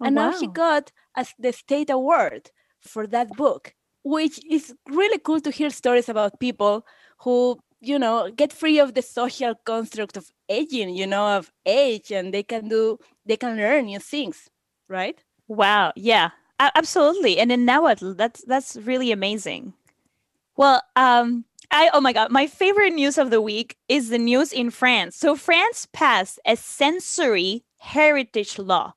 Oh, 0.00 0.06
and 0.06 0.14
now 0.16 0.30
she 0.30 0.46
got 0.46 0.92
a, 1.16 1.26
the 1.38 1.52
state 1.52 1.90
award 1.90 2.50
for 2.80 3.06
that 3.06 3.30
book 3.36 3.74
which 4.02 4.38
is 4.50 4.74
really 4.90 5.18
cool 5.18 5.40
to 5.40 5.50
hear 5.50 5.70
stories 5.70 6.08
about 6.08 6.38
people 6.40 6.84
who 7.20 7.58
you 7.80 7.98
know 7.98 8.30
get 8.36 8.52
free 8.52 8.78
of 8.78 8.94
the 8.94 9.02
social 9.02 9.54
construct 9.64 10.16
of 10.16 10.30
aging 10.48 10.90
you 10.94 11.06
know 11.06 11.36
of 11.36 11.50
age 11.66 12.10
and 12.10 12.32
they 12.34 12.42
can 12.42 12.68
do 12.68 12.98
they 13.26 13.36
can 13.36 13.56
learn 13.56 13.86
new 13.86 13.98
things 13.98 14.48
right 14.88 15.24
Wow. 15.48 15.92
Yeah. 15.96 16.30
absolutely. 16.58 17.38
And 17.38 17.52
in 17.52 17.64
Nahuatl, 17.64 18.14
that's 18.14 18.44
that's 18.44 18.76
really 18.76 19.12
amazing. 19.12 19.74
Well, 20.56 20.82
um, 20.96 21.44
I 21.70 21.90
oh 21.92 22.00
my 22.00 22.12
god, 22.12 22.30
my 22.30 22.46
favorite 22.46 22.94
news 22.94 23.18
of 23.18 23.30
the 23.30 23.40
week 23.40 23.76
is 23.88 24.08
the 24.08 24.18
news 24.18 24.52
in 24.52 24.70
France. 24.70 25.16
So 25.16 25.36
France 25.36 25.86
passed 25.92 26.38
a 26.46 26.56
sensory 26.56 27.64
heritage 27.78 28.58
law, 28.58 28.94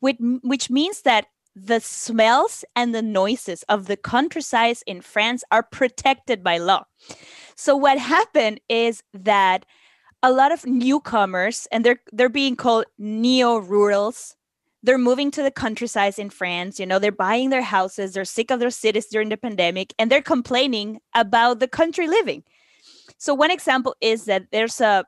which 0.00 0.16
which 0.42 0.70
means 0.70 1.02
that 1.02 1.26
the 1.54 1.80
smells 1.80 2.64
and 2.76 2.94
the 2.94 3.02
noises 3.02 3.64
of 3.64 3.86
the 3.86 3.96
countryside 3.96 4.76
in 4.86 5.00
France 5.00 5.42
are 5.50 5.62
protected 5.62 6.44
by 6.44 6.58
law. 6.58 6.84
So 7.56 7.76
what 7.76 7.98
happened 7.98 8.60
is 8.68 9.02
that 9.12 9.66
a 10.22 10.30
lot 10.32 10.52
of 10.52 10.66
newcomers 10.66 11.66
and 11.72 11.84
they're 11.84 12.00
they're 12.12 12.28
being 12.28 12.56
called 12.56 12.84
neo-rurals 12.98 14.36
they're 14.82 14.98
moving 14.98 15.30
to 15.32 15.42
the 15.42 15.50
countryside 15.50 16.18
in 16.18 16.30
France. 16.30 16.78
You 16.78 16.86
know, 16.86 16.98
they're 16.98 17.12
buying 17.12 17.50
their 17.50 17.62
houses. 17.62 18.12
They're 18.12 18.24
sick 18.24 18.50
of 18.50 18.60
their 18.60 18.70
cities 18.70 19.06
during 19.06 19.28
the 19.28 19.36
pandemic, 19.36 19.92
and 19.98 20.10
they're 20.10 20.22
complaining 20.22 21.00
about 21.14 21.60
the 21.60 21.68
country 21.68 22.06
living. 22.06 22.44
So 23.18 23.34
one 23.34 23.50
example 23.50 23.96
is 24.00 24.26
that 24.26 24.46
there's 24.52 24.80
a 24.80 25.04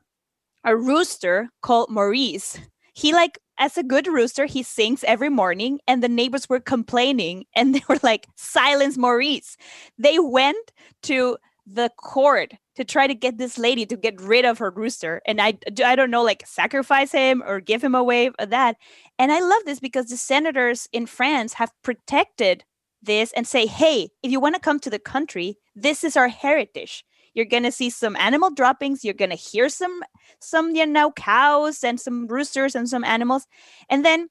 a 0.65 0.77
rooster 0.77 1.49
called 1.63 1.91
Maurice. 1.91 2.59
He 2.93 3.15
like 3.15 3.39
as 3.61 3.79
a 3.79 3.85
good 3.85 4.09
rooster, 4.09 4.47
he 4.47 4.63
sings 4.65 5.05
every 5.05 5.29
morning, 5.29 5.81
and 5.87 6.03
the 6.03 6.09
neighbors 6.09 6.49
were 6.49 6.61
complaining, 6.61 7.45
and 7.55 7.75
they 7.75 7.83
were 7.89 8.01
like, 8.03 8.27
"Silence, 8.37 8.99
Maurice!" 8.99 9.57
They 9.99 10.19
went 10.19 10.73
to 11.03 11.39
the 11.67 11.91
court 11.99 12.55
to 12.77 12.85
try 12.85 13.07
to 13.07 13.15
get 13.15 13.39
this 13.39 13.59
lady 13.59 13.87
to 13.87 13.97
get 13.97 14.21
rid 14.21 14.45
of 14.45 14.59
her 14.59 14.71
rooster, 14.71 15.23
and 15.27 15.41
I 15.41 15.59
I 15.85 15.95
don't 15.97 16.11
know, 16.11 16.23
like 16.25 16.45
sacrifice 16.47 17.13
him 17.13 17.43
or 17.47 17.61
give 17.61 17.85
him 17.85 17.95
away 17.95 18.31
or 18.41 18.47
that. 18.47 18.77
And 19.19 19.31
I 19.33 19.41
love 19.41 19.63
this 19.67 19.81
because 19.81 20.07
the 20.07 20.17
senators 20.17 20.89
in 20.93 21.07
France 21.07 21.55
have 21.55 21.73
protected 21.83 22.65
this 23.03 23.33
and 23.35 23.47
say, 23.47 23.67
hey, 23.67 24.09
if 24.23 24.31
you 24.31 24.41
want 24.41 24.55
to 24.57 24.61
come 24.61 24.81
to 24.81 24.91
the 24.91 24.99
country, 24.99 25.57
this 25.75 26.05
is 26.05 26.17
our 26.17 26.29
heritage. 26.29 27.05
You're 27.35 27.47
gonna 27.47 27.73
see 27.73 27.91
some 27.91 28.17
animal 28.17 28.51
droppings. 28.51 29.05
You're 29.05 29.15
gonna 29.15 29.35
hear 29.37 29.69
some 29.69 30.03
some 30.41 30.75
you 30.75 30.87
know 30.87 31.13
cows 31.13 31.85
and 31.85 32.01
some 32.01 32.27
roosters 32.27 32.75
and 32.75 32.89
some 32.89 33.05
animals, 33.05 33.47
and 33.89 34.05
then 34.05 34.29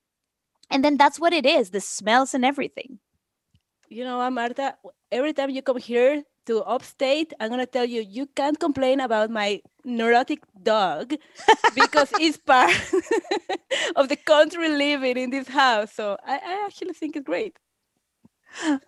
and 0.69 0.83
then 0.83 0.97
that's 0.97 1.19
what 1.19 1.33
it 1.33 1.45
is. 1.45 1.71
The 1.71 1.81
smells 1.81 2.33
and 2.33 2.45
everything. 2.45 2.99
you 3.89 4.03
know 4.03 4.17
what 4.17 4.31
marta 4.31 4.75
every 5.11 5.33
time 5.33 5.49
you 5.49 5.61
come 5.61 5.77
here 5.77 6.23
to 6.45 6.63
upstate, 6.63 7.33
I'm 7.39 7.49
gonna 7.49 7.65
tell 7.65 7.85
you 7.85 8.01
you 8.01 8.25
can't 8.27 8.59
complain 8.59 8.99
about 8.99 9.29
my 9.29 9.61
neurotic 9.85 10.39
dog 10.63 11.13
because 11.73 12.13
it's 12.17 12.37
part 12.37 12.71
of 13.95 14.09
the 14.09 14.15
country 14.15 14.69
living 14.69 15.17
in 15.17 15.29
this 15.29 15.47
house. 15.47 15.93
So 15.93 16.17
I, 16.25 16.35
I 16.37 16.63
actually 16.65 16.93
think 16.93 17.15
it's 17.15 17.25
great. 17.25 17.57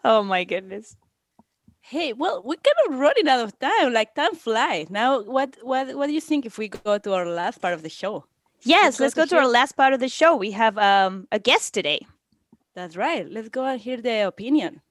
Oh 0.03 0.23
my 0.23 0.43
goodness. 0.43 0.95
Hey, 1.81 2.13
well, 2.13 2.41
we're 2.43 2.55
kind 2.55 2.75
of 2.87 2.99
running 2.99 3.27
out 3.27 3.41
of 3.41 3.57
time. 3.59 3.91
Like 3.91 4.15
time 4.15 4.35
flies. 4.35 4.89
Now, 4.89 5.21
what 5.23 5.57
what 5.61 5.95
what 5.95 6.07
do 6.07 6.13
you 6.13 6.21
think 6.21 6.45
if 6.45 6.57
we 6.57 6.67
go 6.69 6.97
to 6.97 7.13
our 7.13 7.25
last 7.25 7.61
part 7.61 7.73
of 7.73 7.81
the 7.81 7.89
show? 7.89 8.25
Yes, 8.63 8.97
go 8.97 9.03
let's 9.03 9.15
to 9.15 9.21
go 9.21 9.25
to 9.25 9.37
our 9.37 9.47
last 9.47 9.75
part 9.75 9.93
of 9.93 9.99
the 9.99 10.07
show. 10.07 10.35
We 10.35 10.51
have 10.51 10.77
um, 10.77 11.27
a 11.31 11.39
guest 11.39 11.73
today. 11.73 12.05
That's 12.75 12.95
right. 12.95 13.29
Let's 13.29 13.49
go 13.49 13.65
and 13.65 13.81
hear 13.81 13.97
the 13.97 14.27
opinion. 14.27 14.81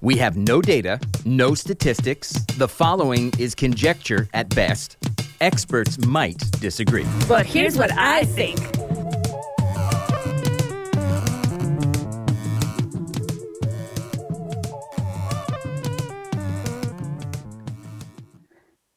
We 0.00 0.16
have 0.18 0.36
no 0.36 0.60
data, 0.60 1.00
no 1.24 1.54
statistics. 1.54 2.32
The 2.58 2.68
following 2.68 3.32
is 3.38 3.54
conjecture 3.54 4.28
at 4.34 4.54
best. 4.54 4.98
Experts 5.40 5.98
might 6.06 6.38
disagree. 6.60 7.06
But 7.26 7.46
here's 7.46 7.76
what 7.76 7.90
I 7.92 8.24
think. 8.24 8.60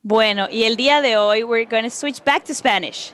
Bueno, 0.10 0.48
y 0.50 0.64
el 0.64 0.78
día 0.78 1.02
de 1.02 1.18
hoy 1.18 1.44
we're 1.44 1.66
going 1.66 1.84
to 1.84 1.90
switch 1.90 2.24
back 2.24 2.46
to 2.46 2.54
Spanish. 2.54 3.12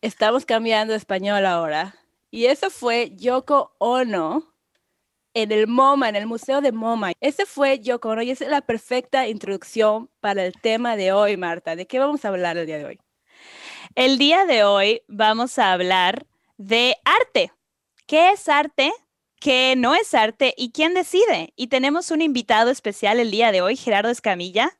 Estamos 0.00 0.46
cambiando 0.46 0.94
español 0.94 1.44
ahora. 1.44 1.94
Y 2.30 2.46
eso 2.46 2.70
fue 2.70 3.14
Yoko 3.16 3.74
Ono 3.76 4.54
en 5.34 5.52
el 5.52 5.66
MoMA, 5.66 6.08
en 6.08 6.16
el 6.16 6.26
Museo 6.26 6.62
de 6.62 6.72
MoMA. 6.72 7.12
Ese 7.20 7.44
fue 7.44 7.80
Yoko 7.80 8.08
Ono 8.08 8.22
y 8.22 8.30
esa 8.30 8.44
es 8.44 8.50
la 8.50 8.62
perfecta 8.62 9.28
introducción 9.28 10.08
para 10.20 10.46
el 10.46 10.54
tema 10.54 10.96
de 10.96 11.12
hoy, 11.12 11.36
Marta. 11.36 11.76
¿De 11.76 11.86
qué 11.86 11.98
vamos 11.98 12.24
a 12.24 12.28
hablar 12.28 12.56
el 12.56 12.64
día 12.64 12.78
de 12.78 12.86
hoy? 12.86 13.09
El 13.96 14.18
día 14.18 14.46
de 14.46 14.62
hoy 14.62 15.02
vamos 15.08 15.58
a 15.58 15.72
hablar 15.72 16.24
de 16.56 16.96
arte. 17.04 17.52
¿Qué 18.06 18.30
es 18.30 18.48
arte? 18.48 18.92
¿Qué 19.40 19.74
no 19.76 19.96
es 19.96 20.14
arte? 20.14 20.54
¿Y 20.56 20.70
quién 20.70 20.94
decide? 20.94 21.52
Y 21.56 21.66
tenemos 21.66 22.12
un 22.12 22.22
invitado 22.22 22.70
especial 22.70 23.18
el 23.18 23.32
día 23.32 23.50
de 23.50 23.62
hoy, 23.62 23.76
Gerardo 23.76 24.10
Escamilla. 24.10 24.78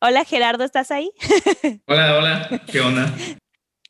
Hola 0.00 0.24
Gerardo, 0.24 0.62
¿estás 0.62 0.92
ahí? 0.92 1.10
Hola, 1.86 2.16
hola, 2.16 2.62
¿qué 2.70 2.80
onda? 2.80 3.12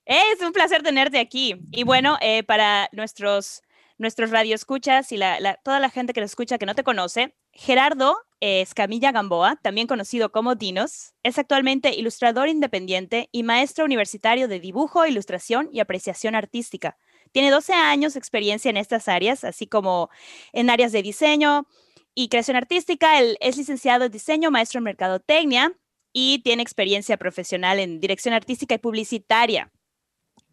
Es 0.06 0.40
un 0.40 0.52
placer 0.52 0.82
tenerte 0.82 1.18
aquí. 1.18 1.60
Y 1.70 1.82
bueno, 1.82 2.16
eh, 2.22 2.42
para 2.42 2.88
nuestros, 2.92 3.60
nuestros 3.98 4.30
radioescuchas 4.30 5.12
y 5.12 5.16
la, 5.16 5.40
la- 5.40 5.56
toda 5.62 5.80
la 5.80 5.90
gente 5.90 6.12
que 6.12 6.20
nos 6.20 6.30
escucha 6.30 6.58
que 6.58 6.66
no 6.66 6.74
te 6.74 6.84
conoce, 6.84 7.34
Gerardo 7.52 8.16
Escamilla 8.40 9.12
Gamboa, 9.12 9.56
también 9.62 9.86
conocido 9.86 10.32
como 10.32 10.54
Dinos, 10.56 11.14
es 11.22 11.38
actualmente 11.38 11.94
ilustrador 11.94 12.48
independiente 12.48 13.28
y 13.30 13.42
maestro 13.44 13.84
universitario 13.84 14.48
de 14.48 14.58
dibujo, 14.58 15.06
ilustración 15.06 15.68
y 15.72 15.80
apreciación 15.80 16.34
artística. 16.34 16.96
Tiene 17.30 17.50
12 17.50 17.72
años 17.72 18.14
de 18.14 18.18
experiencia 18.18 18.68
en 18.68 18.76
estas 18.76 19.06
áreas, 19.08 19.44
así 19.44 19.66
como 19.66 20.10
en 20.52 20.70
áreas 20.70 20.92
de 20.92 21.02
diseño 21.02 21.66
y 22.14 22.28
creación 22.28 22.56
artística. 22.56 23.20
Es 23.20 23.56
licenciado 23.56 24.04
en 24.06 24.12
diseño, 24.12 24.50
maestro 24.50 24.78
en 24.78 24.84
mercadotecnia 24.84 25.72
y 26.12 26.40
tiene 26.42 26.62
experiencia 26.62 27.16
profesional 27.16 27.78
en 27.78 28.00
dirección 28.00 28.34
artística 28.34 28.74
y 28.74 28.78
publicitaria. 28.78 29.70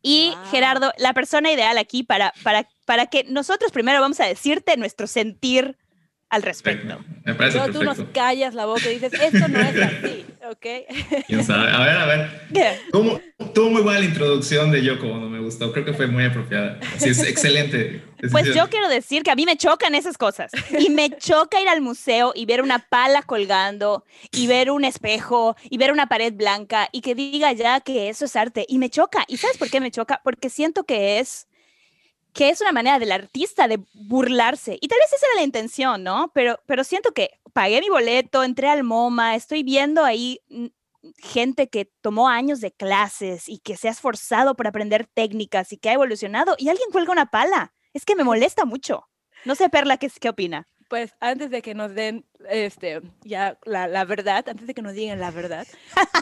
Y 0.02 0.34
Wow. 0.36 0.52
Gerardo, 0.52 0.94
la 0.98 1.14
persona 1.14 1.52
ideal 1.52 1.78
aquí 1.78 2.04
para, 2.04 2.34
para, 2.44 2.68
para 2.86 3.08
que 3.08 3.26
nosotros 3.26 3.72
primero 3.72 4.00
vamos 4.02 4.20
a 4.20 4.26
decirte 4.26 4.78
nuestro 4.78 5.08
sentir 5.08 5.78
al 6.30 6.44
respecto. 6.44 6.88
Perfecto, 6.88 7.22
me 7.26 7.34
parece 7.34 7.58
Luego 7.58 7.74
tú 7.74 7.84
nos 7.84 8.00
callas 8.14 8.54
la 8.54 8.66
boca 8.66 8.90
y 8.90 9.00
dices, 9.00 9.14
esto 9.14 9.48
no 9.48 9.60
es 9.60 9.82
así, 9.82 10.26
¿ok? 10.50 11.26
¿Quién 11.28 11.44
sabe? 11.44 11.72
A 11.72 11.80
ver, 11.80 11.98
a 11.98 12.06
ver. 12.06 12.82
Tuvo, 12.92 13.20
tuvo 13.54 13.70
muy 13.72 13.82
buena 13.82 14.00
la 14.00 14.06
introducción 14.06 14.72
de 14.72 14.84
Yoko 14.84 15.08
Ono, 15.08 15.28
me 15.30 15.40
gustó. 15.40 15.72
Creo 15.72 15.86
que 15.86 15.94
fue 15.94 16.08
muy 16.08 16.26
apropiada. 16.26 16.80
Sí, 16.98 17.10
es 17.10 17.24
excelente. 17.24 18.04
Es- 18.24 18.32
Pues 18.32 18.48
es- 18.48 18.56
yo 18.56 18.70
quiero 18.70 18.88
decir 18.90 19.24
que 19.24 19.32
a 19.32 19.36
mí 19.36 19.46
me 19.46 19.58
chocan 19.58 19.96
esas 19.96 20.18
cosas. 20.18 20.52
Y 20.78 20.90
me 20.90 21.10
choca 21.18 21.62
ir 21.62 21.70
al 21.70 21.82
museo 21.82 22.32
y 22.36 22.46
ver 22.46 22.62
una 22.62 22.80
pala 22.80 23.22
colgando 23.24 24.04
y 24.32 24.48
ver 24.48 24.72
un 24.72 24.86
espejo 24.86 25.56
y 25.70 25.78
ver 25.78 25.92
una 25.92 26.08
pared 26.08 26.34
blanca 26.34 26.90
y 26.92 27.02
que 27.02 27.16
diga 27.16 27.52
ya 27.54 27.80
que 27.82 28.10
eso 28.10 28.26
es 28.26 28.36
arte. 28.36 28.66
Y 28.68 28.78
me 28.78 28.90
choca. 28.90 29.24
¿Y 29.28 29.38
sabes 29.38 29.58
por 29.58 29.70
qué 29.70 29.80
me 29.80 29.92
choca? 29.92 30.22
Porque 30.24 30.50
siento 30.50 30.84
que 30.84 31.20
es 31.20 31.48
que 32.32 32.50
es 32.50 32.62
una 32.62 32.72
manera 32.72 33.00
del 33.00 33.12
artista 33.12 33.68
de 33.68 33.80
burlarse. 33.94 34.78
Y 34.80 34.88
tal 34.88 35.00
vez 35.00 35.12
esa 35.12 35.26
era 35.28 35.36
la 35.38 35.44
intención, 35.44 36.04
¿no? 36.04 36.32
Pero, 36.34 36.60
pero 36.68 36.84
siento 36.84 37.12
que 37.12 37.32
pagué 37.54 37.82
mi 37.82 37.90
boleto, 37.90 38.44
entré 38.44 38.70
al 38.70 38.84
MoMA, 38.84 39.36
estoy 39.36 39.64
viendo 39.64 40.04
ahí 40.06 40.40
mm, 40.50 40.68
gente 41.18 41.70
que 41.70 41.86
tomó 42.02 42.30
años 42.30 42.62
de 42.62 42.72
clases 42.72 43.50
y 43.50 43.58
que 43.58 43.76
se 43.78 43.88
ha 43.88 43.92
esforzado 43.92 44.56
por 44.56 44.68
aprender 44.68 45.08
técnicas 45.12 45.74
y 45.74 45.78
que 45.78 45.90
ha 45.90 45.94
evolucionado 45.94 46.56
y 46.60 46.70
alguien 46.70 46.92
cuelga 46.92 47.12
una 47.12 47.32
pala. 47.32 47.74
Es 47.94 48.06
que 48.06 48.16
me 48.16 48.24
molesta 48.24 48.66
mucho. 48.66 49.08
No 49.46 49.56
sé, 49.56 49.70
Perla, 49.70 49.98
¿qué, 49.98 50.10
qué 50.10 50.30
opina? 50.30 50.68
Pues 50.90 51.16
antes 51.20 51.52
de 51.52 51.62
que 51.62 51.76
nos 51.76 51.94
den 51.94 52.26
este, 52.50 53.02
ya 53.24 53.60
la, 53.64 53.88
la 53.88 54.06
verdad, 54.06 54.48
antes 54.50 54.66
de 54.66 54.74
que 54.74 54.82
nos 54.82 54.94
digan 54.94 55.20
la 55.20 55.32
verdad, 55.32 55.68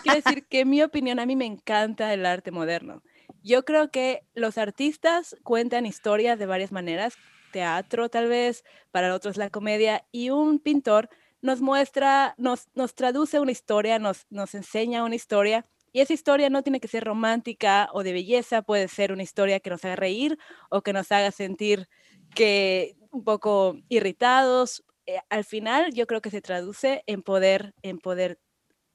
quiero 0.03 0.21
decir 0.21 0.45
que 0.47 0.65
mi 0.65 0.81
opinión 0.81 1.19
a 1.19 1.25
mí 1.25 1.35
me 1.35 1.45
encanta 1.45 2.13
el 2.13 2.25
arte 2.25 2.51
moderno. 2.51 3.01
Yo 3.43 3.63
creo 3.63 3.91
que 3.91 4.23
los 4.33 4.57
artistas 4.57 5.37
cuentan 5.43 5.85
historias 5.85 6.37
de 6.37 6.45
varias 6.45 6.73
maneras, 6.73 7.15
teatro 7.53 8.09
tal 8.09 8.27
vez, 8.27 8.65
para 8.91 9.13
otros 9.15 9.37
la 9.37 9.49
comedia, 9.49 10.05
y 10.11 10.31
un 10.31 10.59
pintor 10.59 11.09
nos 11.41 11.61
muestra, 11.61 12.35
nos, 12.37 12.67
nos 12.75 12.93
traduce 12.93 13.39
una 13.39 13.51
historia, 13.51 13.99
nos, 13.99 14.25
nos 14.29 14.53
enseña 14.53 15.03
una 15.05 15.15
historia, 15.15 15.65
y 15.97 16.01
esa 16.01 16.13
historia 16.13 16.51
no 16.51 16.61
tiene 16.61 16.79
que 16.79 16.87
ser 16.87 17.03
romántica 17.03 17.89
o 17.91 18.03
de 18.03 18.13
belleza, 18.13 18.61
puede 18.61 18.87
ser 18.87 19.11
una 19.11 19.23
historia 19.23 19.59
que 19.59 19.71
nos 19.71 19.83
haga 19.83 19.95
reír 19.95 20.37
o 20.69 20.83
que 20.83 20.93
nos 20.93 21.11
haga 21.11 21.31
sentir 21.31 21.89
que 22.35 22.95
un 23.09 23.23
poco 23.23 23.79
irritados. 23.89 24.83
Eh, 25.07 25.17
al 25.31 25.43
final 25.43 25.91
yo 25.95 26.05
creo 26.05 26.21
que 26.21 26.29
se 26.29 26.39
traduce 26.39 27.01
en 27.07 27.23
poder, 27.23 27.73
en 27.81 27.97
poder 27.97 28.37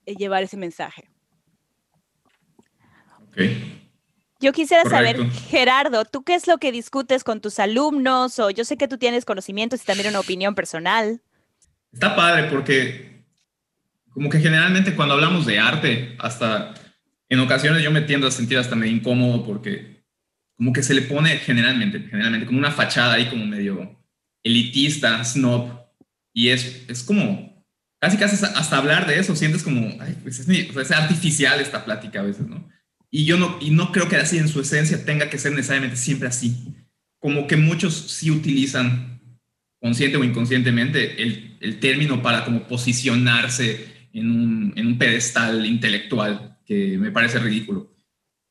eh, 0.06 0.14
llevar 0.14 0.44
ese 0.44 0.56
mensaje. 0.56 1.10
Ok. 3.26 3.38
Yo 4.38 4.52
quisiera 4.52 4.88
saber, 4.88 5.16
Correcto. 5.16 5.40
Gerardo, 5.48 6.04
¿tú 6.04 6.22
qué 6.22 6.36
es 6.36 6.46
lo 6.46 6.58
que 6.58 6.70
discutes 6.70 7.24
con 7.24 7.40
tus 7.40 7.58
alumnos? 7.58 8.38
O 8.38 8.50
yo 8.50 8.64
sé 8.64 8.76
que 8.76 8.86
tú 8.86 8.96
tienes 8.96 9.24
conocimientos 9.24 9.82
y 9.82 9.86
también 9.86 10.08
una 10.08 10.20
opinión 10.20 10.54
personal. 10.54 11.20
Está 11.92 12.14
padre 12.14 12.44
porque 12.48 13.24
como 14.12 14.30
que 14.30 14.38
generalmente 14.38 14.94
cuando 14.94 15.14
hablamos 15.14 15.46
de 15.46 15.58
arte, 15.58 16.16
hasta 16.20 16.74
en 17.32 17.40
ocasiones 17.40 17.82
yo 17.82 17.90
me 17.90 18.02
tiendo 18.02 18.26
a 18.26 18.30
sentir 18.30 18.58
hasta 18.58 18.76
medio 18.76 18.92
incómodo 18.94 19.42
porque 19.42 20.04
como 20.58 20.70
que 20.70 20.82
se 20.82 20.92
le 20.92 21.00
pone 21.00 21.38
generalmente, 21.38 22.00
generalmente 22.00 22.44
como 22.44 22.58
una 22.58 22.70
fachada 22.70 23.14
ahí 23.14 23.30
como 23.30 23.46
medio 23.46 23.98
elitista, 24.44 25.24
snob, 25.24 25.80
y 26.34 26.48
es, 26.50 26.84
es 26.88 27.02
como, 27.02 27.64
casi 27.98 28.18
casi 28.18 28.44
hasta- 28.44 28.76
hablar 28.76 29.06
de 29.06 29.18
eso, 29.18 29.34
sientes 29.34 29.62
como, 29.62 29.96
ay, 30.02 30.14
pues 30.22 30.40
es, 30.40 30.46
o 30.68 30.72
sea, 30.74 30.82
es 30.82 30.90
artificial 30.90 31.58
esta 31.58 31.86
plática 31.86 32.20
a 32.20 32.24
veces, 32.24 32.46
¿no? 32.46 32.68
Y 33.10 33.24
yo 33.24 33.38
no, 33.38 33.56
y 33.62 33.70
no 33.70 33.92
creo 33.92 34.10
que 34.10 34.16
así 34.16 34.36
en 34.36 34.48
su 34.48 34.60
esencia 34.60 35.02
tenga 35.04 35.30
que 35.30 35.38
ser 35.38 35.52
necesariamente 35.52 35.96
siempre 35.96 36.28
así. 36.28 36.74
Como 37.18 37.46
que 37.46 37.56
muchos 37.56 37.94
sí 37.94 38.30
utilizan 38.30 39.20
consciente 39.80 40.18
o 40.18 40.24
inconscientemente 40.24 41.22
el, 41.22 41.56
el 41.60 41.80
término 41.80 42.20
para 42.20 42.44
como 42.44 42.68
posicionarse 42.68 44.08
en 44.12 44.30
un, 44.30 44.72
en 44.76 44.86
un 44.86 44.98
pedestal 44.98 45.64
intelectual 45.64 46.51
que 46.66 46.98
me 46.98 47.10
parece 47.10 47.38
ridículo. 47.38 47.94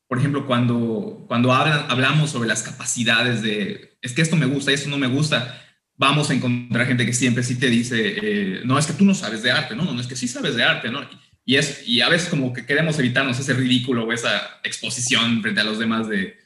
Por 0.08 0.20
ejemplo, 0.20 0.46
cuando, 0.46 1.24
cuando 1.28 1.54
hablan, 1.54 1.86
hablamos 1.90 2.32
sobre 2.32 2.50
las 2.50 2.64
capacidades 2.64 3.42
de, 3.42 3.98
es 4.02 4.14
que 4.14 4.22
esto 4.22 4.36
me 4.36 4.46
gusta 4.46 4.72
y 4.72 4.74
esto 4.74 4.90
no 4.90 4.98
me 4.98 5.08
gusta, 5.08 5.62
vamos 5.96 6.30
a 6.30 6.34
encontrar 6.34 6.88
gente 6.88 7.06
que 7.06 7.14
siempre 7.14 7.44
sí 7.44 7.60
te 7.60 7.70
dice, 7.70 8.16
eh, 8.22 8.62
no, 8.66 8.78
es 8.78 8.88
que 8.88 8.94
tú 8.94 9.06
no 9.06 9.14
sabes 9.14 9.44
de 9.44 9.52
arte, 9.52 9.76
no, 9.76 9.86
no, 9.86 9.94
no, 9.94 10.02
es 10.02 10.08
que 10.08 10.16
sí 10.16 10.28
sabes 10.28 10.56
de 10.56 10.64
arte, 10.64 10.90
¿no? 10.90 11.02
Y, 11.46 11.56
es, 11.56 11.88
y 11.88 12.02
a 12.02 12.10
veces 12.10 12.28
como 12.28 12.54
que 12.54 12.66
queremos 12.66 12.98
evitarnos 13.00 13.40
ese 13.40 13.54
ridículo 13.54 14.06
o 14.06 14.12
esa 14.12 14.60
exposición 14.64 15.42
frente 15.42 15.62
a 15.62 15.64
los 15.64 15.80
demás 15.80 16.10
de, 16.10 16.38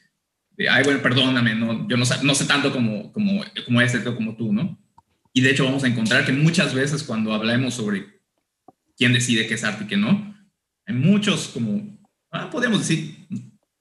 de 0.50 0.68
ay, 0.68 0.84
bueno, 0.84 1.00
perdóname, 1.00 1.54
no, 1.54 1.88
yo 1.88 1.96
no, 1.96 2.04
no 2.22 2.34
sé 2.34 2.44
tanto 2.44 2.70
como, 2.70 3.12
como, 3.12 3.42
como 3.64 3.80
este 3.80 4.06
o 4.06 4.14
como 4.14 4.36
tú, 4.36 4.52
¿no? 4.52 4.78
Y 5.32 5.40
de 5.40 5.50
hecho 5.50 5.64
vamos 5.64 5.84
a 5.84 5.88
encontrar 5.88 6.24
que 6.24 6.32
muchas 6.32 6.74
veces 6.74 7.02
cuando 7.02 7.34
hablamos 7.34 7.74
sobre 7.74 8.20
quién 8.96 9.12
decide 9.12 9.46
qué 9.46 9.54
es 9.54 9.64
arte 9.64 9.84
y 9.84 9.86
qué 9.86 9.96
no, 9.96 10.35
hay 10.86 10.94
muchos 10.94 11.48
como, 11.48 11.98
ah, 12.30 12.48
podemos 12.50 12.78
decir, 12.80 13.16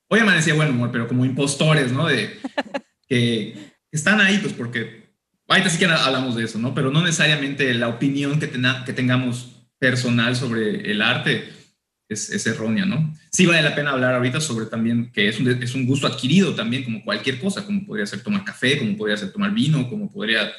hoy 0.07 0.19
amanecía 0.19 0.53
buen 0.53 0.69
humor, 0.71 0.89
pero 0.91 1.07
como 1.07 1.25
impostores, 1.25 1.91
¿no? 1.91 2.07
De, 2.07 2.39
que 3.07 3.55
están 3.91 4.19
ahí 4.19 4.39
pues 4.39 4.53
porque, 4.53 5.13
ahorita 5.47 5.69
sí 5.69 5.77
que 5.77 5.85
hablamos 5.85 6.35
de 6.35 6.43
eso, 6.45 6.57
¿no? 6.59 6.73
Pero 6.73 6.91
no 6.91 7.01
necesariamente 7.01 7.73
la 7.73 7.87
opinión 7.87 8.39
que, 8.39 8.47
tena- 8.47 8.83
que 8.85 8.93
tengamos 8.93 9.67
personal 9.77 10.35
sobre 10.35 10.91
el 10.91 11.01
arte 11.01 11.49
es, 12.09 12.29
es 12.29 12.45
errónea, 12.47 12.85
¿no? 12.85 13.13
Sí 13.31 13.45
vale 13.45 13.61
la 13.61 13.75
pena 13.75 13.91
hablar 13.91 14.15
ahorita 14.15 14.39
sobre 14.41 14.65
también 14.67 15.11
que 15.11 15.27
es 15.27 15.39
un, 15.39 15.47
es 15.49 15.75
un 15.75 15.85
gusto 15.85 16.07
adquirido 16.07 16.55
también 16.55 16.83
como 16.83 17.03
cualquier 17.03 17.39
cosa, 17.39 17.65
como 17.65 17.85
podría 17.85 18.05
ser 18.05 18.21
tomar 18.21 18.43
café, 18.43 18.77
como 18.79 18.95
podría 18.97 19.17
ser 19.17 19.31
tomar 19.31 19.51
vino, 19.51 19.89
como 19.89 20.09
podría, 20.11 20.51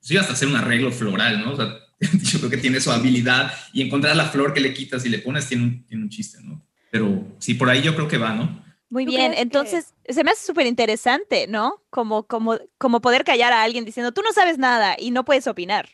sí, 0.00 0.16
hasta 0.16 0.32
hacer 0.34 0.48
un 0.48 0.56
arreglo 0.56 0.92
floral, 0.92 1.40
¿no? 1.40 1.52
O 1.52 1.56
sea, 1.56 1.76
yo 2.22 2.38
creo 2.38 2.50
que 2.50 2.56
tiene 2.58 2.80
su 2.80 2.90
habilidad 2.92 3.52
y 3.72 3.82
encontrar 3.82 4.14
la 4.16 4.26
flor 4.26 4.52
que 4.54 4.60
le 4.60 4.72
quitas 4.74 5.04
y 5.04 5.08
le 5.08 5.18
pones 5.18 5.46
tiene 5.48 5.64
un, 5.64 5.84
tiene 5.84 6.02
un 6.04 6.08
chiste, 6.10 6.38
¿no? 6.42 6.62
Pero 6.90 7.26
sí, 7.38 7.54
por 7.54 7.68
ahí 7.68 7.82
yo 7.82 7.94
creo 7.94 8.08
que 8.08 8.18
va, 8.18 8.32
¿no? 8.34 8.64
Muy 8.90 9.04
¿Tú 9.04 9.10
bien, 9.10 9.32
que- 9.32 9.40
entonces 9.40 9.92
se 10.08 10.24
me 10.24 10.30
hace 10.30 10.46
súper 10.46 10.66
interesante, 10.66 11.46
¿no? 11.46 11.82
Como, 11.90 12.26
como, 12.26 12.58
como 12.78 13.00
poder 13.00 13.24
callar 13.24 13.52
a 13.52 13.62
alguien 13.62 13.84
diciendo, 13.84 14.12
tú 14.12 14.22
no 14.22 14.32
sabes 14.32 14.56
nada 14.58 14.96
y 14.98 15.10
no 15.10 15.24
puedes 15.24 15.46
opinar. 15.46 15.88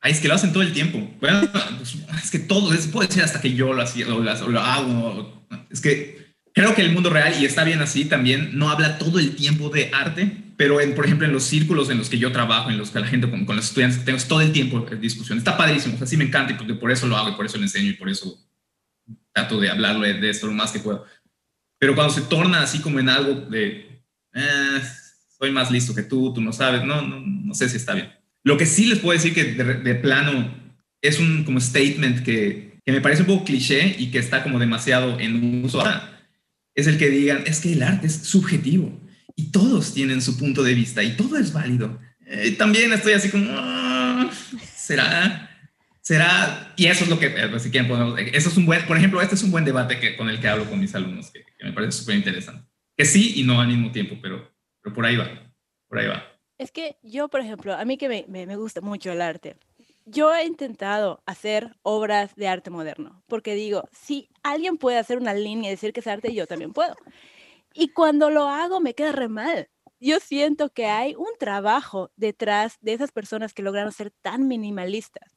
Ay, 0.00 0.12
es 0.12 0.20
que 0.20 0.28
lo 0.28 0.34
hacen 0.34 0.52
todo 0.52 0.62
el 0.62 0.72
tiempo. 0.72 0.98
Bueno, 1.20 1.40
pues, 1.78 1.96
es 2.22 2.30
que 2.30 2.38
todo, 2.38 2.72
es, 2.72 2.86
puede 2.86 3.10
ser 3.10 3.24
hasta 3.24 3.40
que 3.40 3.54
yo 3.54 3.72
lo, 3.72 3.82
hacía, 3.82 4.06
o, 4.14 4.20
las- 4.22 4.42
o 4.42 4.48
lo 4.48 4.60
hago. 4.60 5.44
es 5.70 5.80
que 5.80 6.23
creo 6.54 6.74
que 6.74 6.82
el 6.82 6.92
mundo 6.92 7.10
real, 7.10 7.34
y 7.38 7.44
está 7.44 7.64
bien 7.64 7.82
así 7.82 8.06
también, 8.06 8.56
no 8.56 8.70
habla 8.70 8.96
todo 8.96 9.18
el 9.18 9.34
tiempo 9.36 9.68
de 9.68 9.90
arte, 9.92 10.44
pero 10.56 10.80
en, 10.80 10.94
por 10.94 11.04
ejemplo 11.04 11.26
en 11.26 11.32
los 11.32 11.44
círculos 11.44 11.90
en 11.90 11.98
los 11.98 12.08
que 12.08 12.18
yo 12.18 12.32
trabajo, 12.32 12.70
en 12.70 12.78
los 12.78 12.90
que 12.90 13.00
la 13.00 13.08
gente 13.08 13.28
con, 13.28 13.44
con 13.44 13.56
los 13.56 13.66
estudiantes, 13.66 14.04
tengo 14.04 14.18
todo 14.26 14.40
el 14.40 14.52
tiempo 14.52 14.86
discusión. 15.00 15.36
Está 15.36 15.56
padrísimo, 15.56 15.98
o 16.00 16.06
sea, 16.06 16.18
me 16.18 16.24
encanta 16.24 16.52
y 16.52 16.56
porque 16.56 16.74
por 16.74 16.90
eso 16.90 17.06
lo 17.06 17.16
hago 17.16 17.30
y 17.30 17.34
por 17.34 17.44
eso 17.44 17.58
lo 17.58 17.64
enseño 17.64 17.90
y 17.90 17.94
por 17.94 18.08
eso 18.08 18.38
trato 19.32 19.58
de 19.58 19.68
hablarle 19.68 20.14
de 20.14 20.30
esto 20.30 20.46
lo 20.46 20.52
más 20.52 20.70
que 20.70 20.78
puedo. 20.78 21.04
Pero 21.78 21.94
cuando 21.96 22.14
se 22.14 22.22
torna 22.22 22.62
así 22.62 22.80
como 22.80 23.00
en 23.00 23.08
algo 23.08 23.34
de, 23.34 24.00
eh, 24.32 24.82
soy 25.36 25.50
más 25.50 25.72
listo 25.72 25.94
que 25.94 26.04
tú, 26.04 26.32
tú 26.32 26.40
no 26.40 26.52
sabes, 26.52 26.84
no, 26.84 27.02
no, 27.02 27.20
no 27.20 27.54
sé 27.54 27.68
si 27.68 27.76
está 27.76 27.94
bien. 27.94 28.12
Lo 28.44 28.56
que 28.56 28.66
sí 28.66 28.86
les 28.86 29.00
puedo 29.00 29.18
decir 29.18 29.34
que 29.34 29.44
de, 29.44 29.74
de 29.74 29.94
plano 29.96 30.54
es 31.02 31.18
un 31.18 31.42
como 31.44 31.60
statement 31.60 32.22
que, 32.22 32.78
que 32.84 32.92
me 32.92 33.00
parece 33.00 33.22
un 33.22 33.28
poco 33.28 33.44
cliché 33.44 33.96
y 33.98 34.10
que 34.10 34.18
está 34.18 34.42
como 34.42 34.58
demasiado 34.58 35.18
en 35.18 35.64
uso 35.64 35.80
ahora, 35.80 36.13
es 36.74 36.86
el 36.86 36.98
que 36.98 37.08
digan, 37.10 37.44
es 37.46 37.60
que 37.60 37.72
el 37.72 37.82
arte 37.82 38.06
es 38.06 38.14
subjetivo 38.16 38.92
y 39.36 39.50
todos 39.50 39.94
tienen 39.94 40.20
su 40.22 40.36
punto 40.38 40.62
de 40.62 40.74
vista 40.74 41.02
y 41.02 41.16
todo 41.16 41.36
es 41.38 41.52
válido. 41.52 42.00
Eh, 42.26 42.52
también 42.52 42.92
estoy 42.92 43.12
así 43.12 43.28
como, 43.30 43.46
"Ah, 43.50 44.30
¿será? 44.74 45.50
¿Será? 46.00 46.72
Y 46.76 46.86
eso 46.86 47.04
es 47.04 47.10
lo 47.10 47.18
que, 47.18 47.26
eh, 47.26 47.58
si 47.60 47.70
quieren, 47.70 47.88
podemos, 47.88 48.18
eso 48.18 48.48
es 48.50 48.56
un 48.56 48.66
buen, 48.66 48.84
por 48.86 48.96
ejemplo, 48.96 49.22
este 49.22 49.34
es 49.34 49.42
un 49.42 49.50
buen 49.50 49.64
debate 49.64 49.98
que, 49.98 50.16
con 50.16 50.28
el 50.28 50.38
que 50.40 50.48
hablo 50.48 50.68
con 50.68 50.78
mis 50.78 50.94
alumnos, 50.94 51.30
que, 51.30 51.44
me 51.64 51.72
parece 51.72 51.92
súper 51.98 52.16
interesante. 52.16 52.62
Que 52.96 53.04
sí 53.04 53.32
y 53.36 53.44
no 53.44 53.60
al 53.60 53.68
mismo 53.68 53.90
tiempo, 53.90 54.16
pero, 54.20 54.52
pero 54.82 54.94
por 54.94 55.06
ahí 55.06 55.16
va, 55.16 55.28
por 55.88 55.98
ahí 55.98 56.06
va. 56.06 56.22
Es 56.58 56.70
que 56.70 56.96
yo, 57.02 57.28
por 57.28 57.40
ejemplo, 57.40 57.74
a 57.74 57.84
mí 57.84 57.96
que 57.96 58.08
me- 58.08 58.46
me 58.46 58.56
gusta 58.56 58.80
mucho 58.80 59.10
el 59.12 59.20
arte, 59.22 59.56
yo 60.04 60.34
he 60.34 60.44
intentado 60.44 61.22
hacer 61.26 61.76
obras 61.82 62.34
de 62.36 62.48
arte 62.48 62.70
moderno, 62.70 63.22
porque 63.26 63.54
digo, 63.54 63.84
si 63.92 64.28
alguien 64.42 64.76
puede 64.76 64.98
hacer 64.98 65.18
una 65.18 65.34
línea 65.34 65.70
y 65.70 65.74
decir 65.74 65.92
que 65.92 66.00
es 66.00 66.06
arte, 66.06 66.34
yo 66.34 66.46
también 66.46 66.72
puedo. 66.74 66.94
Y 67.74 67.88
cuando 67.88 68.30
lo 68.30 68.48
hago 68.48 68.80
me 68.80 68.94
queda 68.94 69.12
re 69.12 69.28
mal. 69.28 69.68
Yo 70.00 70.20
siento 70.20 70.70
que 70.70 70.86
hay 70.86 71.14
un 71.14 71.30
trabajo 71.38 72.10
detrás 72.16 72.76
de 72.80 72.92
esas 72.92 73.10
personas 73.12 73.54
que 73.54 73.62
lograron 73.62 73.92
ser 73.92 74.12
tan 74.22 74.48
minimalistas. 74.48 75.34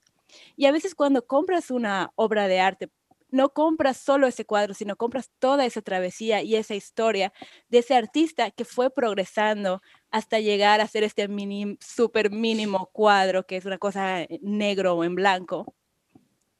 Y 0.58 0.66
a 0.66 0.72
veces 0.72 0.94
cuando 0.94 1.26
compras 1.26 1.72
una 1.72 2.12
obra 2.16 2.48
de 2.48 2.60
arte, 2.60 2.90
no 3.30 3.50
compras 3.50 3.98
solo 3.98 4.28
ese 4.28 4.46
cuadro, 4.46 4.74
sino 4.74 4.96
compras 4.96 5.32
toda 5.40 5.66
esa 5.66 5.82
travesía 5.82 6.42
y 6.42 6.56
esa 6.56 6.76
historia 6.76 7.34
de 7.70 7.80
ese 7.80 7.96
artista 7.96 8.52
que 8.52 8.66
fue 8.66 8.90
progresando 8.90 9.82
hasta 10.12 10.40
llegar 10.40 10.82
a 10.82 10.88
ser 10.88 11.04
este 11.04 11.28
mini, 11.28 11.78
súper 11.80 12.32
mínimo 12.32 12.90
cuadro, 12.94 13.46
que 13.46 13.58
es 13.58 13.66
una 13.66 13.78
cosa 13.78 14.22
eh, 14.22 14.40
negro 14.42 14.94
o 14.94 15.04
en 15.04 15.16
blanco. 15.16 15.76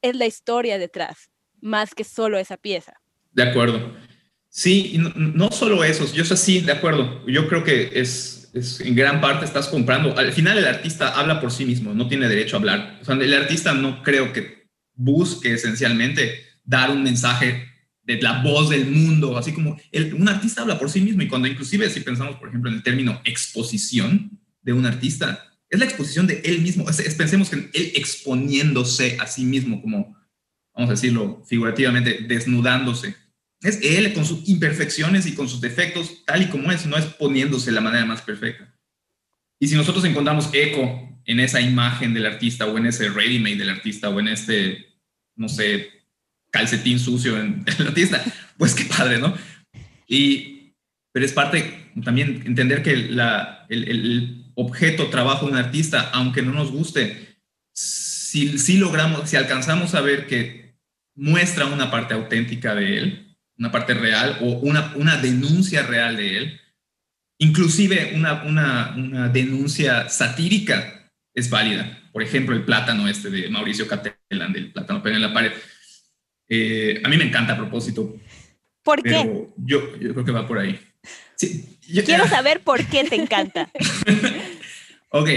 Es 0.02 0.14
la 0.14 0.26
historia 0.26 0.78
detrás, 0.78 1.30
más 1.60 1.94
que 1.94 2.04
solo 2.04 2.38
esa 2.38 2.56
pieza. 2.56 2.94
De 3.32 3.42
acuerdo. 3.42 3.94
Sí, 4.48 4.98
no, 5.14 5.50
solo 5.50 5.84
eso, 5.84 6.10
yo 6.12 6.24
sé, 6.24 6.36
sí, 6.36 6.60
de 6.60 6.72
acuerdo. 6.72 7.24
Yo 7.26 7.48
creo 7.48 7.62
que 7.62 7.90
es, 7.94 8.50
en 8.80 8.94
gran 8.94 9.20
parte 9.20 9.44
estás 9.44 9.68
comprando. 9.68 10.16
Al 10.16 10.32
final 10.32 10.58
el 10.58 10.66
artista 10.66 11.18
habla 11.18 11.40
por 11.40 11.52
sí 11.52 11.64
mismo, 11.64 11.92
no 11.94 12.08
tiene 12.08 12.28
derecho 12.28 12.56
a 12.56 12.58
hablar. 12.58 13.00
El 13.06 13.34
artista 13.34 13.74
no 13.74 14.02
creo 14.02 14.32
que 14.32 14.66
busque 14.94 15.52
esencialmente 15.52 16.44
dar 16.64 16.90
un 16.90 17.02
mensaje 17.02 17.68
de 18.08 18.22
la 18.22 18.42
voz 18.42 18.70
del 18.70 18.90
mundo, 18.90 19.36
así 19.36 19.52
como 19.52 19.78
un 20.16 20.28
artista 20.28 20.62
habla 20.62 20.78
por 20.78 20.88
sí 20.88 21.02
mismo 21.02 21.20
y 21.20 21.28
cuando 21.28 21.46
inclusive 21.46 21.90
si 21.90 22.00
pensamos, 22.00 22.36
por 22.36 22.48
ejemplo, 22.48 22.70
en 22.70 22.78
el 22.78 22.82
término 22.82 23.20
exposición 23.24 24.40
de 24.62 24.72
un 24.72 24.86
artista, 24.86 25.44
es 25.68 25.78
la 25.78 25.84
exposición 25.84 26.26
de 26.26 26.40
él 26.42 26.62
mismo. 26.62 26.88
Es, 26.88 27.14
pensemos 27.14 27.50
que 27.50 27.56
él 27.56 27.92
exponiéndose 27.94 29.18
a 29.20 29.26
sí 29.26 29.44
mismo, 29.44 29.82
como, 29.82 30.16
vamos 30.74 30.88
a 30.88 30.94
decirlo 30.94 31.44
figurativamente, 31.46 32.24
desnudándose 32.26 33.14
es 33.60 33.80
él 33.82 34.12
con 34.14 34.24
sus 34.24 34.48
imperfecciones 34.48 35.26
y 35.26 35.34
con 35.34 35.48
sus 35.48 35.60
defectos, 35.60 36.24
tal 36.24 36.42
y 36.42 36.46
como 36.46 36.70
es, 36.70 36.86
no 36.86 36.96
es 36.96 37.04
poniéndose 37.04 37.66
de 37.66 37.72
la 37.72 37.80
manera 37.80 38.06
más 38.06 38.22
perfecta. 38.22 38.74
Y 39.60 39.68
si 39.68 39.74
nosotros 39.74 40.04
encontramos 40.04 40.48
eco 40.52 41.20
en 41.24 41.40
esa 41.40 41.60
imagen 41.60 42.14
del 42.14 42.26
artista 42.26 42.66
o 42.66 42.78
en 42.78 42.86
ese 42.86 43.10
ready-made 43.10 43.56
del 43.56 43.70
artista 43.70 44.08
o 44.08 44.20
en 44.20 44.28
este, 44.28 44.86
no 45.34 45.48
sé, 45.48 45.97
calcetín 46.50 46.98
sucio 46.98 47.40
en, 47.40 47.64
del 47.64 47.88
artista, 47.88 48.22
pues 48.56 48.74
qué 48.74 48.84
padre, 48.84 49.18
¿no? 49.18 49.34
Y, 50.06 50.74
pero 51.12 51.26
es 51.26 51.32
parte 51.32 51.90
también 52.04 52.42
entender 52.46 52.82
que 52.82 52.96
la, 52.96 53.66
el, 53.68 53.88
el, 53.88 54.44
objeto, 54.54 55.06
trabajo 55.06 55.46
de 55.46 55.52
un 55.52 55.58
artista, 55.58 56.10
aunque 56.12 56.42
no 56.42 56.52
nos 56.52 56.72
guste, 56.72 57.38
si, 57.72 58.58
si 58.58 58.76
logramos, 58.76 59.30
si 59.30 59.36
alcanzamos 59.36 59.94
a 59.94 60.00
ver 60.00 60.26
que 60.26 60.74
muestra 61.14 61.66
una 61.66 61.92
parte 61.92 62.14
auténtica 62.14 62.74
de 62.74 62.98
él, 62.98 63.36
una 63.56 63.70
parte 63.70 63.94
real 63.94 64.38
o 64.40 64.58
una, 64.58 64.92
una 64.96 65.16
denuncia 65.16 65.82
real 65.82 66.16
de 66.16 66.38
él, 66.38 66.60
inclusive 67.38 68.12
una, 68.14 68.42
una, 68.44 68.94
una, 68.96 69.28
denuncia 69.28 70.08
satírica 70.08 71.10
es 71.34 71.50
válida. 71.50 71.98
Por 72.12 72.22
ejemplo, 72.22 72.54
el 72.54 72.64
plátano 72.64 73.08
este 73.08 73.30
de 73.30 73.48
Mauricio 73.48 73.86
Catelán, 73.86 74.52
del 74.52 74.72
plátano 74.72 75.02
pega 75.02 75.16
en 75.16 75.22
la 75.22 75.32
pared. 75.32 75.52
Eh, 76.48 77.00
a 77.04 77.08
mí 77.08 77.16
me 77.16 77.24
encanta 77.24 77.52
a 77.52 77.56
propósito. 77.56 78.16
¿Por 78.82 79.02
qué? 79.02 79.46
Yo, 79.56 79.98
yo, 79.98 80.12
creo 80.12 80.24
que 80.24 80.32
va 80.32 80.46
por 80.46 80.58
ahí. 80.58 80.80
Sí, 81.36 81.78
yo, 81.88 82.04
Quiero 82.04 82.26
saber 82.28 82.60
por 82.60 82.84
qué 82.86 83.04
te 83.04 83.16
encanta. 83.16 83.70
ok. 85.10 85.28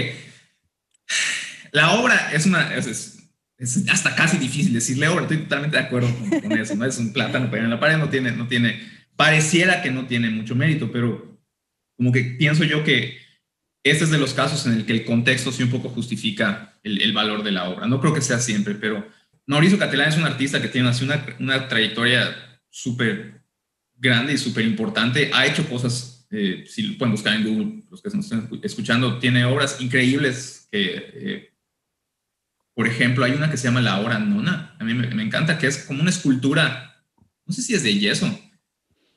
La 1.72 1.92
obra 1.92 2.32
es 2.32 2.46
una... 2.46 2.74
Es, 2.74 2.86
es, 2.86 3.18
es 3.58 3.88
hasta 3.88 4.16
casi 4.16 4.38
difícil 4.38 4.72
decirle 4.72 5.06
obra, 5.06 5.22
estoy 5.22 5.38
totalmente 5.38 5.76
de 5.76 5.84
acuerdo 5.84 6.12
con, 6.18 6.40
con 6.40 6.52
eso, 6.52 6.74
¿no? 6.74 6.84
Es 6.84 6.98
un 6.98 7.12
plátano 7.12 7.48
pegado 7.48 7.66
en 7.66 7.70
la 7.70 7.78
pared, 7.78 7.96
no 7.96 8.08
tiene, 8.08 8.32
no 8.32 8.48
tiene, 8.48 8.80
pareciera 9.14 9.82
que 9.82 9.92
no 9.92 10.06
tiene 10.06 10.30
mucho 10.30 10.56
mérito, 10.56 10.90
pero 10.90 11.38
como 11.96 12.10
que 12.10 12.22
pienso 12.24 12.64
yo 12.64 12.82
que 12.82 13.18
este 13.84 14.04
es 14.04 14.10
de 14.10 14.18
los 14.18 14.34
casos 14.34 14.66
en 14.66 14.72
el 14.72 14.86
que 14.86 14.92
el 14.92 15.04
contexto 15.04 15.52
sí 15.52 15.62
un 15.62 15.70
poco 15.70 15.90
justifica 15.90 16.74
el, 16.82 17.00
el 17.02 17.12
valor 17.12 17.44
de 17.44 17.52
la 17.52 17.68
obra. 17.68 17.86
No 17.86 18.00
creo 18.00 18.12
que 18.14 18.20
sea 18.20 18.38
siempre, 18.38 18.74
pero 18.74 19.06
Mauricio 19.46 19.78
Catelán 19.78 20.08
es 20.08 20.16
un 20.16 20.24
artista 20.24 20.62
que 20.62 20.68
tiene 20.68 20.88
así 20.88 21.04
una, 21.04 21.24
una 21.38 21.68
trayectoria 21.68 22.60
súper 22.70 23.42
grande 23.96 24.32
y 24.32 24.38
súper 24.38 24.64
importante. 24.64 25.30
Ha 25.32 25.46
hecho 25.46 25.68
cosas, 25.68 26.26
eh, 26.30 26.64
si 26.66 26.92
pueden 26.92 27.12
buscar 27.12 27.34
en 27.34 27.44
Google, 27.44 27.82
los 27.90 28.02
que 28.02 28.10
nos 28.10 28.24
están 28.24 28.48
escuchando, 28.62 29.18
tiene 29.18 29.44
obras 29.44 29.80
increíbles 29.80 30.68
que... 30.70 30.94
Eh, 31.14 31.48
por 32.74 32.86
ejemplo, 32.86 33.24
hay 33.24 33.32
una 33.32 33.50
que 33.50 33.58
se 33.58 33.64
llama 33.64 33.82
La 33.82 34.00
Hora 34.00 34.18
Nona. 34.18 34.74
A 34.80 34.84
mí 34.84 34.94
me, 34.94 35.06
me, 35.08 35.22
encanta, 35.22 35.58
que 35.58 35.66
es 35.66 35.84
como 35.84 36.00
una 36.00 36.08
escultura, 36.08 37.04
no 37.44 37.52
sé 37.52 37.60
si 37.60 37.74
es 37.74 37.82
de 37.82 37.98
yeso, 37.98 38.40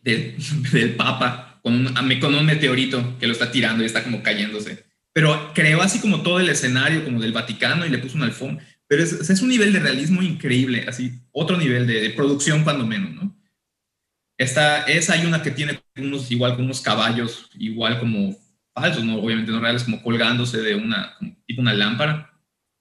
del, 0.01 0.35
del 0.73 0.95
Papa, 0.95 1.59
con 1.63 1.73
un, 1.73 2.19
con 2.19 2.35
un 2.35 2.45
meteorito 2.45 3.17
que 3.17 3.27
lo 3.27 3.33
está 3.33 3.51
tirando 3.51 3.81
y 3.81 3.85
está 3.85 4.03
como 4.03 4.21
cayéndose. 4.21 4.85
Pero 5.13 5.53
creó 5.53 5.81
así 5.81 5.99
como 5.99 6.21
todo 6.21 6.41
el 6.41 6.49
escenario, 6.49 7.05
como 7.05 7.21
del 7.21 7.31
Vaticano, 7.31 7.85
y 7.85 7.89
le 7.89 7.97
puso 7.99 8.17
una 8.17 8.25
alfombra. 8.25 8.65
Pero 8.87 9.03
es, 9.03 9.13
es 9.29 9.41
un 9.41 9.49
nivel 9.49 9.73
de 9.73 9.79
realismo 9.79 10.21
increíble, 10.21 10.85
así, 10.87 11.19
otro 11.31 11.57
nivel 11.57 11.87
de, 11.87 12.01
de 12.01 12.09
producción, 12.11 12.63
cuando 12.63 12.85
menos, 12.85 13.11
¿no? 13.13 13.35
Esta, 14.37 14.83
esa 14.83 15.13
hay 15.13 15.25
una 15.25 15.41
que 15.41 15.51
tiene 15.51 15.79
unos, 15.97 16.29
igual 16.29 16.55
con 16.55 16.65
unos 16.65 16.81
caballos, 16.81 17.49
igual 17.55 17.99
como 17.99 18.37
falsos, 18.73 19.03
¿no? 19.03 19.17
Obviamente 19.17 19.51
no 19.51 19.59
reales, 19.59 19.85
como 19.85 20.03
colgándose 20.03 20.59
de 20.61 20.75
una, 20.75 21.17
tipo 21.45 21.61
una 21.61 21.73
lámpara 21.73 22.35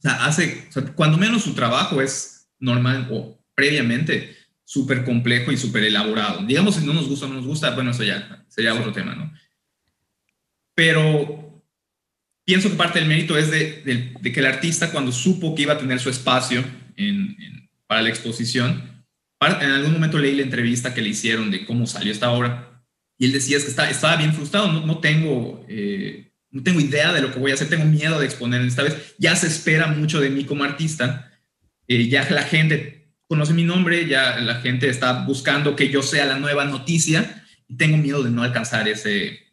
o 0.04 0.06
sea, 0.06 0.26
hace, 0.26 0.66
o 0.68 0.72
sea, 0.72 0.82
cuando 0.94 1.16
menos 1.16 1.42
su 1.42 1.54
trabajo 1.54 2.02
es 2.02 2.50
normal 2.58 3.08
o 3.10 3.42
previamente 3.54 4.36
súper 4.62 5.02
complejo 5.02 5.50
y 5.50 5.56
súper 5.56 5.84
elaborado. 5.84 6.44
Digamos, 6.44 6.74
si 6.74 6.84
no 6.84 6.92
nos 6.92 7.08
gusta 7.08 7.24
o 7.24 7.30
no 7.30 7.36
nos 7.36 7.46
gusta, 7.46 7.70
bueno, 7.70 7.90
eso 7.90 8.04
ya 8.04 8.44
sería 8.48 8.74
otro 8.74 8.92
tema, 8.92 9.14
¿no? 9.14 9.32
Pero 10.74 11.43
pienso 12.44 12.70
que 12.70 12.76
parte 12.76 12.98
del 12.98 13.08
mérito 13.08 13.36
es 13.36 13.50
de, 13.50 13.82
de, 13.82 14.14
de 14.20 14.32
que 14.32 14.40
el 14.40 14.46
artista, 14.46 14.90
cuando 14.90 15.12
supo 15.12 15.54
que 15.54 15.62
iba 15.62 15.74
a 15.74 15.78
tener 15.78 16.00
su 16.00 16.10
espacio 16.10 16.64
en, 16.96 17.36
en, 17.40 17.70
para 17.86 18.02
la 18.02 18.08
exposición, 18.08 19.04
en 19.40 19.70
algún 19.70 19.92
momento 19.92 20.18
leí 20.18 20.34
la 20.34 20.42
entrevista 20.42 20.94
que 20.94 21.02
le 21.02 21.10
hicieron 21.10 21.50
de 21.50 21.66
cómo 21.66 21.86
salió 21.86 22.12
esta 22.12 22.30
obra 22.30 22.82
y 23.18 23.26
él 23.26 23.32
decía 23.32 23.56
es 23.56 23.64
que 23.64 23.70
está, 23.70 23.88
estaba 23.90 24.16
bien 24.16 24.34
frustrado, 24.34 24.72
no, 24.72 24.86
no 24.86 24.98
tengo... 24.98 25.64
Eh, 25.68 26.30
no 26.50 26.62
tengo 26.62 26.78
idea 26.78 27.12
de 27.12 27.20
lo 27.20 27.32
que 27.32 27.40
voy 27.40 27.50
a 27.50 27.54
hacer, 27.54 27.68
tengo 27.68 27.84
miedo 27.84 28.16
de 28.20 28.26
exponer 28.26 28.60
esta 28.60 28.84
vez. 28.84 29.16
Ya 29.18 29.34
se 29.34 29.48
espera 29.48 29.88
mucho 29.88 30.20
de 30.20 30.30
mí 30.30 30.44
como 30.44 30.62
artista, 30.62 31.32
eh, 31.88 32.06
ya 32.06 32.30
la 32.30 32.44
gente 32.44 33.12
conoce 33.26 33.52
mi 33.54 33.64
nombre, 33.64 34.06
ya 34.06 34.38
la 34.38 34.60
gente 34.60 34.88
está 34.88 35.24
buscando 35.24 35.74
que 35.74 35.88
yo 35.88 36.00
sea 36.00 36.26
la 36.26 36.38
nueva 36.38 36.64
noticia 36.64 37.44
y 37.66 37.76
tengo 37.76 37.96
miedo 37.96 38.22
de 38.22 38.30
no 38.30 38.44
alcanzar 38.44 38.86
ese, 38.86 39.52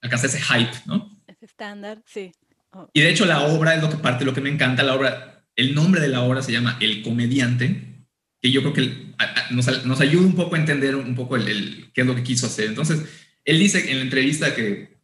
alcanzar 0.00 0.30
ese 0.30 0.40
hype, 0.40 0.72
¿no? 0.86 1.15
Estándar, 1.46 2.02
sí. 2.06 2.32
Oh, 2.72 2.88
Y 2.92 3.00
de 3.00 3.10
hecho 3.10 3.24
la 3.24 3.42
obra 3.46 3.74
es 3.74 3.82
lo 3.82 3.88
que 3.88 3.96
parte, 3.96 4.24
lo 4.24 4.34
que 4.34 4.40
me 4.40 4.50
encanta, 4.50 4.82
la 4.82 4.94
obra, 4.94 5.44
el 5.54 5.74
nombre 5.74 6.00
de 6.00 6.08
la 6.08 6.22
obra 6.22 6.42
se 6.42 6.52
llama 6.52 6.76
El 6.80 7.02
Comediante, 7.02 8.04
que 8.40 8.50
yo 8.50 8.60
creo 8.62 8.72
que 8.72 9.14
nos, 9.50 9.86
nos 9.86 10.00
ayuda 10.00 10.26
un 10.26 10.34
poco 10.34 10.56
a 10.56 10.58
entender 10.58 10.94
un 10.96 11.14
poco 11.14 11.36
el, 11.36 11.48
el- 11.48 11.92
qué 11.94 12.02
es 12.02 12.06
lo 12.06 12.14
que 12.14 12.22
quiso 12.22 12.46
hacer. 12.46 12.66
Entonces, 12.66 13.02
él 13.44 13.58
dice 13.58 13.90
en 13.90 13.98
la 13.98 14.02
entrevista 14.02 14.54
que, 14.54 14.98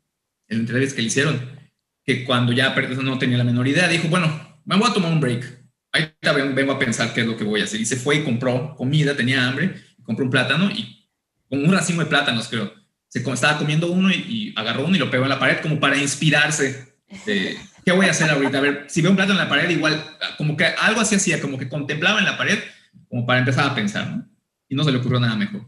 en 0.48 0.56
la 0.58 0.60
entrevista 0.62 0.96
que 0.96 1.02
le 1.02 1.08
hicieron, 1.08 1.40
que 2.04 2.24
cuando 2.24 2.52
ya 2.52 2.74
no 2.74 3.18
tenía 3.18 3.38
la 3.38 3.44
menor 3.44 3.68
idea, 3.68 3.88
dijo, 3.88 4.08
bueno, 4.08 4.60
me 4.64 4.76
voy 4.76 4.90
a 4.90 4.94
tomar 4.94 5.12
un 5.12 5.20
break. 5.20 5.62
Ven- 6.34 6.54
vengo 6.54 6.72
a 6.72 6.78
pensar 6.78 7.14
qué 7.14 7.20
es 7.20 7.26
lo 7.26 7.36
que 7.36 7.44
voy 7.44 7.60
a 7.60 7.64
hacer. 7.64 7.80
Y 7.80 7.86
se 7.86 7.96
fue 7.96 8.16
y 8.16 8.24
compró 8.24 8.74
comida, 8.76 9.16
tenía 9.16 9.46
hambre, 9.46 9.74
compró 10.02 10.24
un 10.24 10.30
plátano 10.30 10.70
y 10.70 11.08
con 11.48 11.64
un 11.64 11.72
racimo 11.72 12.00
de 12.00 12.06
plátanos, 12.06 12.48
creo. 12.48 12.72
Se 13.12 13.18
estaba 13.18 13.58
comiendo 13.58 13.92
uno 13.92 14.10
y, 14.10 14.14
y 14.14 14.54
agarró 14.56 14.86
uno 14.86 14.96
y 14.96 14.98
lo 14.98 15.10
pegó 15.10 15.24
en 15.24 15.28
la 15.28 15.38
pared 15.38 15.58
como 15.60 15.78
para 15.78 15.98
inspirarse. 15.98 16.94
de, 17.26 17.58
¿Qué 17.84 17.92
voy 17.92 18.06
a 18.06 18.12
hacer 18.12 18.30
ahorita? 18.30 18.56
A 18.56 18.62
ver, 18.62 18.86
si 18.88 19.02
veo 19.02 19.10
un 19.10 19.16
plátano 19.16 19.38
en 19.38 19.44
la 19.44 19.50
pared, 19.50 19.68
igual, 19.68 20.02
como 20.38 20.56
que 20.56 20.64
algo 20.64 20.98
así 20.98 21.16
hacía, 21.16 21.38
como 21.38 21.58
que 21.58 21.68
contemplaba 21.68 22.20
en 22.20 22.24
la 22.24 22.38
pared, 22.38 22.58
como 23.10 23.26
para 23.26 23.40
empezar 23.40 23.68
a 23.68 23.74
pensar, 23.74 24.08
¿no? 24.08 24.26
Y 24.66 24.74
no 24.74 24.82
se 24.82 24.92
le 24.92 24.96
ocurrió 24.96 25.20
nada 25.20 25.36
mejor. 25.36 25.66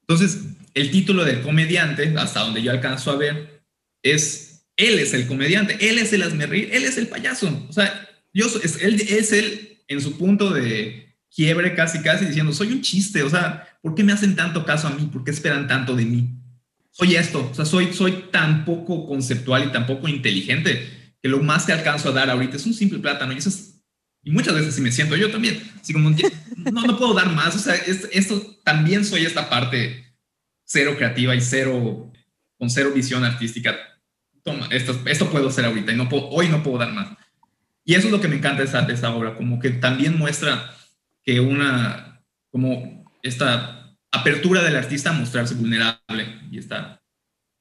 Entonces, 0.00 0.46
el 0.74 0.90
título 0.90 1.24
del 1.24 1.42
comediante, 1.42 2.12
hasta 2.16 2.40
donde 2.40 2.60
yo 2.60 2.72
alcanzo 2.72 3.12
a 3.12 3.16
ver, 3.16 3.62
es, 4.02 4.66
él 4.76 4.98
es 4.98 5.14
el 5.14 5.28
comediante, 5.28 5.76
él 5.88 5.98
es 5.98 6.12
el 6.12 6.24
asmerrir, 6.24 6.70
él 6.72 6.82
es 6.82 6.98
el 6.98 7.06
payaso. 7.06 7.66
O 7.68 7.72
sea, 7.72 8.08
yo, 8.34 8.46
es, 8.64 8.82
él 8.82 9.00
es 9.00 9.32
él 9.32 9.82
en 9.86 10.00
su 10.00 10.18
punto 10.18 10.50
de 10.50 11.14
quiebre 11.32 11.76
casi, 11.76 12.02
casi, 12.02 12.24
diciendo, 12.24 12.52
soy 12.52 12.72
un 12.72 12.80
chiste, 12.80 13.22
o 13.22 13.30
sea, 13.30 13.78
¿por 13.80 13.94
qué 13.94 14.02
me 14.02 14.12
hacen 14.12 14.34
tanto 14.34 14.64
caso 14.64 14.88
a 14.88 14.90
mí? 14.90 15.08
¿Por 15.12 15.22
qué 15.22 15.30
esperan 15.30 15.68
tanto 15.68 15.94
de 15.94 16.04
mí? 16.04 16.37
Soy 16.98 17.14
esto, 17.14 17.48
o 17.50 17.54
sea, 17.54 17.64
soy, 17.64 17.92
soy 17.92 18.24
tan 18.32 18.64
poco 18.64 19.06
conceptual 19.06 19.64
y 19.68 19.72
tan 19.72 19.86
poco 19.86 20.08
inteligente 20.08 21.14
que 21.22 21.28
lo 21.28 21.40
más 21.40 21.64
que 21.64 21.72
alcanzo 21.72 22.08
a 22.08 22.12
dar 22.12 22.28
ahorita 22.30 22.56
es 22.56 22.66
un 22.66 22.74
simple 22.74 22.98
plátano 22.98 23.32
y 23.32 23.38
eso 23.38 23.48
es 23.50 23.74
y 24.24 24.32
muchas 24.32 24.54
veces 24.54 24.74
sí 24.74 24.80
me 24.80 24.90
siento 24.90 25.16
yo 25.16 25.30
también, 25.30 25.62
así 25.80 25.92
como, 25.92 26.10
no, 26.10 26.82
no 26.82 26.98
puedo 26.98 27.14
dar 27.14 27.32
más, 27.32 27.54
o 27.54 27.58
sea, 27.58 27.76
es- 27.76 28.08
esto 28.12 28.58
también 28.64 29.04
soy 29.04 29.24
esta 29.24 29.48
parte 29.48 30.12
cero 30.64 30.94
creativa 30.98 31.34
y 31.36 31.40
cero, 31.40 32.12
con 32.58 32.68
cero 32.68 32.90
visión 32.94 33.24
artística. 33.24 33.76
Toma, 34.42 34.66
esto, 34.70 35.00
esto 35.06 35.30
puedo 35.30 35.48
hacer 35.48 35.64
ahorita 35.64 35.92
y 35.92 35.96
no 35.96 36.08
puedo, 36.08 36.28
hoy 36.30 36.48
no 36.48 36.62
puedo 36.62 36.78
dar 36.78 36.92
más. 36.92 37.16
Y 37.84 37.94
eso 37.94 38.08
es 38.08 38.12
lo 38.12 38.20
que 38.20 38.28
me 38.28 38.36
encanta 38.36 38.58
de 38.58 38.66
esta, 38.66 38.82
de 38.82 38.92
esta 38.92 39.14
obra, 39.14 39.34
como 39.36 39.60
que 39.60 39.70
también 39.70 40.18
muestra 40.18 40.74
que 41.22 41.38
una, 41.40 42.20
como 42.50 43.04
esta 43.22 43.77
apertura 44.12 44.62
del 44.62 44.76
artista 44.76 45.10
a 45.10 45.12
mostrarse 45.12 45.54
vulnerable 45.54 46.40
y 46.50 46.58
está, 46.58 47.02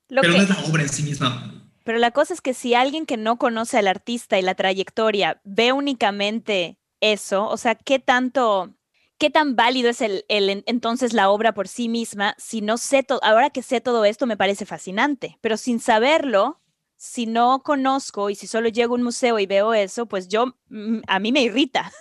Lo 0.09 0.21
pero 0.21 0.33
que- 0.33 0.37
no 0.39 0.43
es 0.43 0.49
la 0.49 0.63
obra 0.65 0.83
en 0.83 0.89
sí 0.89 1.03
misma. 1.03 1.53
Pero 1.83 1.99
la 1.99 2.11
cosa 2.11 2.33
es 2.33 2.41
que 2.41 2.53
si 2.53 2.73
alguien 2.73 3.05
que 3.05 3.15
no 3.17 3.37
conoce 3.37 3.77
al 3.77 3.87
artista 3.87 4.37
y 4.37 4.41
la 4.41 4.55
trayectoria 4.55 5.39
ve 5.45 5.71
únicamente 5.71 6.77
eso, 6.99 7.47
o 7.47 7.55
sea, 7.57 7.75
¿qué 7.75 7.99
tanto, 7.99 8.73
qué 9.17 9.29
tan 9.29 9.55
válido 9.55 9.89
es 9.89 10.01
el, 10.01 10.25
el 10.27 10.49
en- 10.49 10.63
entonces 10.67 11.13
la 11.13 11.29
obra 11.29 11.53
por 11.53 11.67
sí 11.69 11.87
misma? 11.87 12.35
Si 12.37 12.59
no 12.61 12.77
sé 12.77 13.03
todo, 13.03 13.23
ahora 13.23 13.51
que 13.51 13.61
sé 13.63 13.79
todo 13.79 14.03
esto 14.03 14.25
me 14.25 14.35
parece 14.35 14.65
fascinante, 14.65 15.37
pero 15.41 15.55
sin 15.55 15.79
saberlo, 15.79 16.59
si 16.97 17.25
no 17.25 17.61
conozco 17.63 18.29
y 18.29 18.35
si 18.35 18.47
solo 18.47 18.67
llego 18.69 18.95
a 18.95 18.97
un 18.97 19.03
museo 19.03 19.39
y 19.39 19.45
veo 19.45 19.73
eso, 19.73 20.07
pues 20.07 20.27
yo, 20.27 20.57
mm, 20.69 20.99
a 21.07 21.19
mí 21.19 21.31
me 21.31 21.43
irrita. 21.43 21.91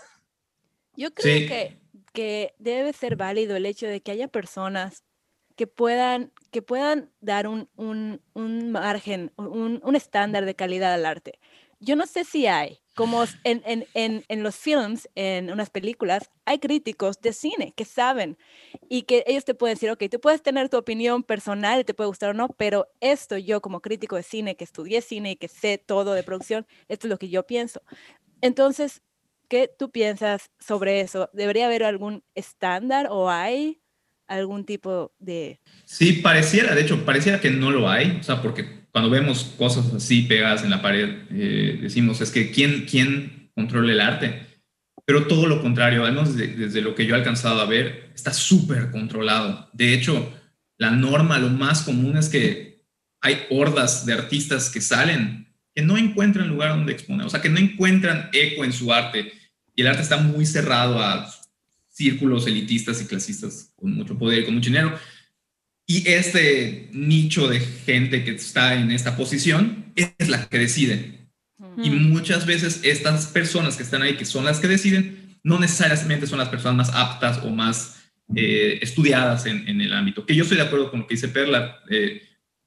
Yo 0.97 1.13
creo 1.15 1.37
Sí. 1.39 1.47
que, 1.47 1.79
que 2.17 2.55
debe 2.59 2.95
ser 2.95 3.15
válido 3.17 3.57
el 3.57 3.67
hecho 3.67 3.87
de 3.87 4.01
que 4.01 4.11
haya 4.11 4.27
personas 4.27 5.05
que 5.55 5.67
puedan, 5.67 6.33
que 6.51 6.63
puedan 6.63 7.13
dar 7.21 7.47
un, 7.47 7.69
un, 7.77 8.23
un 8.33 8.73
margen, 8.73 9.33
un, 9.37 9.83
un 9.85 9.97
estándar 9.97 10.47
de 10.47 10.55
calidad 10.55 10.95
al 10.95 11.05
arte. 11.05 11.39
Yo 11.79 11.95
no 11.95 12.07
sé 12.07 12.25
si 12.25 12.47
hay, 12.47 12.81
como 12.95 13.23
en, 13.45 13.61
en, 13.67 13.87
en, 13.93 14.25
en 14.29 14.43
los 14.43 14.57
films, 14.57 15.11
en 15.15 15.53
unas 15.53 15.69
películas, 15.69 16.31
hay 16.47 16.59
críticos 16.59 17.21
de 17.21 17.35
cine 17.35 17.75
que 17.77 17.85
saben 17.85 18.39
y 18.89 19.03
que 19.03 19.23
ellos 19.27 19.45
te 19.45 19.53
pueden 19.55 19.75
decir, 19.75 19.91
ok, 19.91 20.05
tú 20.11 20.19
puedes 20.19 20.41
tener 20.41 20.71
tu 20.71 20.79
opinión 20.79 21.23
personal, 21.23 21.85
te 21.85 21.93
puede 21.93 22.09
gustar 22.09 22.31
o 22.31 22.35
no, 22.35 22.49
pero 22.49 22.87
esto 23.01 23.37
yo 23.37 23.61
como 23.61 23.81
crítico 23.81 24.17
de 24.17 24.23
cine, 24.23 24.57
que 24.57 24.65
estudié 24.65 25.03
cine 25.03 25.33
y 25.33 25.37
que 25.37 25.49
sé 25.49 25.77
todo 25.77 26.15
de 26.15 26.23
producción, 26.23 26.67
esto 26.89 27.09
es 27.09 27.11
lo 27.11 27.19
que 27.19 27.29
yo 27.29 27.47
pienso. 27.47 27.83
Entonces, 28.41 29.03
¿qué 29.49 29.71
tú 29.79 29.91
piensas 29.91 30.51
sobre 30.59 31.01
eso? 31.01 31.31
¿Debería 31.33 31.67
haber 31.67 31.85
algún 31.85 32.23
estándar 32.35 33.09
o 33.11 33.31
hay 33.31 33.81
algún 34.29 34.65
tipo 34.65 35.13
de... 35.19 35.61
Sí, 35.85 36.15
pareciera, 36.15 36.75
de 36.75 36.83
hecho, 36.83 37.05
pareciera 37.05 37.41
que 37.41 37.51
no 37.51 37.71
lo 37.71 37.89
hay, 37.89 38.19
o 38.21 38.23
sea, 38.23 38.43
porque 38.43 38.87
cuando 38.91 39.11
vemos 39.11 39.55
cosas 39.57 39.93
así 39.93 40.23
pegadas 40.23 40.65
en 40.65 40.71
la 40.71 40.83
pared, 40.83 41.27
eh, 41.31 41.79
decimos, 41.81 42.21
es 42.21 42.31
que 42.31 42.51
¿quién, 42.51 42.87
¿quién 42.91 43.51
controla 43.55 43.93
el 43.93 44.01
arte? 44.01 44.47
Pero 45.05 45.27
todo 45.27 45.47
lo 45.47 45.63
contrario, 45.63 46.05
al 46.05 46.13
menos 46.13 46.37
desde, 46.37 46.55
desde 46.57 46.81
lo 46.81 46.95
que 46.95 47.07
yo 47.07 47.15
he 47.15 47.19
alcanzado 47.19 47.61
a 47.61 47.67
ver, 47.67 48.11
está 48.15 48.33
súper 48.33 48.91
controlado. 48.91 49.71
De 49.73 49.95
hecho, 49.95 50.33
la 50.79 50.91
norma, 50.91 51.39
lo 51.39 51.49
más 51.49 51.83
común 51.83 52.17
es 52.17 52.29
que 52.29 52.85
hay 53.21 53.47
hordas 53.51 54.07
de 54.07 54.15
artistas 54.15 54.71
que 54.71 54.81
salen, 54.81 55.46
que 55.77 55.83
no 55.83 55.99
encuentran 55.99 56.49
lugar 56.49 56.71
donde 56.71 56.95
exponer, 56.95 57.27
o 57.27 57.29
sea, 57.29 57.43
que 57.43 57.51
no 57.51 57.59
encuentran 57.59 58.31
eco 58.33 58.65
en 58.65 58.73
su 58.73 58.95
arte. 58.95 59.31
Y 59.75 59.83
el 59.83 59.89
arte 59.89 60.01
está 60.01 60.17
muy 60.17 60.47
cerrado 60.47 60.99
a 60.99 61.31
círculos 61.91 62.47
elitistas 62.47 63.03
y 63.03 63.05
clasistas 63.05 63.75
con 63.77 63.93
mucho 63.93 64.17
poder, 64.17 64.47
con 64.47 64.55
mucho 64.55 64.71
dinero. 64.71 64.99
Y 65.87 66.09
este 66.09 66.89
nicho 66.93 67.47
de 67.47 67.61
gente 67.61 68.25
que 68.25 68.31
está 68.31 68.75
en 68.75 68.91
esta 68.91 69.19
posición 69.19 69.93
es 69.97 70.31
la 70.31 70.49
que 70.49 70.59
decide. 70.59 71.29
Y 71.77 71.91
muchas 71.91 72.47
veces 72.47 72.81
estas 72.83 73.27
personas 73.27 73.77
que 73.77 73.83
están 73.83 74.01
ahí, 74.01 74.17
que 74.17 74.25
son 74.25 74.47
las 74.47 74.61
que 74.61 74.69
deciden, 74.69 75.37
no 75.43 75.61
necesariamente 75.61 76.27
son 76.27 76.39
las 76.39 76.49
personas 76.49 76.89
más 76.89 76.97
aptas 76.97 77.41
o 77.45 77.51
más 77.51 78.03
eh, 78.35 78.79
estudiadas 78.81 79.45
en, 79.45 79.69
en, 79.69 79.83
el 79.83 79.93
ámbito. 79.93 80.25
Que 80.25 80.35
yo 80.35 80.45
estoy 80.45 80.57
de 80.57 80.65
acuerdo 80.65 80.91
con 80.91 81.01
lo 81.01 81.07
que 81.07 81.17
dice 81.17 81.29
Perla, 81.29 81.81
eh, 81.91 82.23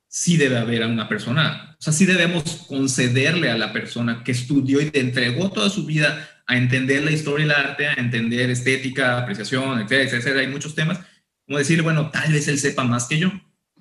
sí 0.09 0.37
debe 0.37 0.57
haber 0.57 0.83
a 0.83 0.87
una 0.87 1.07
persona, 1.07 1.77
o 1.79 1.81
sea, 1.81 1.93
sí 1.93 2.05
debemos 2.05 2.65
concederle 2.67 3.51
a 3.51 3.57
la 3.57 3.71
persona 3.71 4.23
que 4.23 4.31
estudió 4.31 4.81
y 4.81 4.89
entregó 4.93 5.51
toda 5.51 5.69
su 5.69 5.85
vida 5.85 6.27
a 6.47 6.57
entender 6.57 7.03
la 7.03 7.11
historia 7.11 7.45
del 7.45 7.55
arte, 7.55 7.87
a 7.87 7.93
entender 7.93 8.49
estética, 8.49 9.19
apreciación, 9.19 9.79
etcétera, 9.79 10.17
etcétera, 10.17 10.41
hay 10.41 10.47
muchos 10.47 10.73
temas, 10.73 10.99
como 11.45 11.59
decir, 11.59 11.83
bueno, 11.83 12.09
tal 12.09 12.33
vez 12.33 12.47
él 12.47 12.57
sepa 12.57 12.83
más 12.83 13.05
que 13.05 13.19
yo, 13.19 13.31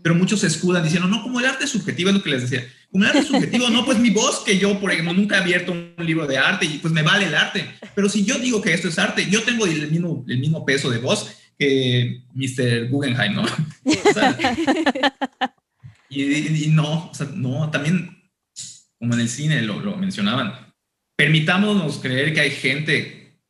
pero 0.02 0.14
muchos 0.14 0.44
escudan 0.44 0.84
diciendo, 0.84 1.08
no, 1.08 1.22
como 1.22 1.40
el 1.40 1.46
arte 1.46 1.64
es 1.64 1.70
subjetivo, 1.70 2.10
es 2.10 2.16
lo 2.16 2.22
que 2.22 2.30
les 2.30 2.42
decía, 2.42 2.68
como 2.92 3.04
el 3.04 3.08
arte 3.08 3.22
es 3.22 3.28
subjetivo, 3.28 3.70
no, 3.70 3.86
pues 3.86 3.98
mi 3.98 4.10
voz, 4.10 4.40
que 4.40 4.58
yo, 4.58 4.78
por 4.78 4.92
ejemplo, 4.92 5.14
nunca 5.14 5.36
he 5.36 5.40
abierto 5.40 5.72
un 5.72 5.94
libro 6.04 6.26
de 6.26 6.36
arte 6.36 6.66
y 6.66 6.78
pues 6.78 6.92
me 6.92 7.02
vale 7.02 7.24
el 7.24 7.34
arte, 7.34 7.64
pero 7.94 8.10
si 8.10 8.22
yo 8.26 8.38
digo 8.38 8.60
que 8.60 8.74
esto 8.74 8.88
es 8.88 8.98
arte, 8.98 9.26
yo 9.30 9.42
tengo 9.44 9.64
el 9.64 9.90
mismo, 9.90 10.26
el 10.28 10.38
mismo 10.38 10.66
peso 10.66 10.90
de 10.90 10.98
voz 10.98 11.30
que 11.58 12.22
Mr. 12.34 12.90
Guggenheim, 12.90 13.34
¿no? 13.34 13.42
O 13.84 14.12
sea, 14.12 14.38
y, 16.09 16.22
y, 16.22 16.64
y, 16.64 16.68
no, 16.68 17.11
o 17.11 17.14
sea, 17.14 17.28
no, 17.34 17.70
también, 17.70 18.30
como 18.98 19.14
en 19.14 19.20
el 19.20 19.28
cine 19.28 19.62
lo, 19.62 19.80
lo 19.80 19.96
mencionaban, 19.96 20.74
permitámonos 21.16 21.98
creer 21.98 22.32
que 22.32 22.40
hay 22.40 22.50
gente 22.50 23.40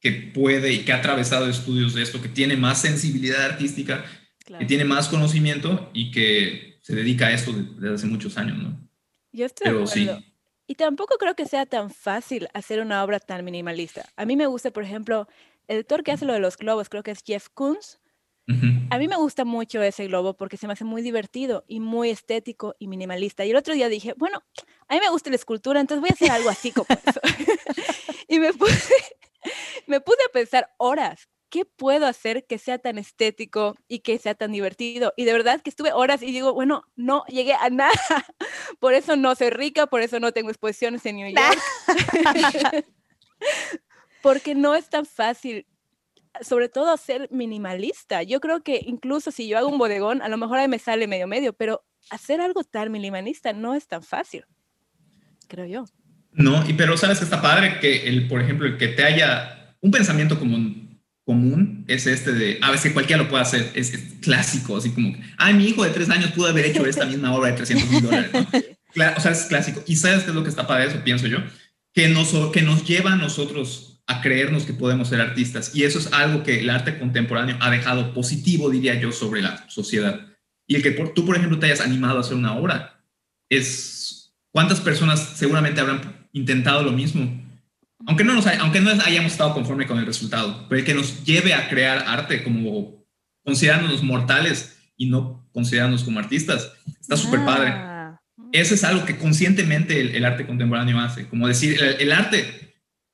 que 0.00 0.12
puede 0.12 0.72
y 0.72 0.84
que 0.84 0.92
ha 0.92 0.96
atravesado 0.96 1.48
estudios 1.48 1.94
de 1.94 2.02
esto, 2.02 2.22
que 2.22 2.28
tiene 2.28 2.56
más 2.56 2.80
sensibilidad 2.80 3.44
artística, 3.44 4.04
claro. 4.44 4.60
que 4.60 4.66
tiene 4.66 4.84
más 4.84 5.08
conocimiento 5.08 5.90
y 5.92 6.10
que 6.10 6.78
se 6.82 6.94
dedica 6.94 7.26
a 7.26 7.32
esto 7.32 7.52
desde 7.52 7.94
hace 7.94 8.06
muchos 8.06 8.36
años, 8.38 8.58
¿no? 8.58 8.90
Yo 9.32 9.46
estoy 9.46 9.66
Pero 9.66 9.78
de 9.80 9.84
acuerdo. 9.84 10.18
Sí. 10.18 10.26
Y 10.66 10.74
tampoco 10.76 11.16
creo 11.18 11.34
que 11.34 11.46
sea 11.46 11.66
tan 11.66 11.90
fácil 11.90 12.48
hacer 12.54 12.80
una 12.80 13.04
obra 13.04 13.20
tan 13.20 13.44
minimalista. 13.44 14.08
A 14.16 14.24
mí 14.24 14.36
me 14.36 14.46
gusta, 14.46 14.70
por 14.70 14.84
ejemplo, 14.84 15.28
el 15.68 15.76
editor 15.76 16.02
que 16.02 16.12
hace 16.12 16.24
lo 16.24 16.32
de 16.32 16.40
los 16.40 16.56
globos, 16.56 16.88
creo 16.88 17.02
que 17.02 17.10
es 17.10 17.22
Jeff 17.24 17.48
Koons. 17.52 17.99
Uh 18.50 18.52
-huh. 18.52 18.88
A 18.90 18.98
mí 18.98 19.06
me 19.06 19.16
gusta 19.16 19.44
mucho 19.44 19.80
ese 19.82 20.06
globo 20.08 20.34
porque 20.34 20.56
se 20.56 20.66
me 20.66 20.72
hace 20.72 20.84
muy 20.84 21.02
divertido 21.02 21.64
y 21.68 21.78
muy 21.78 22.10
estético 22.10 22.74
y 22.78 22.88
minimalista. 22.88 23.44
Y 23.44 23.50
el 23.50 23.56
otro 23.56 23.74
día 23.74 23.88
dije, 23.88 24.14
bueno, 24.16 24.42
a 24.88 24.94
mí 24.94 25.00
me 25.00 25.10
gusta 25.10 25.30
la 25.30 25.36
escultura, 25.36 25.80
entonces 25.80 26.00
voy 26.00 26.10
a 26.10 26.14
hacer 26.14 26.30
algo 26.32 26.50
así 26.50 26.72
como 26.72 26.86
eso. 26.90 27.20
y 28.28 28.40
me 28.40 28.52
puse, 28.52 28.94
me 29.86 30.00
puse 30.00 30.18
a 30.28 30.32
pensar 30.32 30.70
horas, 30.78 31.28
¿qué 31.50 31.64
puedo 31.64 32.06
hacer 32.06 32.46
que 32.46 32.58
sea 32.58 32.78
tan 32.78 32.98
estético 32.98 33.76
y 33.86 34.00
que 34.00 34.18
sea 34.18 34.34
tan 34.34 34.52
divertido? 34.52 35.12
Y 35.16 35.24
de 35.24 35.32
verdad 35.32 35.60
que 35.60 35.70
estuve 35.70 35.92
horas 35.92 36.22
y 36.22 36.32
digo, 36.32 36.52
bueno, 36.52 36.84
no 36.96 37.24
llegué 37.26 37.54
a 37.54 37.70
nada. 37.70 37.92
Por 38.80 38.94
eso 38.94 39.16
no 39.16 39.34
soy 39.34 39.50
rica, 39.50 39.86
por 39.86 40.00
eso 40.00 40.20
no 40.20 40.32
tengo 40.32 40.48
exposiciones 40.48 41.04
en 41.04 41.16
New 41.16 41.34
York. 41.34 42.86
porque 44.22 44.54
no 44.54 44.74
es 44.74 44.88
tan 44.88 45.04
fácil 45.04 45.66
sobre 46.40 46.68
todo 46.68 46.96
ser 46.96 47.28
minimalista. 47.30 48.22
Yo 48.22 48.40
creo 48.40 48.62
que 48.62 48.80
incluso 48.86 49.30
si 49.30 49.48
yo 49.48 49.58
hago 49.58 49.68
un 49.68 49.78
bodegón, 49.78 50.22
a 50.22 50.28
lo 50.28 50.36
mejor 50.36 50.58
ahí 50.58 50.68
me 50.68 50.78
sale 50.78 51.06
medio 51.06 51.26
medio, 51.26 51.52
pero 51.52 51.84
hacer 52.10 52.40
algo 52.40 52.64
tan 52.64 52.90
minimalista 52.90 53.52
no 53.52 53.74
es 53.74 53.86
tan 53.86 54.02
fácil, 54.02 54.44
creo 55.48 55.66
yo. 55.66 55.84
No, 56.32 56.68
y 56.68 56.74
pero 56.74 56.96
sabes 56.96 57.18
que 57.18 57.24
está 57.24 57.42
padre 57.42 57.80
que 57.80 58.08
el, 58.08 58.28
por 58.28 58.40
ejemplo, 58.40 58.66
el 58.66 58.78
que 58.78 58.88
te 58.88 59.04
haya 59.04 59.76
un 59.80 59.90
pensamiento 59.90 60.38
como 60.38 60.56
común 61.24 61.84
es 61.88 62.06
este 62.06 62.32
de, 62.32 62.58
a 62.62 62.70
veces 62.70 62.92
cualquiera 62.92 63.22
lo 63.22 63.28
puede 63.28 63.42
hacer, 63.42 63.70
es, 63.74 63.92
es 63.94 64.14
clásico, 64.20 64.76
así 64.76 64.90
como, 64.90 65.14
ay, 65.38 65.54
mi 65.54 65.66
hijo 65.66 65.84
de 65.84 65.90
tres 65.90 66.08
años 66.10 66.32
pudo 66.32 66.48
haber 66.48 66.66
hecho 66.66 66.84
esta 66.86 67.04
misma 67.04 67.34
obra 67.34 67.50
de 67.50 67.56
300 67.56 67.90
mil 67.90 68.02
dólares, 68.02 68.30
o 69.16 69.20
sea, 69.20 69.32
es 69.32 69.44
clásico. 69.44 69.82
¿Y 69.86 69.96
sabes 69.96 70.24
qué 70.24 70.30
es 70.30 70.34
lo 70.34 70.42
que 70.42 70.48
está 70.48 70.66
para 70.66 70.84
eso, 70.84 71.02
pienso 71.04 71.26
yo? 71.26 71.38
Que 71.92 72.08
nos, 72.08 72.32
que 72.52 72.62
nos 72.62 72.84
lleva 72.84 73.12
a 73.12 73.16
nosotros 73.16 73.89
a 74.10 74.20
creernos 74.20 74.64
que 74.64 74.72
podemos 74.72 75.08
ser 75.08 75.20
artistas. 75.20 75.74
Y 75.74 75.84
eso 75.84 75.98
es 76.00 76.12
algo 76.12 76.42
que 76.42 76.60
el 76.60 76.70
arte 76.70 76.98
contemporáneo 76.98 77.56
ha 77.60 77.70
dejado 77.70 78.12
positivo, 78.12 78.68
diría 78.68 78.94
yo, 79.00 79.12
sobre 79.12 79.40
la 79.40 79.68
sociedad. 79.68 80.26
Y 80.66 80.74
el 80.74 80.82
que 80.82 80.90
por, 80.90 81.14
tú, 81.14 81.24
por 81.24 81.36
ejemplo, 81.36 81.58
te 81.58 81.66
hayas 81.66 81.80
animado 81.80 82.18
a 82.18 82.20
hacer 82.20 82.36
una 82.36 82.54
obra, 82.54 83.00
es 83.48 84.32
cuántas 84.52 84.80
personas 84.80 85.20
seguramente 85.36 85.80
habrán 85.80 86.28
intentado 86.32 86.82
lo 86.82 86.92
mismo. 86.92 87.40
Aunque 88.06 88.24
no, 88.24 88.34
nos 88.34 88.46
hay- 88.46 88.58
aunque 88.58 88.80
no 88.80 88.90
hayamos 88.90 89.32
estado 89.32 89.54
conforme 89.54 89.86
con 89.86 89.98
el 89.98 90.06
resultado, 90.06 90.66
pero 90.68 90.78
el 90.80 90.84
que 90.84 90.94
nos 90.94 91.24
lleve 91.24 91.54
a 91.54 91.68
crear 91.68 92.04
arte 92.06 92.42
como 92.42 93.04
considerándonos 93.44 94.02
mortales 94.02 94.76
y 94.96 95.06
no 95.06 95.48
considerándonos 95.52 96.04
como 96.04 96.18
artistas, 96.18 96.72
está 97.00 97.16
súper 97.16 97.44
padre. 97.44 97.70
Ah. 97.74 98.20
Eso 98.52 98.74
es 98.74 98.84
algo 98.84 99.04
que 99.04 99.18
conscientemente 99.18 100.00
el, 100.00 100.14
el 100.16 100.24
arte 100.24 100.46
contemporáneo 100.46 100.98
hace. 100.98 101.28
Como 101.28 101.46
decir, 101.46 101.80
el, 101.80 102.00
el 102.00 102.12
arte, 102.12 102.69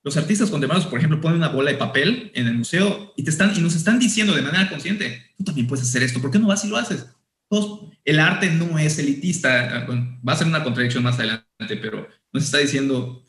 los 0.07 0.17
artistas 0.17 0.51
contemporáneos, 0.51 0.89
por 0.89 1.01
ejemplo, 1.01 1.21
ponen 1.21 1.39
una 1.39 1.49
bola 1.49 1.73
de 1.73 1.77
papel 1.79 2.31
en 2.33 2.47
el 2.47 2.55
museo 2.55 3.13
y, 3.17 3.25
te 3.25 3.31
están, 3.31 3.53
y 3.57 3.59
nos 3.61 3.75
están 3.75 3.99
diciendo 3.99 4.37
de 4.37 4.41
manera 4.43 4.69
consciente, 4.69 5.33
tú 5.37 5.43
también 5.43 5.67
puedes 5.67 5.85
hacer 5.85 6.05
esto, 6.05 6.23
¿por 6.23 6.31
qué 6.31 6.39
no 6.39 6.47
vas 6.47 6.65
y 6.65 6.69
lo 6.69 6.77
haces? 6.77 7.07
Todos- 7.49 7.91
el 8.05 8.21
arte 8.21 8.49
no 8.51 8.79
es 8.79 9.01
elitista, 9.01 9.83
bueno, 9.85 10.17
va 10.27 10.35
a 10.35 10.37
ser 10.37 10.47
una 10.47 10.63
contradicción 10.63 11.03
más 11.03 11.17
adelante, 11.17 11.45
pero 11.83 12.07
nos 12.33 12.45
está 12.45 12.59
diciendo, 12.59 13.25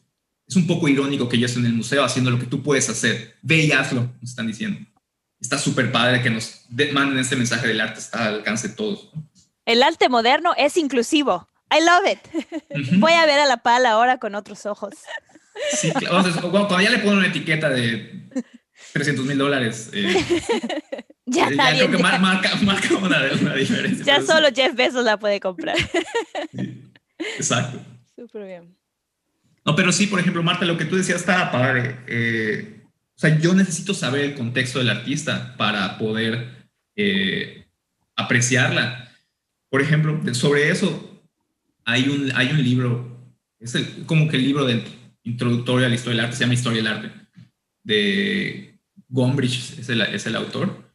es 0.47 0.55
un 0.55 0.67
poco 0.67 0.87
irónico 0.87 1.27
que 1.27 1.39
yo 1.39 1.47
esté 1.47 1.59
en 1.59 1.65
el 1.65 1.73
museo 1.73 2.03
haciendo 2.03 2.29
lo 2.29 2.37
que 2.37 2.45
tú 2.45 2.61
puedes 2.61 2.87
hacer, 2.89 3.35
ve 3.41 3.65
y 3.65 3.71
hazlo, 3.71 4.11
nos 4.21 4.29
están 4.29 4.45
diciendo. 4.45 4.79
Está 5.41 5.57
súper 5.57 5.91
padre 5.91 6.21
que 6.21 6.29
nos 6.29 6.61
de- 6.69 6.91
manden 6.91 7.17
este 7.17 7.35
mensaje 7.35 7.67
del 7.67 7.81
arte, 7.81 7.99
está 8.01 8.27
al 8.27 8.35
alcance 8.35 8.67
de 8.67 8.75
todos. 8.75 9.09
El 9.65 9.81
arte 9.81 10.09
moderno 10.09 10.53
es 10.55 10.77
inclusivo. 10.77 11.49
I 11.71 11.79
love 11.83 12.13
it. 12.13 12.89
Ujú. 12.89 12.99
Voy 12.99 13.13
a 13.13 13.25
ver 13.25 13.39
a 13.39 13.45
la 13.45 13.57
pala 13.57 13.91
ahora 13.93 14.19
con 14.19 14.35
otros 14.35 14.65
ojos. 14.67 14.93
Sí, 15.71 15.91
claro. 15.91 16.17
O 16.19 16.23
sea, 16.23 16.41
cuando 16.41 16.81
ya 16.81 16.89
le 16.89 16.99
ponen 16.99 17.19
una 17.19 17.27
etiqueta 17.27 17.69
de 17.69 18.23
300 18.93 19.25
mil 19.25 19.37
dólares, 19.37 19.89
eh, 19.93 20.13
Ya, 21.29 21.49
ya 21.49 21.55
nadie- 21.55 21.79
creo 21.87 21.97
que 21.97 22.03
mar- 22.03 22.21
marca, 22.21 22.55
marca 22.63 22.95
una, 22.95 23.19
una 23.41 23.53
diferencia. 23.55 24.05
ya 24.05 24.21
sí, 24.21 24.27
solo 24.27 24.47
Jeff 24.55 24.73
Bezos 24.75 25.03
la 25.03 25.17
puede 25.19 25.39
comprar. 25.41 25.75
Exacto. 27.37 27.79
Súper 28.15 28.45
bien. 28.45 28.75
No, 29.65 29.75
pero 29.75 29.91
sí, 29.91 30.07
por 30.07 30.19
ejemplo, 30.19 30.41
Marta, 30.43 30.65
lo 30.65 30.77
que 30.77 30.85
tú 30.85 30.95
decías 30.95 31.19
estaba 31.19 31.51
padre. 31.51 31.97
Eh, 32.07 32.81
o 33.15 33.19
sea, 33.19 33.37
yo 33.39 33.53
necesito 33.53 33.93
saber 33.93 34.21
el 34.25 34.35
contexto 34.35 34.79
del 34.79 34.89
artista 34.89 35.55
para 35.57 35.97
poder 35.97 36.69
eh, 36.95 37.65
apreciarla. 38.15 39.11
Por 39.69 39.81
ejemplo, 39.81 40.33
sobre 40.33 40.69
eso, 40.69 41.21
hay 41.83 42.07
un, 42.07 42.31
hay 42.35 42.51
un 42.51 42.63
libro, 42.63 43.17
es 43.59 43.75
el- 43.75 44.05
como 44.05 44.29
que 44.29 44.37
el 44.37 44.43
libro 44.43 44.65
del 44.65 44.83
introductorio 45.27 45.85
a 45.85 45.89
la 45.89 45.95
historia 45.95 46.17
del 46.17 46.25
arte, 46.25 46.37
se 46.37 46.43
llama 46.43 46.53
Historia 46.53 46.81
del 46.83 46.87
Arte, 46.91 47.11
de 47.83 48.79
Gombrich, 49.09 49.77
es 49.79 49.89
el, 49.89 50.01
es 50.01 50.25
el 50.25 50.35
autor. 50.35 50.91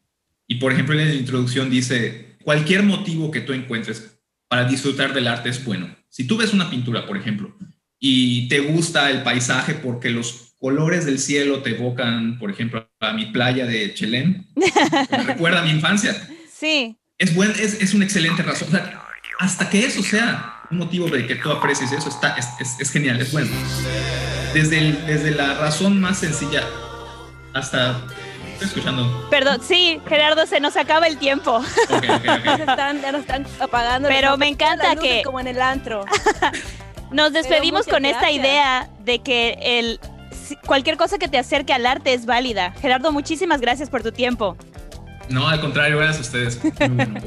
Y 0.47 0.57
por 0.57 0.73
ejemplo, 0.73 0.99
en 0.99 1.09
la 1.09 1.15
introducción 1.15 1.71
dice, 1.71 2.37
cualquier 2.43 2.83
motivo 2.83 3.31
que 3.31 3.41
tú 3.41 3.53
encuentres 3.53 4.19
para 4.49 4.65
disfrutar 4.65 5.15
del 5.15 5.29
arte 5.29 5.49
es 5.49 5.65
bueno. 5.65 5.95
Si 6.09 6.27
tú 6.27 6.37
ves 6.37 6.53
una 6.53 6.69
pintura, 6.69 7.07
por 7.07 7.17
ejemplo, 7.17 7.57
y 7.99 8.49
te 8.49 8.61
gusta 8.61 9.11
el 9.11 9.23
paisaje 9.23 9.75
porque 9.75 10.11
los 10.11 10.55
colores 10.59 11.07
del 11.07 11.19
cielo 11.19 11.63
te 11.63 11.71
evocan, 11.71 12.39
por 12.39 12.51
ejemplo, 12.51 12.89
a 13.01 13.13
mi 13.13 13.27
playa 13.27 13.67
de 13.67 13.95
Chelem, 13.95 14.45
me 14.57 15.25
recuerda 15.25 15.61
a 15.61 15.65
mi 15.65 15.71
infancia, 15.71 16.15
Sí. 16.53 16.97
es, 17.19 17.35
buen, 17.35 17.51
es, 17.53 17.81
es 17.81 17.95
una 17.95 18.05
excelente 18.05 18.43
razón. 18.43 18.69
O 18.69 18.71
sea, 18.71 19.03
hasta 19.41 19.69
que 19.71 19.85
eso 19.85 20.03
sea 20.03 20.62
un 20.73 20.79
motivo 20.79 21.07
de 21.09 21.27
que 21.27 21.35
tú 21.37 21.51
aprecies 21.53 21.93
eso, 21.93 22.09
está, 22.09 22.35
es, 22.37 22.49
es, 22.59 22.81
es 22.81 22.91
genial, 22.91 23.21
es 23.21 23.31
bueno. 23.31 23.51
Desde, 24.55 24.79
el- 24.79 25.07
desde 25.07 25.31
la 25.33 25.55
razón 25.55 26.01
más 26.01 26.19
sencilla 26.19 26.63
hasta... 27.55 28.01
Estoy 28.55 28.69
escuchando. 28.69 29.29
Perdón, 29.31 29.61
sí, 29.63 30.01
Gerardo, 30.09 30.47
se 30.47 30.61
nos 30.61 30.77
acaba 30.77 31.07
el 31.09 31.19
tiempo. 31.19 31.63
Ya 31.91 32.57
se 32.57 32.63
están, 32.71 33.01
ya 33.03 33.13
nos 33.13 33.23
están 33.23 33.47
apagando. 33.61 34.09
Pero 34.09 34.31
nos 34.31 34.39
me 34.39 34.49
encanta 34.49 34.95
que- 34.97 35.23
Como 35.25 35.41
en 35.41 35.49
el 35.49 35.61
antro. 35.61 36.05
Nos 37.11 37.35
despedimos 37.35 37.87
con 37.87 38.07
esta 38.07 38.31
idea 38.31 38.89
de 39.05 39.19
que 39.19 39.59
el 39.61 40.01
cualquier 40.65 40.97
cosa 40.97 41.19
que 41.19 41.29
te 41.29 41.37
acerque 41.37 41.75
al 41.75 41.85
arte 41.85 42.15
es 42.15 42.25
válida. 42.25 42.73
Gerardo, 42.81 43.13
muchísimas 43.13 43.61
gracias 43.61 43.91
por 43.91 44.03
tu 44.03 44.13
tiempo. 44.13 44.57
No, 45.29 45.47
al 45.47 45.61
contrario, 45.61 45.99
gracias 45.99 46.19
a 46.19 46.21
ustedes. 46.23 46.65
Muy 46.65 46.89
bueno. 47.05 47.21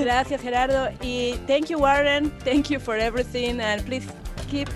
Gracias, 0.00 0.40
Gerardo. 0.42 0.88
Y 1.02 1.38
thank 1.46 1.68
you, 1.70 1.78
Warren. 1.78 2.30
Thank 2.44 2.70
you 2.70 2.78
for 2.80 2.96
everything. 2.96 3.60
And 3.60 3.84
please 3.84 4.06
keep 4.50 4.68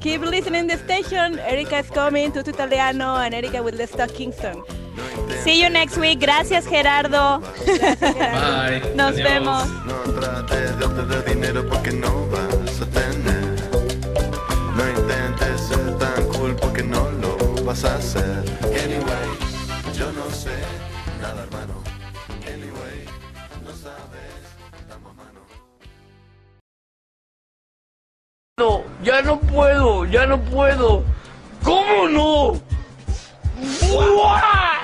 keep 0.00 0.20
listening 0.20 0.66
the 0.66 0.76
station. 0.78 1.38
Erika 1.40 1.78
is 1.78 1.90
coming 1.90 2.32
to 2.32 2.40
Italiano 2.40 3.16
and 3.16 3.34
Erika 3.34 3.62
with 3.62 3.74
Let's 3.76 3.92
Talk 3.92 4.12
Kingston. 4.14 4.62
See 5.44 5.60
you 5.62 5.68
next 5.70 5.96
week. 5.96 6.20
Gracias, 6.20 6.66
Gerardo. 6.66 7.40
Bye. 7.66 8.82
Nos 8.94 9.14
Adiós. 9.14 9.22
vemos. 9.22 9.68
No 9.86 10.12
trates 10.20 10.78
de 10.78 10.84
obtener 10.84 11.24
dinero 11.24 11.68
porque 11.68 11.92
no 11.92 12.26
vas 12.28 12.80
a 12.80 12.86
tener. 12.86 13.56
No 14.76 14.88
intentes 14.88 15.60
ser 15.68 15.98
tan 15.98 16.28
cool 16.32 16.54
porque 16.56 16.82
no 16.82 17.10
lo 17.22 17.36
vas 17.64 17.84
a 17.84 17.96
hacer. 17.96 18.42
Anyway, 18.62 19.26
yo 19.96 20.12
no 20.12 20.30
sé 20.30 20.85
No, 28.58 28.84
ya 29.02 29.20
no 29.20 29.38
puedo, 29.38 30.06
ya 30.06 30.24
no 30.24 30.40
puedo. 30.40 31.04
¿Cómo 31.62 32.08
no? 32.08 32.58
¡Buah! 33.92 34.75